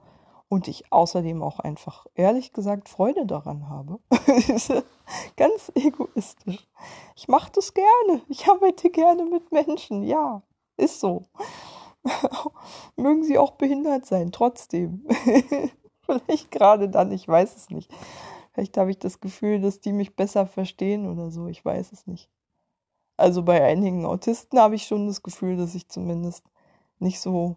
und 0.49 0.69
ich 0.69 0.93
außerdem 0.93 1.43
auch 1.43 1.59
einfach 1.59 2.07
ehrlich 2.15 2.53
gesagt 2.53 2.89
Freude 2.89 3.27
daran 3.27 3.69
habe. 3.69 3.99
Ganz 5.37 5.73
egoistisch. 5.75 6.67
Ich 7.17 7.29
mache 7.29 7.51
das 7.53 7.75
gerne. 7.75 8.23
Ich 8.29 8.47
arbeite 8.49 8.91
gerne 8.91 9.25
mit 9.25 9.51
Menschen. 9.51 10.03
Ja, 10.03 10.43
ist 10.77 11.01
so. 11.01 11.25
Mögen 12.97 13.25
sie 13.25 13.39
auch 13.39 13.53
behindert 13.53 14.07
sein, 14.07 14.31
trotzdem. 14.31 15.07
Vielleicht 16.01 16.53
gerade 16.53 16.89
dann, 16.89 17.11
ich 17.11 17.27
weiß 17.27 17.57
es 17.57 17.71
nicht. 17.71 17.93
Vielleicht 18.53 18.79
habe 18.79 18.91
ich 18.91 18.99
das 18.99 19.21
Gefühl, 19.21 19.61
dass 19.61 19.81
die 19.81 19.93
mich 19.93 20.15
besser 20.15 20.47
verstehen 20.47 21.11
oder 21.11 21.31
so, 21.31 21.49
ich 21.49 21.65
weiß 21.65 21.93
es 21.93 22.07
nicht. 22.07 22.31
Also 23.17 23.43
bei 23.43 23.63
einigen 23.65 24.07
Autisten 24.07 24.59
habe 24.59 24.77
ich 24.77 24.87
schon 24.87 25.07
das 25.07 25.23
Gefühl, 25.23 25.57
dass 25.57 25.75
ich 25.75 25.89
zumindest 25.89 26.45
nicht 26.99 27.21
so 27.21 27.57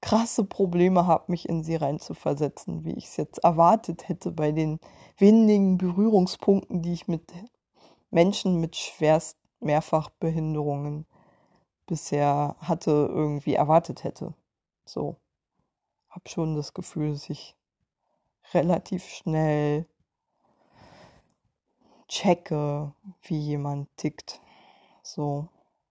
krasse 0.00 0.44
Probleme 0.44 1.06
habe, 1.06 1.24
mich 1.28 1.48
in 1.48 1.62
sie 1.62 1.76
reinzuversetzen, 1.76 2.84
wie 2.84 2.92
ich 2.92 3.06
es 3.06 3.16
jetzt 3.16 3.38
erwartet 3.38 4.08
hätte 4.08 4.30
bei 4.30 4.52
den 4.52 4.78
wenigen 5.16 5.78
Berührungspunkten, 5.78 6.82
die 6.82 6.92
ich 6.92 7.08
mit 7.08 7.32
Menschen 8.10 8.60
mit 8.60 8.76
schwerst 8.76 9.36
Mehrfachbehinderungen 9.60 11.06
bisher 11.86 12.56
hatte, 12.60 12.90
irgendwie 12.90 13.54
erwartet 13.54 14.04
hätte. 14.04 14.34
So. 14.84 15.16
Hab 16.08 16.28
schon 16.28 16.56
das 16.56 16.74
Gefühl, 16.74 17.12
dass 17.12 17.28
ich 17.28 17.54
relativ 18.52 19.04
schnell 19.04 19.86
checke, 22.08 22.94
wie 23.22 23.38
jemand 23.38 23.94
tickt. 23.96 24.40
So 25.02 25.48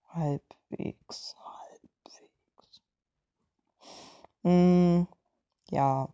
halbwegs. 0.09 1.35
Mm, 4.47 5.07
ja. 5.71 6.07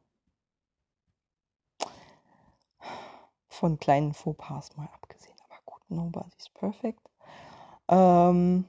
Von 3.47 3.77
kleinen 3.79 4.13
Fauxpas 4.13 4.75
mal 4.75 4.89
abgesehen. 4.93 5.35
Aber 5.47 5.59
gut, 5.65 5.81
nobody's 5.89 6.49
perfect. 6.49 6.99
Ähm, 7.89 8.65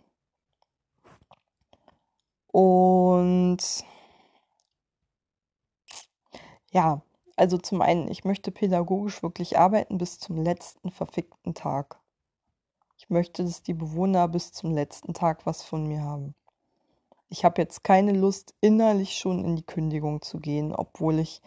und 2.52 3.84
ja, 6.72 7.02
also 7.36 7.56
zum 7.58 7.80
einen, 7.80 8.08
ich 8.10 8.24
möchte 8.24 8.50
pädagogisch 8.50 9.22
wirklich 9.22 9.58
arbeiten 9.58 9.96
bis 9.98 10.18
zum 10.18 10.36
letzten 10.36 10.90
verfickten 10.90 11.54
Tag. 11.54 11.98
Ich 12.98 13.08
möchte, 13.10 13.44
dass 13.44 13.62
die 13.62 13.74
Bewohner 13.74 14.28
bis 14.28 14.52
zum 14.52 14.72
letzten 14.72 15.14
Tag 15.14 15.46
was 15.46 15.62
von 15.62 15.86
mir 15.86 16.02
haben. 16.02 16.34
Ich 17.35 17.45
habe 17.45 17.61
jetzt 17.61 17.82
keine 17.82 18.12
Lust, 18.12 18.55
innerlich 18.61 19.16
schon 19.16 19.45
in 19.45 19.57
die 19.57 19.66
Kündigung 19.66 20.22
zu 20.22 20.39
gehen, 20.39 20.72
obwohl 20.72 21.18
ich 21.18 21.43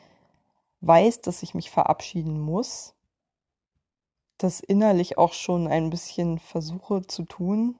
weiß, 0.82 1.22
dass 1.22 1.44
ich 1.44 1.54
mich 1.54 1.72
verabschieden 1.72 2.42
muss. 2.42 2.94
Das 4.38 4.60
innerlich 4.60 5.18
auch 5.18 5.32
schon 5.32 5.66
ein 5.66 5.90
bisschen 5.90 6.40
versuche 6.40 7.04
zu 7.04 7.24
tun. 7.24 7.80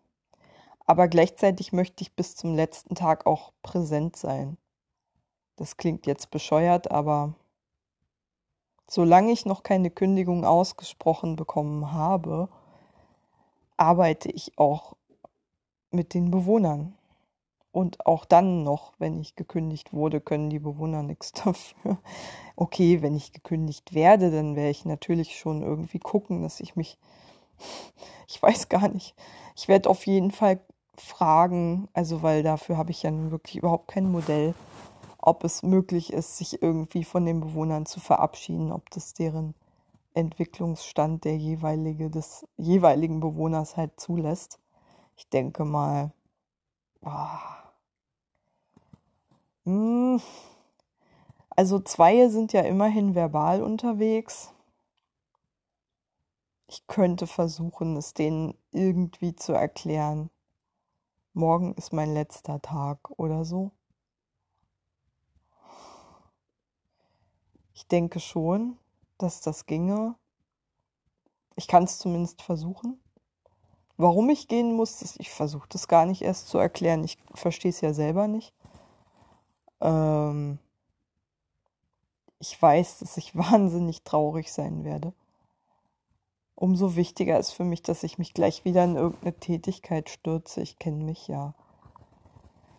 Aber 0.86 1.10
gleichzeitig 1.10 1.74
möchte 1.74 2.02
ich 2.02 2.16
bis 2.16 2.38
zum 2.38 2.56
letzten 2.56 2.96
Tag 2.96 3.26
auch 3.26 3.52
präsent 3.62 4.16
sein. 4.16 4.58
Das 5.58 5.76
klingt 5.76 6.08
jetzt 6.08 6.32
bescheuert, 6.32 6.90
aber 6.90 7.36
solange 8.90 9.34
ich 9.34 9.46
noch 9.46 9.64
keine 9.64 9.92
Kündigung 9.92 10.46
ausgesprochen 10.46 11.36
bekommen 11.36 11.92
habe, 11.92 12.48
arbeite 13.76 14.32
ich 14.32 14.58
auch 14.58 14.96
mit 15.92 16.14
den 16.14 16.32
Bewohnern. 16.32 16.97
Und 17.72 18.06
auch 18.06 18.26
dann 18.26 18.64
noch, 18.64 18.94
wenn 18.98 19.20
ich 19.20 19.36
gekündigt 19.36 19.94
wurde, 19.94 20.22
können 20.22 20.50
die 20.50 20.60
Bewohner 20.60 21.04
nichts 21.04 21.32
dafür. 21.46 21.98
Okay, 22.56 23.02
wenn 23.02 23.16
ich 23.16 23.34
gekündigt 23.34 23.94
werde, 23.94 24.32
dann 24.32 24.56
werde 24.56 24.72
ich 24.72 24.86
natürlich 24.86 25.38
schon 25.38 25.62
irgendwie 25.62 26.00
gucken, 26.00 26.42
dass 26.42 26.60
ich 26.60 26.76
mich, 26.76 26.98
ich 28.28 28.42
weiß 28.42 28.70
gar 28.70 28.88
nicht, 28.88 29.16
ich 29.56 29.68
werde 29.68 29.90
auf 29.90 30.06
jeden 30.08 30.32
Fall 30.32 30.60
fragen, 30.96 31.88
also 31.94 32.24
weil 32.24 32.42
dafür 32.42 32.78
habe 32.78 32.92
ich 32.92 33.04
ja 33.04 33.12
nun 33.12 33.30
wirklich 33.32 33.58
überhaupt 33.58 33.88
kein 33.88 34.12
Modell 34.12 34.56
ob 35.28 35.44
es 35.44 35.62
möglich 35.62 36.14
ist, 36.14 36.38
sich 36.38 36.62
irgendwie 36.62 37.04
von 37.04 37.26
den 37.26 37.42
Bewohnern 37.42 37.86
zu 37.86 38.00
verabschieden, 38.00 38.72
ob 38.72 38.90
das 38.92 39.14
deren 39.14 39.56
Entwicklungsstand 40.14 41.26
der 41.26 41.36
jeweilige, 41.36 42.10
des 42.10 42.48
jeweiligen 42.56 43.20
Bewohners 43.20 43.76
halt 43.76 44.00
zulässt. 44.00 44.58
Ich 45.18 45.28
denke 45.28 45.66
mal, 45.66 46.12
oh, 47.08 47.58
also 51.50 51.80
zwei 51.80 52.30
sind 52.30 52.54
ja 52.54 52.62
immerhin 52.62 53.16
verbal 53.16 53.64
unterwegs. 53.64 54.54
Ich 56.68 56.86
könnte 56.88 57.28
versuchen, 57.28 57.98
es 57.98 58.14
denen 58.14 58.56
irgendwie 58.72 59.36
zu 59.36 59.54
erklären. 59.54 60.30
Morgen 61.34 61.74
ist 61.76 61.94
mein 61.94 62.14
letzter 62.14 62.62
Tag 62.62 63.10
oder 63.18 63.46
so. 63.46 63.72
Ich 67.74 67.88
denke 67.88 68.20
schon, 68.20 68.78
dass 69.18 69.42
das 69.42 69.66
ginge. 69.66 70.16
Ich 71.56 71.68
kann 71.68 71.84
es 71.84 72.00
zumindest 72.00 72.42
versuchen. 72.42 73.00
Warum 73.98 74.30
ich 74.30 74.48
gehen 74.48 74.74
muss, 74.74 75.16
ich 75.18 75.32
versuche 75.32 75.68
das 75.70 75.88
gar 75.88 76.06
nicht 76.06 76.22
erst 76.22 76.50
zu 76.50 76.60
erklären. 76.60 77.04
Ich 77.04 77.18
verstehe 77.34 77.72
es 77.72 77.82
ja 77.82 77.94
selber 77.94 78.28
nicht. 78.28 78.54
Ähm 79.82 80.60
ich 82.40 82.62
weiß, 82.62 83.00
dass 83.00 83.18
ich 83.18 83.36
wahnsinnig 83.36 84.04
traurig 84.04 84.52
sein 84.52 84.84
werde. 84.84 85.14
Umso 86.56 86.96
wichtiger 86.96 87.40
ist 87.40 87.52
für 87.52 87.64
mich, 87.64 87.84
dass 87.84 88.04
ich 88.04 88.18
mich 88.18 88.34
gleich 88.34 88.66
wieder 88.66 88.84
in 88.84 88.96
irgendeine 88.96 89.34
Tätigkeit 89.34 90.10
stürze. 90.10 90.62
Ich 90.62 90.80
kenne 90.80 91.04
mich 91.04 91.28
ja 91.28 91.54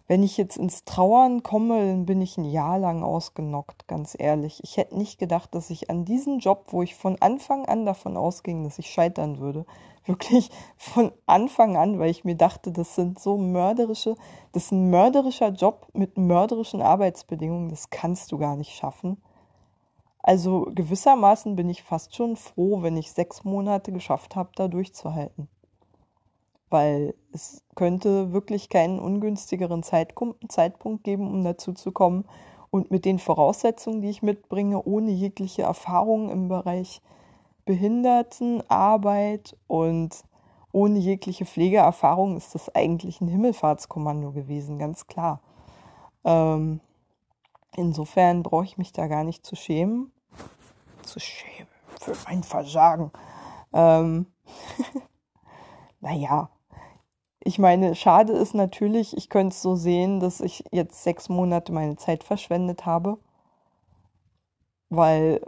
wenn 0.08 0.22
ich 0.22 0.38
jetzt 0.38 0.56
ins 0.56 0.84
Trauern 0.84 1.42
komme, 1.42 1.86
dann 1.86 2.06
bin 2.06 2.22
ich 2.22 2.38
ein 2.38 2.46
Jahr 2.46 2.78
lang 2.78 3.02
ausgenockt, 3.02 3.86
ganz 3.86 4.16
ehrlich. 4.18 4.60
Ich 4.64 4.78
hätte 4.78 4.96
nicht 4.96 5.18
gedacht, 5.18 5.54
dass 5.54 5.68
ich 5.68 5.90
an 5.90 6.06
diesen 6.06 6.38
Job, 6.38 6.64
wo 6.68 6.82
ich 6.82 6.94
von 6.94 7.20
Anfang 7.20 7.66
an 7.66 7.84
davon 7.84 8.16
ausging, 8.16 8.64
dass 8.64 8.78
ich 8.78 8.90
scheitern 8.90 9.38
würde, 9.38 9.66
Wirklich 10.08 10.50
von 10.78 11.12
Anfang 11.26 11.76
an, 11.76 11.98
weil 11.98 12.10
ich 12.10 12.24
mir 12.24 12.34
dachte, 12.34 12.72
das 12.72 12.94
sind 12.94 13.18
so 13.20 13.36
mörderische, 13.36 14.16
das 14.52 14.64
ist 14.64 14.72
ein 14.72 14.88
mörderischer 14.88 15.50
Job 15.50 15.86
mit 15.92 16.16
mörderischen 16.16 16.80
Arbeitsbedingungen, 16.80 17.68
das 17.68 17.90
kannst 17.90 18.32
du 18.32 18.38
gar 18.38 18.56
nicht 18.56 18.74
schaffen. 18.74 19.22
Also 20.22 20.66
gewissermaßen 20.74 21.56
bin 21.56 21.68
ich 21.68 21.82
fast 21.82 22.16
schon 22.16 22.36
froh, 22.36 22.80
wenn 22.80 22.96
ich 22.96 23.12
sechs 23.12 23.44
Monate 23.44 23.92
geschafft 23.92 24.34
habe, 24.34 24.48
da 24.56 24.66
durchzuhalten. 24.66 25.46
Weil 26.70 27.14
es 27.32 27.62
könnte 27.74 28.32
wirklich 28.32 28.70
keinen 28.70 28.98
ungünstigeren 29.00 29.82
Zeitpunkt 29.82 31.04
geben, 31.04 31.30
um 31.30 31.44
dazu 31.44 31.74
zu 31.74 31.92
kommen. 31.92 32.24
Und 32.70 32.90
mit 32.90 33.04
den 33.04 33.18
Voraussetzungen, 33.18 34.00
die 34.00 34.10
ich 34.10 34.22
mitbringe, 34.22 34.82
ohne 34.82 35.10
jegliche 35.10 35.62
Erfahrung 35.62 36.30
im 36.30 36.48
Bereich 36.48 37.02
Behindertenarbeit 37.68 39.54
und 39.66 40.24
ohne 40.72 40.98
jegliche 40.98 41.44
Pflegeerfahrung 41.44 42.38
ist 42.38 42.54
das 42.54 42.74
eigentlich 42.74 43.20
ein 43.20 43.28
Himmelfahrtskommando 43.28 44.32
gewesen, 44.32 44.78
ganz 44.78 45.06
klar. 45.06 45.42
Ähm, 46.24 46.80
insofern 47.76 48.42
brauche 48.42 48.64
ich 48.64 48.78
mich 48.78 48.94
da 48.94 49.06
gar 49.06 49.22
nicht 49.22 49.44
zu 49.44 49.54
schämen. 49.54 50.10
Zu 51.02 51.20
schämen 51.20 51.68
für 52.00 52.14
mein 52.24 52.42
Versagen. 52.42 53.12
Ähm, 53.74 54.24
naja, 56.00 56.48
ich 57.40 57.58
meine, 57.58 57.94
schade 57.96 58.32
ist 58.32 58.54
natürlich, 58.54 59.14
ich 59.14 59.28
könnte 59.28 59.52
es 59.52 59.60
so 59.60 59.76
sehen, 59.76 60.20
dass 60.20 60.40
ich 60.40 60.64
jetzt 60.72 61.04
sechs 61.04 61.28
Monate 61.28 61.70
meine 61.72 61.96
Zeit 61.96 62.24
verschwendet 62.24 62.86
habe, 62.86 63.18
weil 64.88 65.42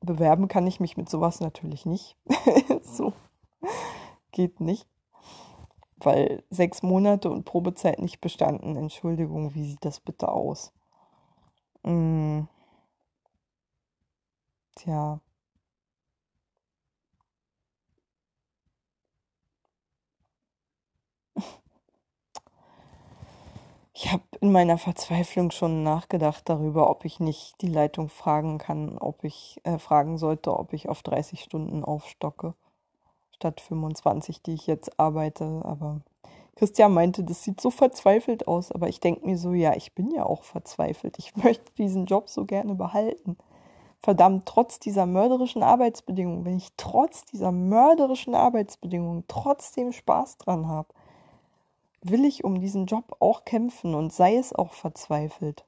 bewerben 0.00 0.48
kann 0.48 0.66
ich 0.66 0.80
mich 0.80 0.96
mit 0.96 1.08
sowas 1.08 1.40
natürlich 1.40 1.86
nicht. 1.86 2.16
so 2.82 3.12
geht 4.32 4.60
nicht. 4.60 4.86
Weil 5.96 6.44
sechs 6.50 6.82
Monate 6.82 7.30
und 7.30 7.44
Probezeit 7.44 7.98
nicht 8.00 8.20
bestanden. 8.20 8.76
Entschuldigung, 8.76 9.54
wie 9.54 9.64
sieht 9.64 9.84
das 9.84 10.00
bitte 10.00 10.28
aus? 10.28 10.72
Hm. 11.84 12.48
Tja. 14.76 15.20
Ich 23.94 24.12
habe 24.12 24.22
in 24.40 24.52
meiner 24.52 24.78
Verzweiflung 24.78 25.50
schon 25.50 25.82
nachgedacht 25.82 26.48
darüber, 26.48 26.90
ob 26.90 27.04
ich 27.04 27.20
nicht 27.20 27.60
die 27.60 27.68
Leitung 27.68 28.08
fragen 28.08 28.58
kann, 28.58 28.98
ob 28.98 29.24
ich 29.24 29.60
äh, 29.64 29.78
fragen 29.78 30.18
sollte, 30.18 30.56
ob 30.56 30.72
ich 30.72 30.88
auf 30.88 31.02
30 31.02 31.42
Stunden 31.42 31.84
aufstocke, 31.84 32.54
statt 33.34 33.60
25, 33.60 34.42
die 34.42 34.54
ich 34.54 34.66
jetzt 34.66 34.98
arbeite. 34.98 35.62
Aber 35.64 36.00
Christian 36.56 36.94
meinte, 36.94 37.24
das 37.24 37.42
sieht 37.42 37.60
so 37.60 37.70
verzweifelt 37.70 38.46
aus. 38.46 38.70
Aber 38.70 38.88
ich 38.88 39.00
denke 39.00 39.26
mir 39.26 39.38
so, 39.38 39.52
ja, 39.52 39.74
ich 39.74 39.94
bin 39.94 40.10
ja 40.10 40.24
auch 40.24 40.44
verzweifelt. 40.44 41.18
Ich 41.18 41.36
möchte 41.42 41.72
diesen 41.76 42.06
Job 42.06 42.28
so 42.28 42.44
gerne 42.44 42.74
behalten. 42.74 43.36
Verdammt, 44.00 44.46
trotz 44.46 44.78
dieser 44.78 45.06
mörderischen 45.06 45.64
Arbeitsbedingungen, 45.64 46.44
wenn 46.44 46.56
ich 46.56 46.68
trotz 46.76 47.24
dieser 47.24 47.50
mörderischen 47.50 48.36
Arbeitsbedingungen 48.36 49.24
trotzdem 49.26 49.92
Spaß 49.92 50.38
dran 50.38 50.68
habe, 50.68 50.94
will 52.10 52.24
ich 52.24 52.44
um 52.44 52.60
diesen 52.60 52.86
Job 52.86 53.16
auch 53.20 53.44
kämpfen 53.44 53.94
und 53.94 54.12
sei 54.12 54.36
es 54.36 54.52
auch 54.52 54.72
verzweifelt. 54.72 55.64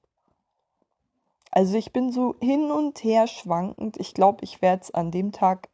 Also 1.50 1.76
ich 1.76 1.92
bin 1.92 2.12
so 2.12 2.36
hin 2.40 2.70
und 2.70 3.02
her 3.02 3.26
schwankend. 3.26 3.96
Ich 3.98 4.14
glaube, 4.14 4.44
ich 4.44 4.62
werde 4.62 4.82
es 4.82 4.90
an 4.92 5.10
dem 5.10 5.32
Tag, 5.32 5.68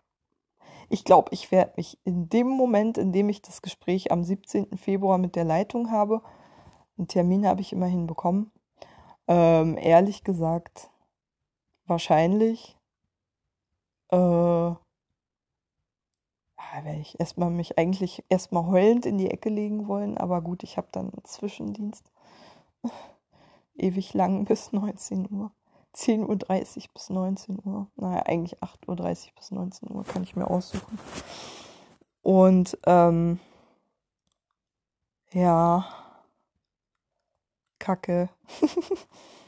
ich 0.89 1.05
glaube, 1.05 1.31
ich 1.33 1.51
werde 1.51 1.73
mich 1.77 1.99
in 2.05 2.29
dem 2.29 2.49
Moment, 2.49 2.97
in 2.97 3.13
dem 3.13 3.29
ich 3.29 3.43
das 3.43 3.61
Gespräch 3.61 4.11
am 4.11 4.25
17. 4.25 4.79
Februar 4.79 5.19
mit 5.19 5.37
der 5.37 5.45
Leitung 5.45 5.91
habe, 5.91 6.23
einen 6.97 7.09
Termin 7.09 7.47
habe 7.47 7.61
ich 7.61 7.73
immerhin 7.73 8.07
bekommen, 8.07 8.51
ähm, 9.29 9.77
ehrlich 9.77 10.25
gesagt, 10.25 10.91
wahrscheinlich 11.87 12.79
äh, 14.11 14.75
ja, 16.59 16.85
werde 16.85 17.01
ich 17.01 17.19
erstmal 17.21 17.51
mich 17.51 17.79
eigentlich 17.79 18.25
erstmal 18.29 18.67
heulend 18.67 19.07
in 19.07 19.19
die 19.19 19.31
Ecke 19.31 19.49
legen 19.49 19.89
wollen, 19.89 20.19
aber 20.19 20.41
gut, 20.43 20.63
ich 20.63 20.77
habe 20.77 20.89
dann 20.93 21.11
einen 21.13 21.25
Zwischendienst. 21.25 22.11
Ewig 23.77 24.15
lang 24.15 24.45
bis 24.47 24.73
19 24.73 25.29
Uhr. 25.31 25.53
10.30 25.95 26.27
Uhr 26.29 26.93
bis 26.93 27.11
19 27.11 27.59
Uhr. 27.65 27.89
Naja, 27.97 28.23
eigentlich 28.27 28.63
8.30 28.63 29.29
Uhr 29.29 29.33
bis 29.37 29.51
19 29.51 29.91
Uhr 29.91 30.05
kann 30.05 30.23
ich 30.23 30.37
mir 30.37 30.49
aussuchen. 30.51 30.99
Und 32.23 32.77
ähm, 32.85 33.41
ja, 35.33 35.87
Kacke. 37.79 38.29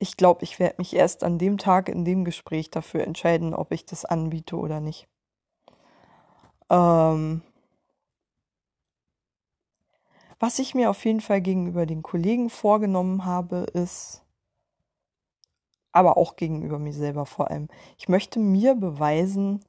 ich 0.00 0.16
glaube, 0.16 0.42
ich 0.44 0.58
werde 0.58 0.76
mich 0.78 0.96
erst 0.96 1.22
an 1.22 1.38
dem 1.38 1.58
Tag 1.58 1.90
in 1.90 2.06
dem 2.06 2.24
Gespräch 2.24 2.70
dafür 2.70 3.04
entscheiden, 3.06 3.54
ob 3.54 3.70
ich 3.70 3.84
das 3.84 4.06
anbiete 4.06 4.56
oder 4.56 4.80
nicht. 4.80 5.06
Ähm, 6.70 7.42
was 10.38 10.58
ich 10.58 10.74
mir 10.74 10.88
auf 10.88 11.04
jeden 11.04 11.20
Fall 11.20 11.42
gegenüber 11.42 11.84
den 11.84 12.02
Kollegen 12.02 12.48
vorgenommen 12.48 13.26
habe, 13.26 13.66
ist, 13.74 14.22
aber 15.92 16.16
auch 16.16 16.36
gegenüber 16.36 16.78
mir 16.78 16.94
selber 16.94 17.26
vor 17.26 17.50
allem, 17.50 17.68
ich 17.98 18.08
möchte 18.08 18.40
mir 18.40 18.74
beweisen, 18.74 19.62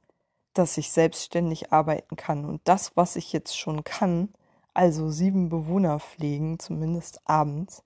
dass 0.54 0.78
ich 0.78 0.92
selbstständig 0.92 1.72
arbeiten 1.72 2.16
kann. 2.16 2.46
Und 2.46 2.62
das, 2.64 2.96
was 2.96 3.16
ich 3.16 3.34
jetzt 3.34 3.58
schon 3.58 3.84
kann, 3.84 4.30
also 4.72 5.10
sieben 5.10 5.50
Bewohner 5.50 6.00
pflegen, 6.00 6.58
zumindest 6.58 7.20
abends, 7.28 7.84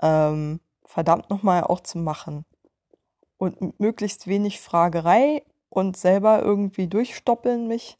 ähm, 0.00 0.60
verdammt 0.90 1.30
nochmal 1.30 1.62
auch 1.62 1.80
zu 1.80 1.98
machen. 1.98 2.44
Und 3.38 3.78
möglichst 3.80 4.26
wenig 4.26 4.60
Fragerei 4.60 5.42
und 5.70 5.96
selber 5.96 6.42
irgendwie 6.42 6.88
durchstoppeln 6.88 7.68
mich. 7.68 7.96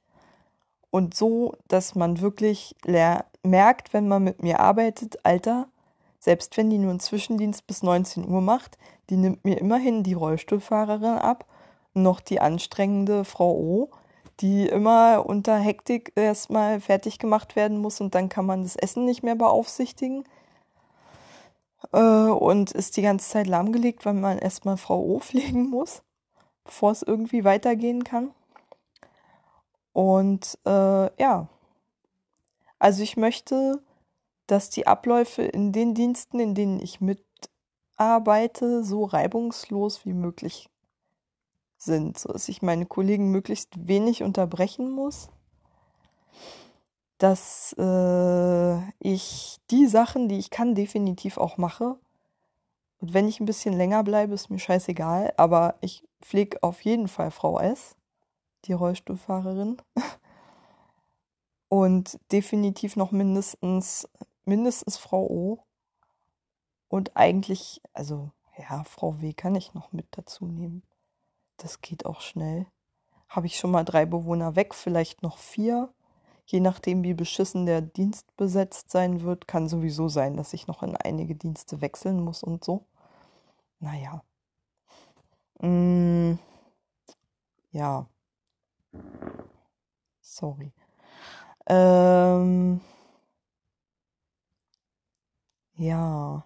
Und 0.91 1.15
so, 1.15 1.55
dass 1.69 1.95
man 1.95 2.21
wirklich 2.21 2.75
merkt, 3.43 3.95
wenn 3.95 4.09
man 4.09 4.25
mit 4.25 4.43
mir 4.43 4.59
arbeitet, 4.59 5.25
Alter, 5.25 5.69
selbst 6.19 6.57
wenn 6.57 6.69
die 6.69 6.79
nur 6.79 6.91
einen 6.91 7.01
Zwischendienst 7.01 7.67
bis 7.67 7.83
19 7.83 8.29
Uhr 8.29 8.41
macht, 8.41 8.77
die 9.09 9.17
nimmt 9.17 9.45
mir 9.45 9.59
immerhin 9.59 10.03
die 10.03 10.15
Rollstuhlfahrerin 10.15 11.19
ab, 11.19 11.47
noch 11.95 12.21
die 12.21 12.41
anstrengende 12.41 13.25
Frau 13.25 13.53
O, 13.53 13.91
die 14.41 14.67
immer 14.67 15.25
unter 15.27 15.57
Hektik 15.57 16.13
erstmal 16.17 16.81
fertig 16.81 17.19
gemacht 17.19 17.57
werden 17.57 17.79
muss 17.79 18.01
und 18.01 18.15
dann 18.15 18.29
kann 18.29 18.47
man 18.47 18.65
das 18.65 18.77
Essen 18.77 19.05
nicht 19.05 19.23
mehr 19.23 19.37
beaufsichtigen 19.37 20.25
äh, 21.93 21.99
und 21.99 22.73
ist 22.73 22.97
die 22.97 23.03
ganze 23.03 23.29
Zeit 23.29 23.47
lahmgelegt, 23.47 24.05
weil 24.05 24.15
man 24.15 24.39
erstmal 24.39 24.77
Frau 24.77 25.01
O 25.01 25.19
pflegen 25.21 25.69
muss, 25.69 26.03
bevor 26.65 26.93
es 26.93 27.03
irgendwie 27.03 27.45
weitergehen 27.45 28.05
kann. 28.05 28.31
Und 29.93 30.59
äh, 30.67 31.21
ja, 31.21 31.49
also 32.79 33.03
ich 33.03 33.17
möchte, 33.17 33.83
dass 34.47 34.71
die 34.71 34.87
Abläufe 34.87 35.43
in 35.43 35.73
den 35.73 35.95
Diensten, 35.95 36.41
in 36.41 36.55
denen 36.55 36.81
ich 36.81 37.01
mitarbeite, 37.01 38.85
so 38.85 39.05
reibungslos 39.05 40.07
wie 40.07 40.13
möglich 40.13 40.71
sind, 41.77 42.19
so 42.19 42.33
dass 42.33 42.49
ich 42.49 42.63
meine 42.63 42.87
Kollegen 42.87 43.31
möglichst 43.31 43.89
wenig 43.89 44.23
unterbrechen 44.23 44.91
muss 44.91 45.31
dass 47.21 47.75
äh, 47.79 48.79
ich 48.99 49.59
die 49.71 49.87
Sachen, 49.87 50.29
die 50.29 50.39
ich 50.39 50.49
kann, 50.49 50.75
definitiv 50.75 51.37
auch 51.37 51.59
mache. 51.59 51.99
Und 52.99 53.13
wenn 53.13 53.29
ich 53.29 53.41
ein 53.41 53.47
bisschen 53.47 53.75
länger 53.75 54.03
bleibe, 54.03 54.33
ist 54.33 54.49
mir 54.49 54.59
scheißegal. 54.59 55.35
Aber 55.37 55.75
ich 55.83 56.03
pflege 56.23 56.63
auf 56.63 56.81
jeden 56.81 57.09
Fall 57.09 57.31
Frau 57.31 57.61
S, 57.61 57.95
die 58.65 58.73
Rollstuhlfahrerin. 58.73 59.77
Und 61.69 62.19
definitiv 62.33 62.97
noch 62.97 63.11
mindestens, 63.13 64.09
mindestens 64.47 64.97
Frau 64.97 65.27
O. 65.27 65.59
Und 66.89 67.19
eigentlich, 67.19 67.83
also 67.93 68.31
ja, 68.57 68.83
Frau 68.85 69.21
W 69.21 69.35
kann 69.35 69.55
ich 69.55 69.75
noch 69.75 69.93
mit 69.93 70.07
dazu 70.13 70.47
nehmen. 70.47 70.83
Das 71.59 71.83
geht 71.83 72.07
auch 72.07 72.23
schnell. 72.23 72.67
Habe 73.29 73.47
ich 73.47 73.59
schon 73.59 73.71
mal 73.71 73.85
drei 73.85 74.07
Bewohner 74.07 74.57
weg, 74.57 74.75
vielleicht 74.75 75.23
noch 75.23 75.37
vier. 75.37 75.93
Je 76.51 76.59
nachdem, 76.59 77.05
wie 77.05 77.15
beschissen 77.15 77.65
der 77.65 77.81
Dienst 77.81 78.37
besetzt 78.37 78.91
sein 78.91 79.21
wird, 79.23 79.47
kann 79.47 79.69
sowieso 79.69 80.09
sein, 80.09 80.37
dass 80.37 80.53
ich 80.53 80.67
noch 80.67 80.83
in 80.83 80.97
einige 80.97 81.37
Dienste 81.37 81.81
wechseln 81.81 82.21
muss 82.21 82.43
und 82.43 82.65
so. 82.65 82.87
Naja. 83.81 84.23
Mm, 85.63 86.39
ja. 87.73 88.07
Sorry. 90.23 90.73
Ähm, 91.67 92.81
ja. 95.77 96.45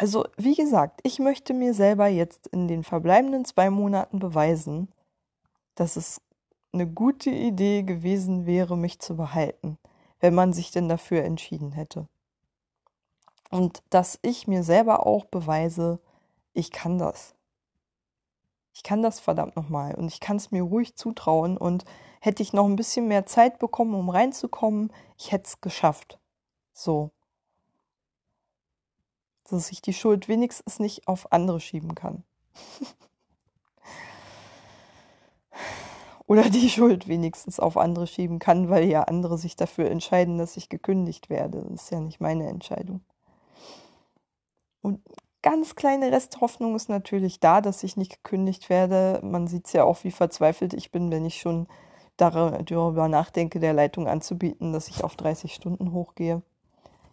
Also, 0.00 0.24
wie 0.38 0.54
gesagt, 0.54 1.00
ich 1.02 1.18
möchte 1.18 1.52
mir 1.52 1.74
selber 1.74 2.06
jetzt 2.06 2.46
in 2.46 2.68
den 2.68 2.84
verbleibenden 2.84 3.44
zwei 3.44 3.68
Monaten 3.68 4.18
beweisen, 4.18 4.88
dass 5.74 5.96
es 5.96 6.22
eine 6.72 6.86
gute 6.86 7.28
Idee 7.28 7.82
gewesen 7.82 8.46
wäre, 8.46 8.78
mich 8.78 8.98
zu 9.00 9.14
behalten, 9.14 9.76
wenn 10.18 10.34
man 10.34 10.54
sich 10.54 10.70
denn 10.70 10.88
dafür 10.88 11.22
entschieden 11.24 11.72
hätte. 11.72 12.08
Und 13.50 13.82
dass 13.90 14.18
ich 14.22 14.48
mir 14.48 14.62
selber 14.62 15.06
auch 15.06 15.26
beweise, 15.26 16.00
ich 16.54 16.70
kann 16.70 16.96
das. 16.96 17.34
Ich 18.72 18.82
kann 18.82 19.02
das 19.02 19.20
verdammt 19.20 19.54
nochmal 19.54 19.96
und 19.96 20.08
ich 20.08 20.20
kann 20.20 20.38
es 20.38 20.50
mir 20.50 20.62
ruhig 20.62 20.96
zutrauen 20.96 21.58
und 21.58 21.84
hätte 22.22 22.42
ich 22.42 22.54
noch 22.54 22.64
ein 22.64 22.76
bisschen 22.76 23.06
mehr 23.06 23.26
Zeit 23.26 23.58
bekommen, 23.58 23.92
um 23.94 24.08
reinzukommen, 24.08 24.94
ich 25.18 25.30
hätte 25.30 25.44
es 25.44 25.60
geschafft. 25.60 26.18
So. 26.72 27.10
Dass 29.50 29.70
ich 29.72 29.82
die 29.82 29.92
Schuld 29.92 30.28
wenigstens 30.28 30.78
nicht 30.78 31.08
auf 31.08 31.32
andere 31.32 31.60
schieben 31.60 31.94
kann. 31.94 32.24
Oder 36.26 36.48
die 36.48 36.70
Schuld 36.70 37.08
wenigstens 37.08 37.58
auf 37.58 37.76
andere 37.76 38.06
schieben 38.06 38.38
kann, 38.38 38.70
weil 38.70 38.84
ja 38.84 39.02
andere 39.02 39.36
sich 39.36 39.56
dafür 39.56 39.90
entscheiden, 39.90 40.38
dass 40.38 40.56
ich 40.56 40.68
gekündigt 40.68 41.28
werde. 41.28 41.66
Das 41.68 41.82
ist 41.82 41.90
ja 41.90 41.98
nicht 41.98 42.20
meine 42.20 42.48
Entscheidung. 42.48 43.00
Und 44.80 45.00
ganz 45.42 45.74
kleine 45.74 46.12
Resthoffnung 46.12 46.76
ist 46.76 46.88
natürlich 46.88 47.40
da, 47.40 47.60
dass 47.60 47.82
ich 47.82 47.96
nicht 47.96 48.22
gekündigt 48.22 48.70
werde. 48.70 49.20
Man 49.24 49.48
sieht 49.48 49.66
es 49.66 49.72
ja 49.72 49.82
auch, 49.82 50.04
wie 50.04 50.12
verzweifelt 50.12 50.72
ich 50.72 50.92
bin, 50.92 51.10
wenn 51.10 51.24
ich 51.24 51.40
schon 51.40 51.66
darüber 52.16 53.08
nachdenke, 53.08 53.58
der 53.58 53.72
Leitung 53.72 54.06
anzubieten, 54.06 54.72
dass 54.72 54.88
ich 54.88 55.02
auf 55.02 55.16
30 55.16 55.54
Stunden 55.54 55.92
hochgehe. 55.92 56.42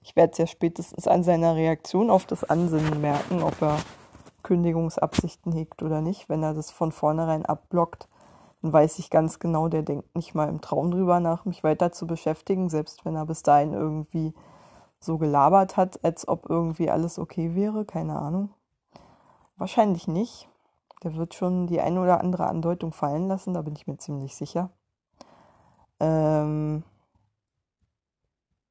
Ich 0.07 0.15
werde 0.15 0.31
es 0.31 0.37
ja 0.37 0.47
spätestens 0.47 1.05
an 1.05 1.21
seiner 1.21 1.57
Reaktion 1.57 2.09
auf 2.09 2.25
das 2.25 2.45
Ansinnen 2.45 3.01
merken, 3.01 3.43
ob 3.43 3.61
er 3.61 3.77
Kündigungsabsichten 4.41 5.51
hegt 5.51 5.83
oder 5.83 5.99
nicht. 5.99 6.29
Wenn 6.29 6.43
er 6.43 6.53
das 6.53 6.71
von 6.71 6.93
vornherein 6.93 7.45
abblockt, 7.45 8.07
dann 8.61 8.71
weiß 8.71 8.99
ich 8.99 9.09
ganz 9.09 9.39
genau, 9.39 9.67
der 9.67 9.81
denkt 9.81 10.15
nicht 10.15 10.33
mal 10.33 10.47
im 10.47 10.61
Traum 10.61 10.91
drüber 10.91 11.19
nach, 11.19 11.43
mich 11.43 11.61
weiter 11.61 11.91
zu 11.91 12.07
beschäftigen, 12.07 12.69
selbst 12.69 13.03
wenn 13.03 13.17
er 13.17 13.25
bis 13.25 13.43
dahin 13.43 13.73
irgendwie 13.73 14.33
so 14.97 15.17
gelabert 15.17 15.75
hat, 15.75 16.01
als 16.05 16.25
ob 16.25 16.49
irgendwie 16.49 16.89
alles 16.89 17.19
okay 17.19 17.53
wäre, 17.53 17.83
keine 17.83 18.17
Ahnung. 18.17 18.51
Wahrscheinlich 19.57 20.07
nicht. 20.07 20.47
Der 21.03 21.15
wird 21.15 21.33
schon 21.33 21.67
die 21.67 21.81
eine 21.81 22.01
oder 22.01 22.21
andere 22.21 22.47
Andeutung 22.47 22.93
fallen 22.93 23.27
lassen, 23.27 23.53
da 23.53 23.61
bin 23.61 23.75
ich 23.75 23.87
mir 23.87 23.97
ziemlich 23.97 24.37
sicher. 24.37 24.69
Ähm, 25.99 26.85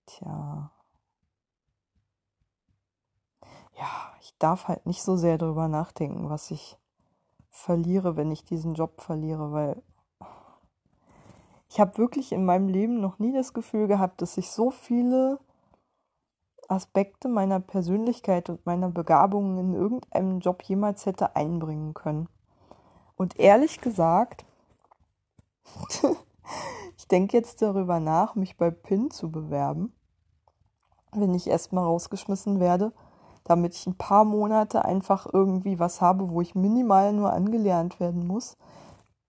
tja. 0.07 0.71
Ja, 3.79 4.15
ich 4.21 4.26
darf 4.39 4.69
halt 4.69 4.87
nicht 4.87 5.03
so 5.03 5.17
sehr 5.17 5.39
darüber 5.39 5.69
nachdenken, 5.69 6.31
was 6.31 6.51
ich 6.51 6.77
verliere, 7.51 8.17
wenn 8.17 8.31
ich 8.31 8.45
diesen 8.45 8.75
Job 8.75 9.01
verliere, 9.01 9.53
weil 9.53 9.83
ich 11.69 11.81
habe 11.81 11.99
wirklich 11.99 12.33
in 12.33 12.45
meinem 12.45 12.69
Leben 12.69 13.01
noch 13.01 13.19
nie 13.19 13.33
das 13.33 13.53
Gefühl 13.53 13.87
gehabt, 13.89 14.23
dass 14.23 14.37
ich 14.37 14.51
so 14.51 14.71
viele 14.71 15.39
Aspekte 16.69 17.29
meiner 17.29 17.61
Persönlichkeit 17.61 18.51
und 18.51 18.67
meiner 18.67 18.91
Begabungen 18.91 19.59
in 19.59 19.75
irgendeinem 19.75 20.41
Job 20.41 20.63
jemals 20.63 21.07
hätte 21.07 21.37
einbringen 21.37 21.95
können. 21.95 22.29
Und 23.17 23.39
ehrlich 23.39 23.81
gesagt, 23.81 24.45
ich 26.97 27.09
denke 27.09 27.37
jetzt 27.37 27.63
darüber 27.63 28.01
nach, 28.01 28.35
mich 28.35 28.57
bei 28.57 28.71
PIN 28.71 29.11
zu 29.11 29.31
bewerben, 29.31 29.93
wenn 31.13 31.35
ich 31.35 31.47
erstmal 31.47 31.85
rausgeschmissen 31.85 32.61
werde, 32.61 32.93
damit 33.49 33.75
ich 33.75 33.87
ein 33.87 33.97
paar 33.97 34.25
Monate 34.25 34.85
einfach 34.85 35.27
irgendwie 35.33 35.79
was 35.79 36.01
habe, 36.01 36.31
wo 36.31 36.41
ich 36.41 36.55
minimal 36.55 37.13
nur 37.13 37.33
angelernt 37.33 38.01
werden 38.01 38.27
muss, 38.27 38.57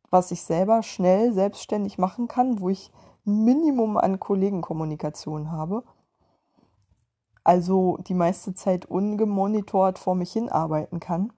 was 0.09 0.31
ich 0.31 0.41
selber 0.41 0.83
schnell 0.83 1.33
selbstständig 1.33 1.97
machen 1.97 2.27
kann, 2.27 2.59
wo 2.59 2.69
ich 2.69 2.91
ein 3.25 3.43
Minimum 3.43 3.97
an 3.97 4.19
Kollegenkommunikation 4.19 5.51
habe 5.51 5.83
also 7.47 7.97
die 8.05 8.13
meiste 8.13 8.55
Zeit 8.55 8.87
ungemonitort 8.87 9.99
vor 9.99 10.15
mich 10.15 10.33
hin 10.33 10.49
arbeiten 10.49 10.99
kann, 10.99 11.31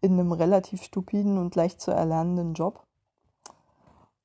in 0.00 0.14
einem 0.14 0.32
relativ 0.32 0.82
stupiden 0.82 1.38
und 1.38 1.54
leicht 1.54 1.80
zu 1.80 1.92
erlernenden 1.92 2.54
Job. 2.54 2.82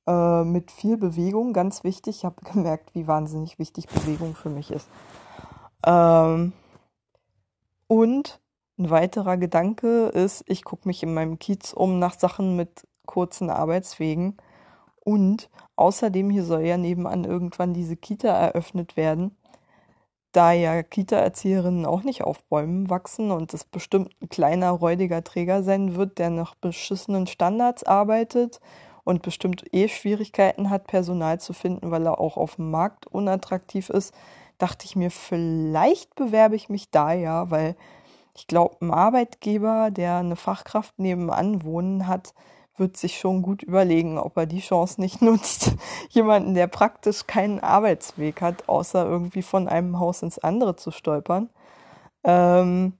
Äh, 0.08 0.42
mit 0.42 0.72
viel 0.72 0.96
Bewegung, 0.96 1.52
ganz 1.52 1.84
wichtig. 1.84 2.16
Ich 2.16 2.24
habe 2.24 2.34
gemerkt, 2.52 2.96
wie 2.96 3.06
wahnsinnig 3.06 3.60
wichtig 3.60 3.86
Bewegung 3.86 4.34
für 4.34 4.50
mich 4.50 4.72
ist. 4.72 4.88
Ähm, 5.86 6.52
und 7.90 8.40
ein 8.78 8.88
weiterer 8.88 9.36
Gedanke 9.36 10.06
ist, 10.06 10.44
ich 10.46 10.64
gucke 10.64 10.88
mich 10.88 11.02
in 11.02 11.12
meinem 11.12 11.38
Kiez 11.38 11.72
um 11.72 11.98
nach 11.98 12.18
Sachen 12.18 12.56
mit 12.56 12.86
kurzen 13.04 13.50
Arbeitswegen. 13.50 14.36
Und 15.04 15.50
außerdem 15.76 16.30
hier 16.30 16.44
soll 16.44 16.62
ja 16.62 16.76
nebenan 16.76 17.24
irgendwann 17.24 17.74
diese 17.74 17.96
Kita 17.96 18.28
eröffnet 18.28 18.96
werden 18.96 19.36
da 20.32 20.52
ja 20.52 20.82
Kita-Erzieherinnen 20.82 21.86
auch 21.86 22.02
nicht 22.02 22.22
auf 22.22 22.44
Bäumen 22.44 22.88
wachsen 22.88 23.30
und 23.30 23.52
es 23.52 23.64
bestimmt 23.64 24.14
ein 24.22 24.28
kleiner, 24.28 24.70
räudiger 24.70 25.24
Träger 25.24 25.62
sein 25.62 25.96
wird, 25.96 26.18
der 26.18 26.30
nach 26.30 26.54
beschissenen 26.54 27.26
Standards 27.26 27.82
arbeitet 27.82 28.60
und 29.02 29.22
bestimmt 29.22 29.64
eh 29.72 29.88
Schwierigkeiten 29.88 30.70
hat, 30.70 30.86
Personal 30.86 31.40
zu 31.40 31.52
finden, 31.52 31.90
weil 31.90 32.06
er 32.06 32.20
auch 32.20 32.36
auf 32.36 32.56
dem 32.56 32.70
Markt 32.70 33.06
unattraktiv 33.06 33.90
ist, 33.90 34.14
dachte 34.60 34.86
ich 34.86 34.96
mir, 34.96 35.10
vielleicht 35.10 36.14
bewerbe 36.14 36.56
ich 36.56 36.68
mich 36.68 36.90
da 36.90 37.12
ja, 37.12 37.50
weil 37.50 37.76
ich 38.36 38.46
glaube, 38.46 38.76
ein 38.80 38.92
Arbeitgeber, 38.92 39.90
der 39.90 40.16
eine 40.16 40.36
Fachkraft 40.36 40.98
nebenan 40.98 41.62
wohnen 41.62 42.06
hat, 42.06 42.34
wird 42.76 42.96
sich 42.96 43.18
schon 43.18 43.42
gut 43.42 43.62
überlegen, 43.62 44.18
ob 44.18 44.36
er 44.36 44.46
die 44.46 44.60
Chance 44.60 45.00
nicht 45.00 45.22
nutzt, 45.22 45.72
jemanden, 46.10 46.54
der 46.54 46.66
praktisch 46.66 47.26
keinen 47.26 47.60
Arbeitsweg 47.60 48.40
hat, 48.40 48.68
außer 48.68 49.04
irgendwie 49.04 49.42
von 49.42 49.68
einem 49.68 49.98
Haus 49.98 50.22
ins 50.22 50.38
andere 50.38 50.76
zu 50.76 50.90
stolpern. 50.90 51.50
Ähm, 52.24 52.94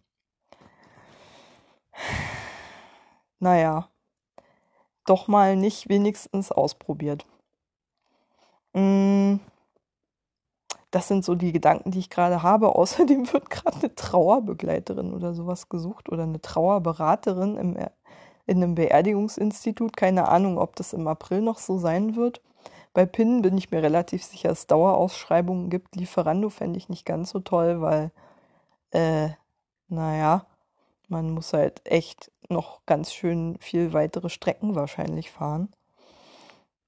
naja, 3.39 3.89
doch 5.07 5.29
mal 5.29 5.57
nicht 5.57 5.89
wenigstens 5.89 6.53
ausprobiert. 6.53 7.27
Mm, 8.75 9.37
das 10.91 11.09
sind 11.09 11.25
so 11.25 11.35
die 11.35 11.53
Gedanken, 11.53 11.91
die 11.91 12.01
ich 12.01 12.11
gerade 12.11 12.43
habe. 12.43 12.75
Außerdem 12.77 13.33
wird 13.33 13.51
gerade 13.51 13.79
eine 13.79 13.95
Trauerbegleiterin 13.95 15.13
oder 15.13 15.35
sowas 15.35 15.69
gesucht 15.69 16.09
oder 16.11 16.25
eine 16.25 16.41
Trauerberaterin 16.41 17.57
im 17.57 17.77
in 18.47 18.63
einem 18.63 18.75
Beerdigungsinstitut. 18.75 19.97
Keine 19.97 20.29
Ahnung, 20.29 20.59
ob 20.59 20.75
das 20.75 20.93
im 20.93 21.07
April 21.07 21.41
noch 21.41 21.59
so 21.59 21.79
sein 21.79 22.17
wird. 22.17 22.41
Bei 22.93 23.07
PIN 23.07 23.43
bin 23.43 23.57
ich 23.57 23.71
mir 23.71 23.83
relativ 23.83 24.25
sicher, 24.25 24.49
dass 24.49 24.61
es 24.61 24.67
Dauerausschreibungen 24.67 25.71
gibt. 25.71 25.95
Lieferando 25.95 26.51
fände 26.51 26.77
ich 26.77 26.89
nicht 26.89 27.07
ganz 27.07 27.31
so 27.31 27.39
toll, 27.39 27.81
weil, 27.81 28.11
äh, 28.91 29.29
naja, 29.89 30.47
man 31.09 31.31
muss 31.31 31.53
halt 31.53 31.83
echt 31.85 32.33
noch 32.49 32.85
ganz 32.87 33.13
schön 33.13 33.57
viel 33.61 33.93
weitere 33.93 34.29
Strecken 34.29 34.75
wahrscheinlich 34.75 35.31
fahren. 35.31 35.73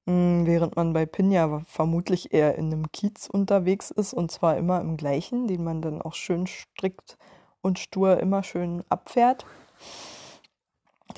Hm, 0.07 0.47
während 0.47 0.75
man 0.75 0.93
bei 0.93 1.07
PIN 1.07 1.31
ja 1.31 1.61
vermutlich 1.67 2.33
eher 2.33 2.57
in 2.57 2.67
einem 2.67 2.91
Kiez 2.91 3.29
unterwegs 3.29 3.91
ist 3.91 4.13
und 4.13 4.33
zwar 4.33 4.57
immer 4.57 4.81
im 4.81 4.97
gleichen, 4.97 5.47
den 5.47 5.63
man 5.63 5.81
dann 5.81 6.03
auch 6.03 6.15
schön 6.15 6.47
strikt 6.47 7.17
und 7.61 7.79
stur 7.79 8.19
immer 8.19 8.43
schön 8.43 8.83
abfährt. 8.89 9.47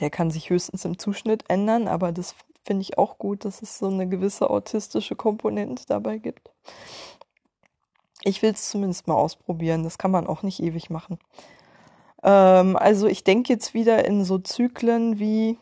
Der 0.01 0.11
kann 0.11 0.31
sich 0.31 0.51
höchstens 0.51 0.85
im 0.85 0.99
Zuschnitt 0.99 1.45
ändern, 1.49 1.89
aber 1.89 2.13
das 2.13 2.35
finde 2.65 2.83
ich 2.83 2.99
auch 2.99 3.19
gut, 3.19 3.45
dass 3.45 3.63
es 3.63 3.79
so 3.79 3.87
eine 3.87 4.09
gewisse 4.09 4.51
autistische 4.51 5.17
Komponente 5.17 5.85
dabei 5.87 6.19
gibt. 6.19 6.51
Ich 8.23 8.43
will 8.43 8.53
es 8.53 8.71
zumindest 8.71 9.07
mal 9.07 9.15
ausprobieren. 9.15 9.85
Das 9.85 9.99
kann 9.99 10.11
man 10.11 10.27
auch 10.27 10.43
nicht 10.43 10.63
ewig 10.63 10.89
machen. 10.91 11.19
Ähm, 12.23 12.77
also 12.77 13.07
ich 13.07 13.23
denke 13.23 13.53
jetzt 13.53 13.75
wieder 13.75 14.05
in 14.07 14.25
so 14.25 14.39
Zyklen 14.39 15.19
wie 15.19 15.59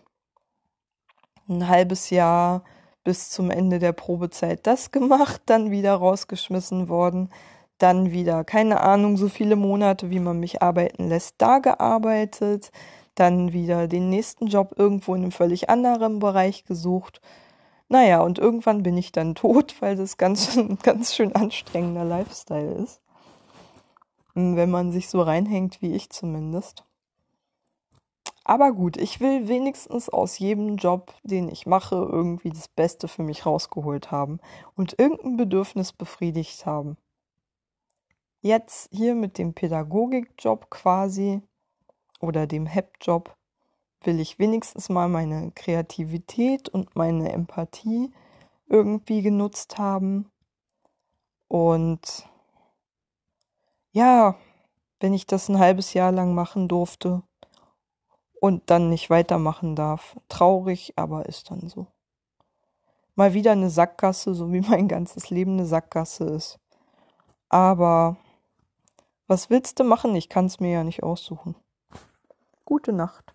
ein 1.48 1.68
halbes 1.68 2.10
Jahr 2.10 2.62
bis 3.04 3.30
zum 3.30 3.50
Ende 3.50 3.78
der 3.78 3.92
Probezeit 3.92 4.66
das 4.66 4.90
gemacht, 4.90 5.42
dann 5.46 5.70
wieder 5.70 5.94
rausgeschmissen 5.94 6.88
worden, 6.88 7.30
dann 7.78 8.12
wieder, 8.12 8.44
keine 8.44 8.80
Ahnung, 8.80 9.16
so 9.16 9.28
viele 9.28 9.56
Monate, 9.56 10.10
wie 10.10 10.20
man 10.20 10.38
mich 10.38 10.62
arbeiten 10.62 11.08
lässt, 11.08 11.36
da 11.38 11.58
gearbeitet, 11.58 12.70
dann 13.14 13.52
wieder 13.52 13.88
den 13.88 14.08
nächsten 14.08 14.46
Job 14.46 14.74
irgendwo 14.76 15.14
in 15.14 15.22
einem 15.22 15.32
völlig 15.32 15.68
anderen 15.68 16.18
Bereich 16.18 16.64
gesucht. 16.64 17.20
Naja, 17.88 18.22
und 18.22 18.38
irgendwann 18.38 18.82
bin 18.82 18.96
ich 18.96 19.12
dann 19.12 19.34
tot, 19.34 19.76
weil 19.80 19.96
das 19.96 20.16
ganz, 20.16 20.58
ganz 20.82 21.14
schön 21.14 21.34
anstrengender 21.34 22.04
Lifestyle 22.04 22.72
ist. 22.74 23.00
Wenn 24.34 24.70
man 24.70 24.92
sich 24.92 25.10
so 25.10 25.20
reinhängt, 25.20 25.82
wie 25.82 25.92
ich 25.92 26.08
zumindest. 26.08 26.84
Aber 28.44 28.72
gut, 28.72 28.96
ich 28.96 29.20
will 29.20 29.46
wenigstens 29.46 30.08
aus 30.08 30.38
jedem 30.38 30.76
Job, 30.76 31.14
den 31.22 31.48
ich 31.48 31.66
mache, 31.66 31.94
irgendwie 31.94 32.50
das 32.50 32.68
Beste 32.68 33.06
für 33.06 33.22
mich 33.22 33.46
rausgeholt 33.46 34.10
haben 34.10 34.40
und 34.74 34.98
irgendein 34.98 35.36
Bedürfnis 35.36 35.92
befriedigt 35.92 36.66
haben. 36.66 36.96
Jetzt 38.40 38.88
hier 38.92 39.14
mit 39.14 39.38
dem 39.38 39.54
Pädagogikjob 39.54 40.70
quasi 40.70 41.40
oder 42.20 42.48
dem 42.48 42.66
HEP-Job 42.66 43.36
will 44.02 44.18
ich 44.18 44.40
wenigstens 44.40 44.88
mal 44.88 45.08
meine 45.08 45.52
Kreativität 45.52 46.68
und 46.68 46.96
meine 46.96 47.30
Empathie 47.30 48.12
irgendwie 48.66 49.22
genutzt 49.22 49.78
haben. 49.78 50.28
Und 51.46 52.28
ja, 53.92 54.34
wenn 54.98 55.14
ich 55.14 55.26
das 55.26 55.48
ein 55.48 55.60
halbes 55.60 55.94
Jahr 55.94 56.10
lang 56.10 56.34
machen 56.34 56.66
durfte 56.66 57.22
und 58.42 58.70
dann 58.70 58.88
nicht 58.88 59.08
weitermachen 59.08 59.76
darf, 59.76 60.16
traurig, 60.28 60.94
aber 60.96 61.26
ist 61.26 61.52
dann 61.52 61.68
so. 61.68 61.86
Mal 63.14 63.34
wieder 63.34 63.52
eine 63.52 63.70
Sackgasse, 63.70 64.34
so 64.34 64.52
wie 64.52 64.60
mein 64.68 64.88
ganzes 64.88 65.30
Leben 65.30 65.52
eine 65.52 65.64
Sackgasse 65.64 66.24
ist. 66.24 66.58
Aber 67.48 68.16
was 69.28 69.48
willst 69.48 69.78
du 69.78 69.84
machen? 69.84 70.16
Ich 70.16 70.28
kann 70.28 70.46
es 70.46 70.58
mir 70.58 70.72
ja 70.72 70.82
nicht 70.82 71.04
aussuchen. 71.04 71.54
Gute 72.64 72.92
Nacht. 72.92 73.32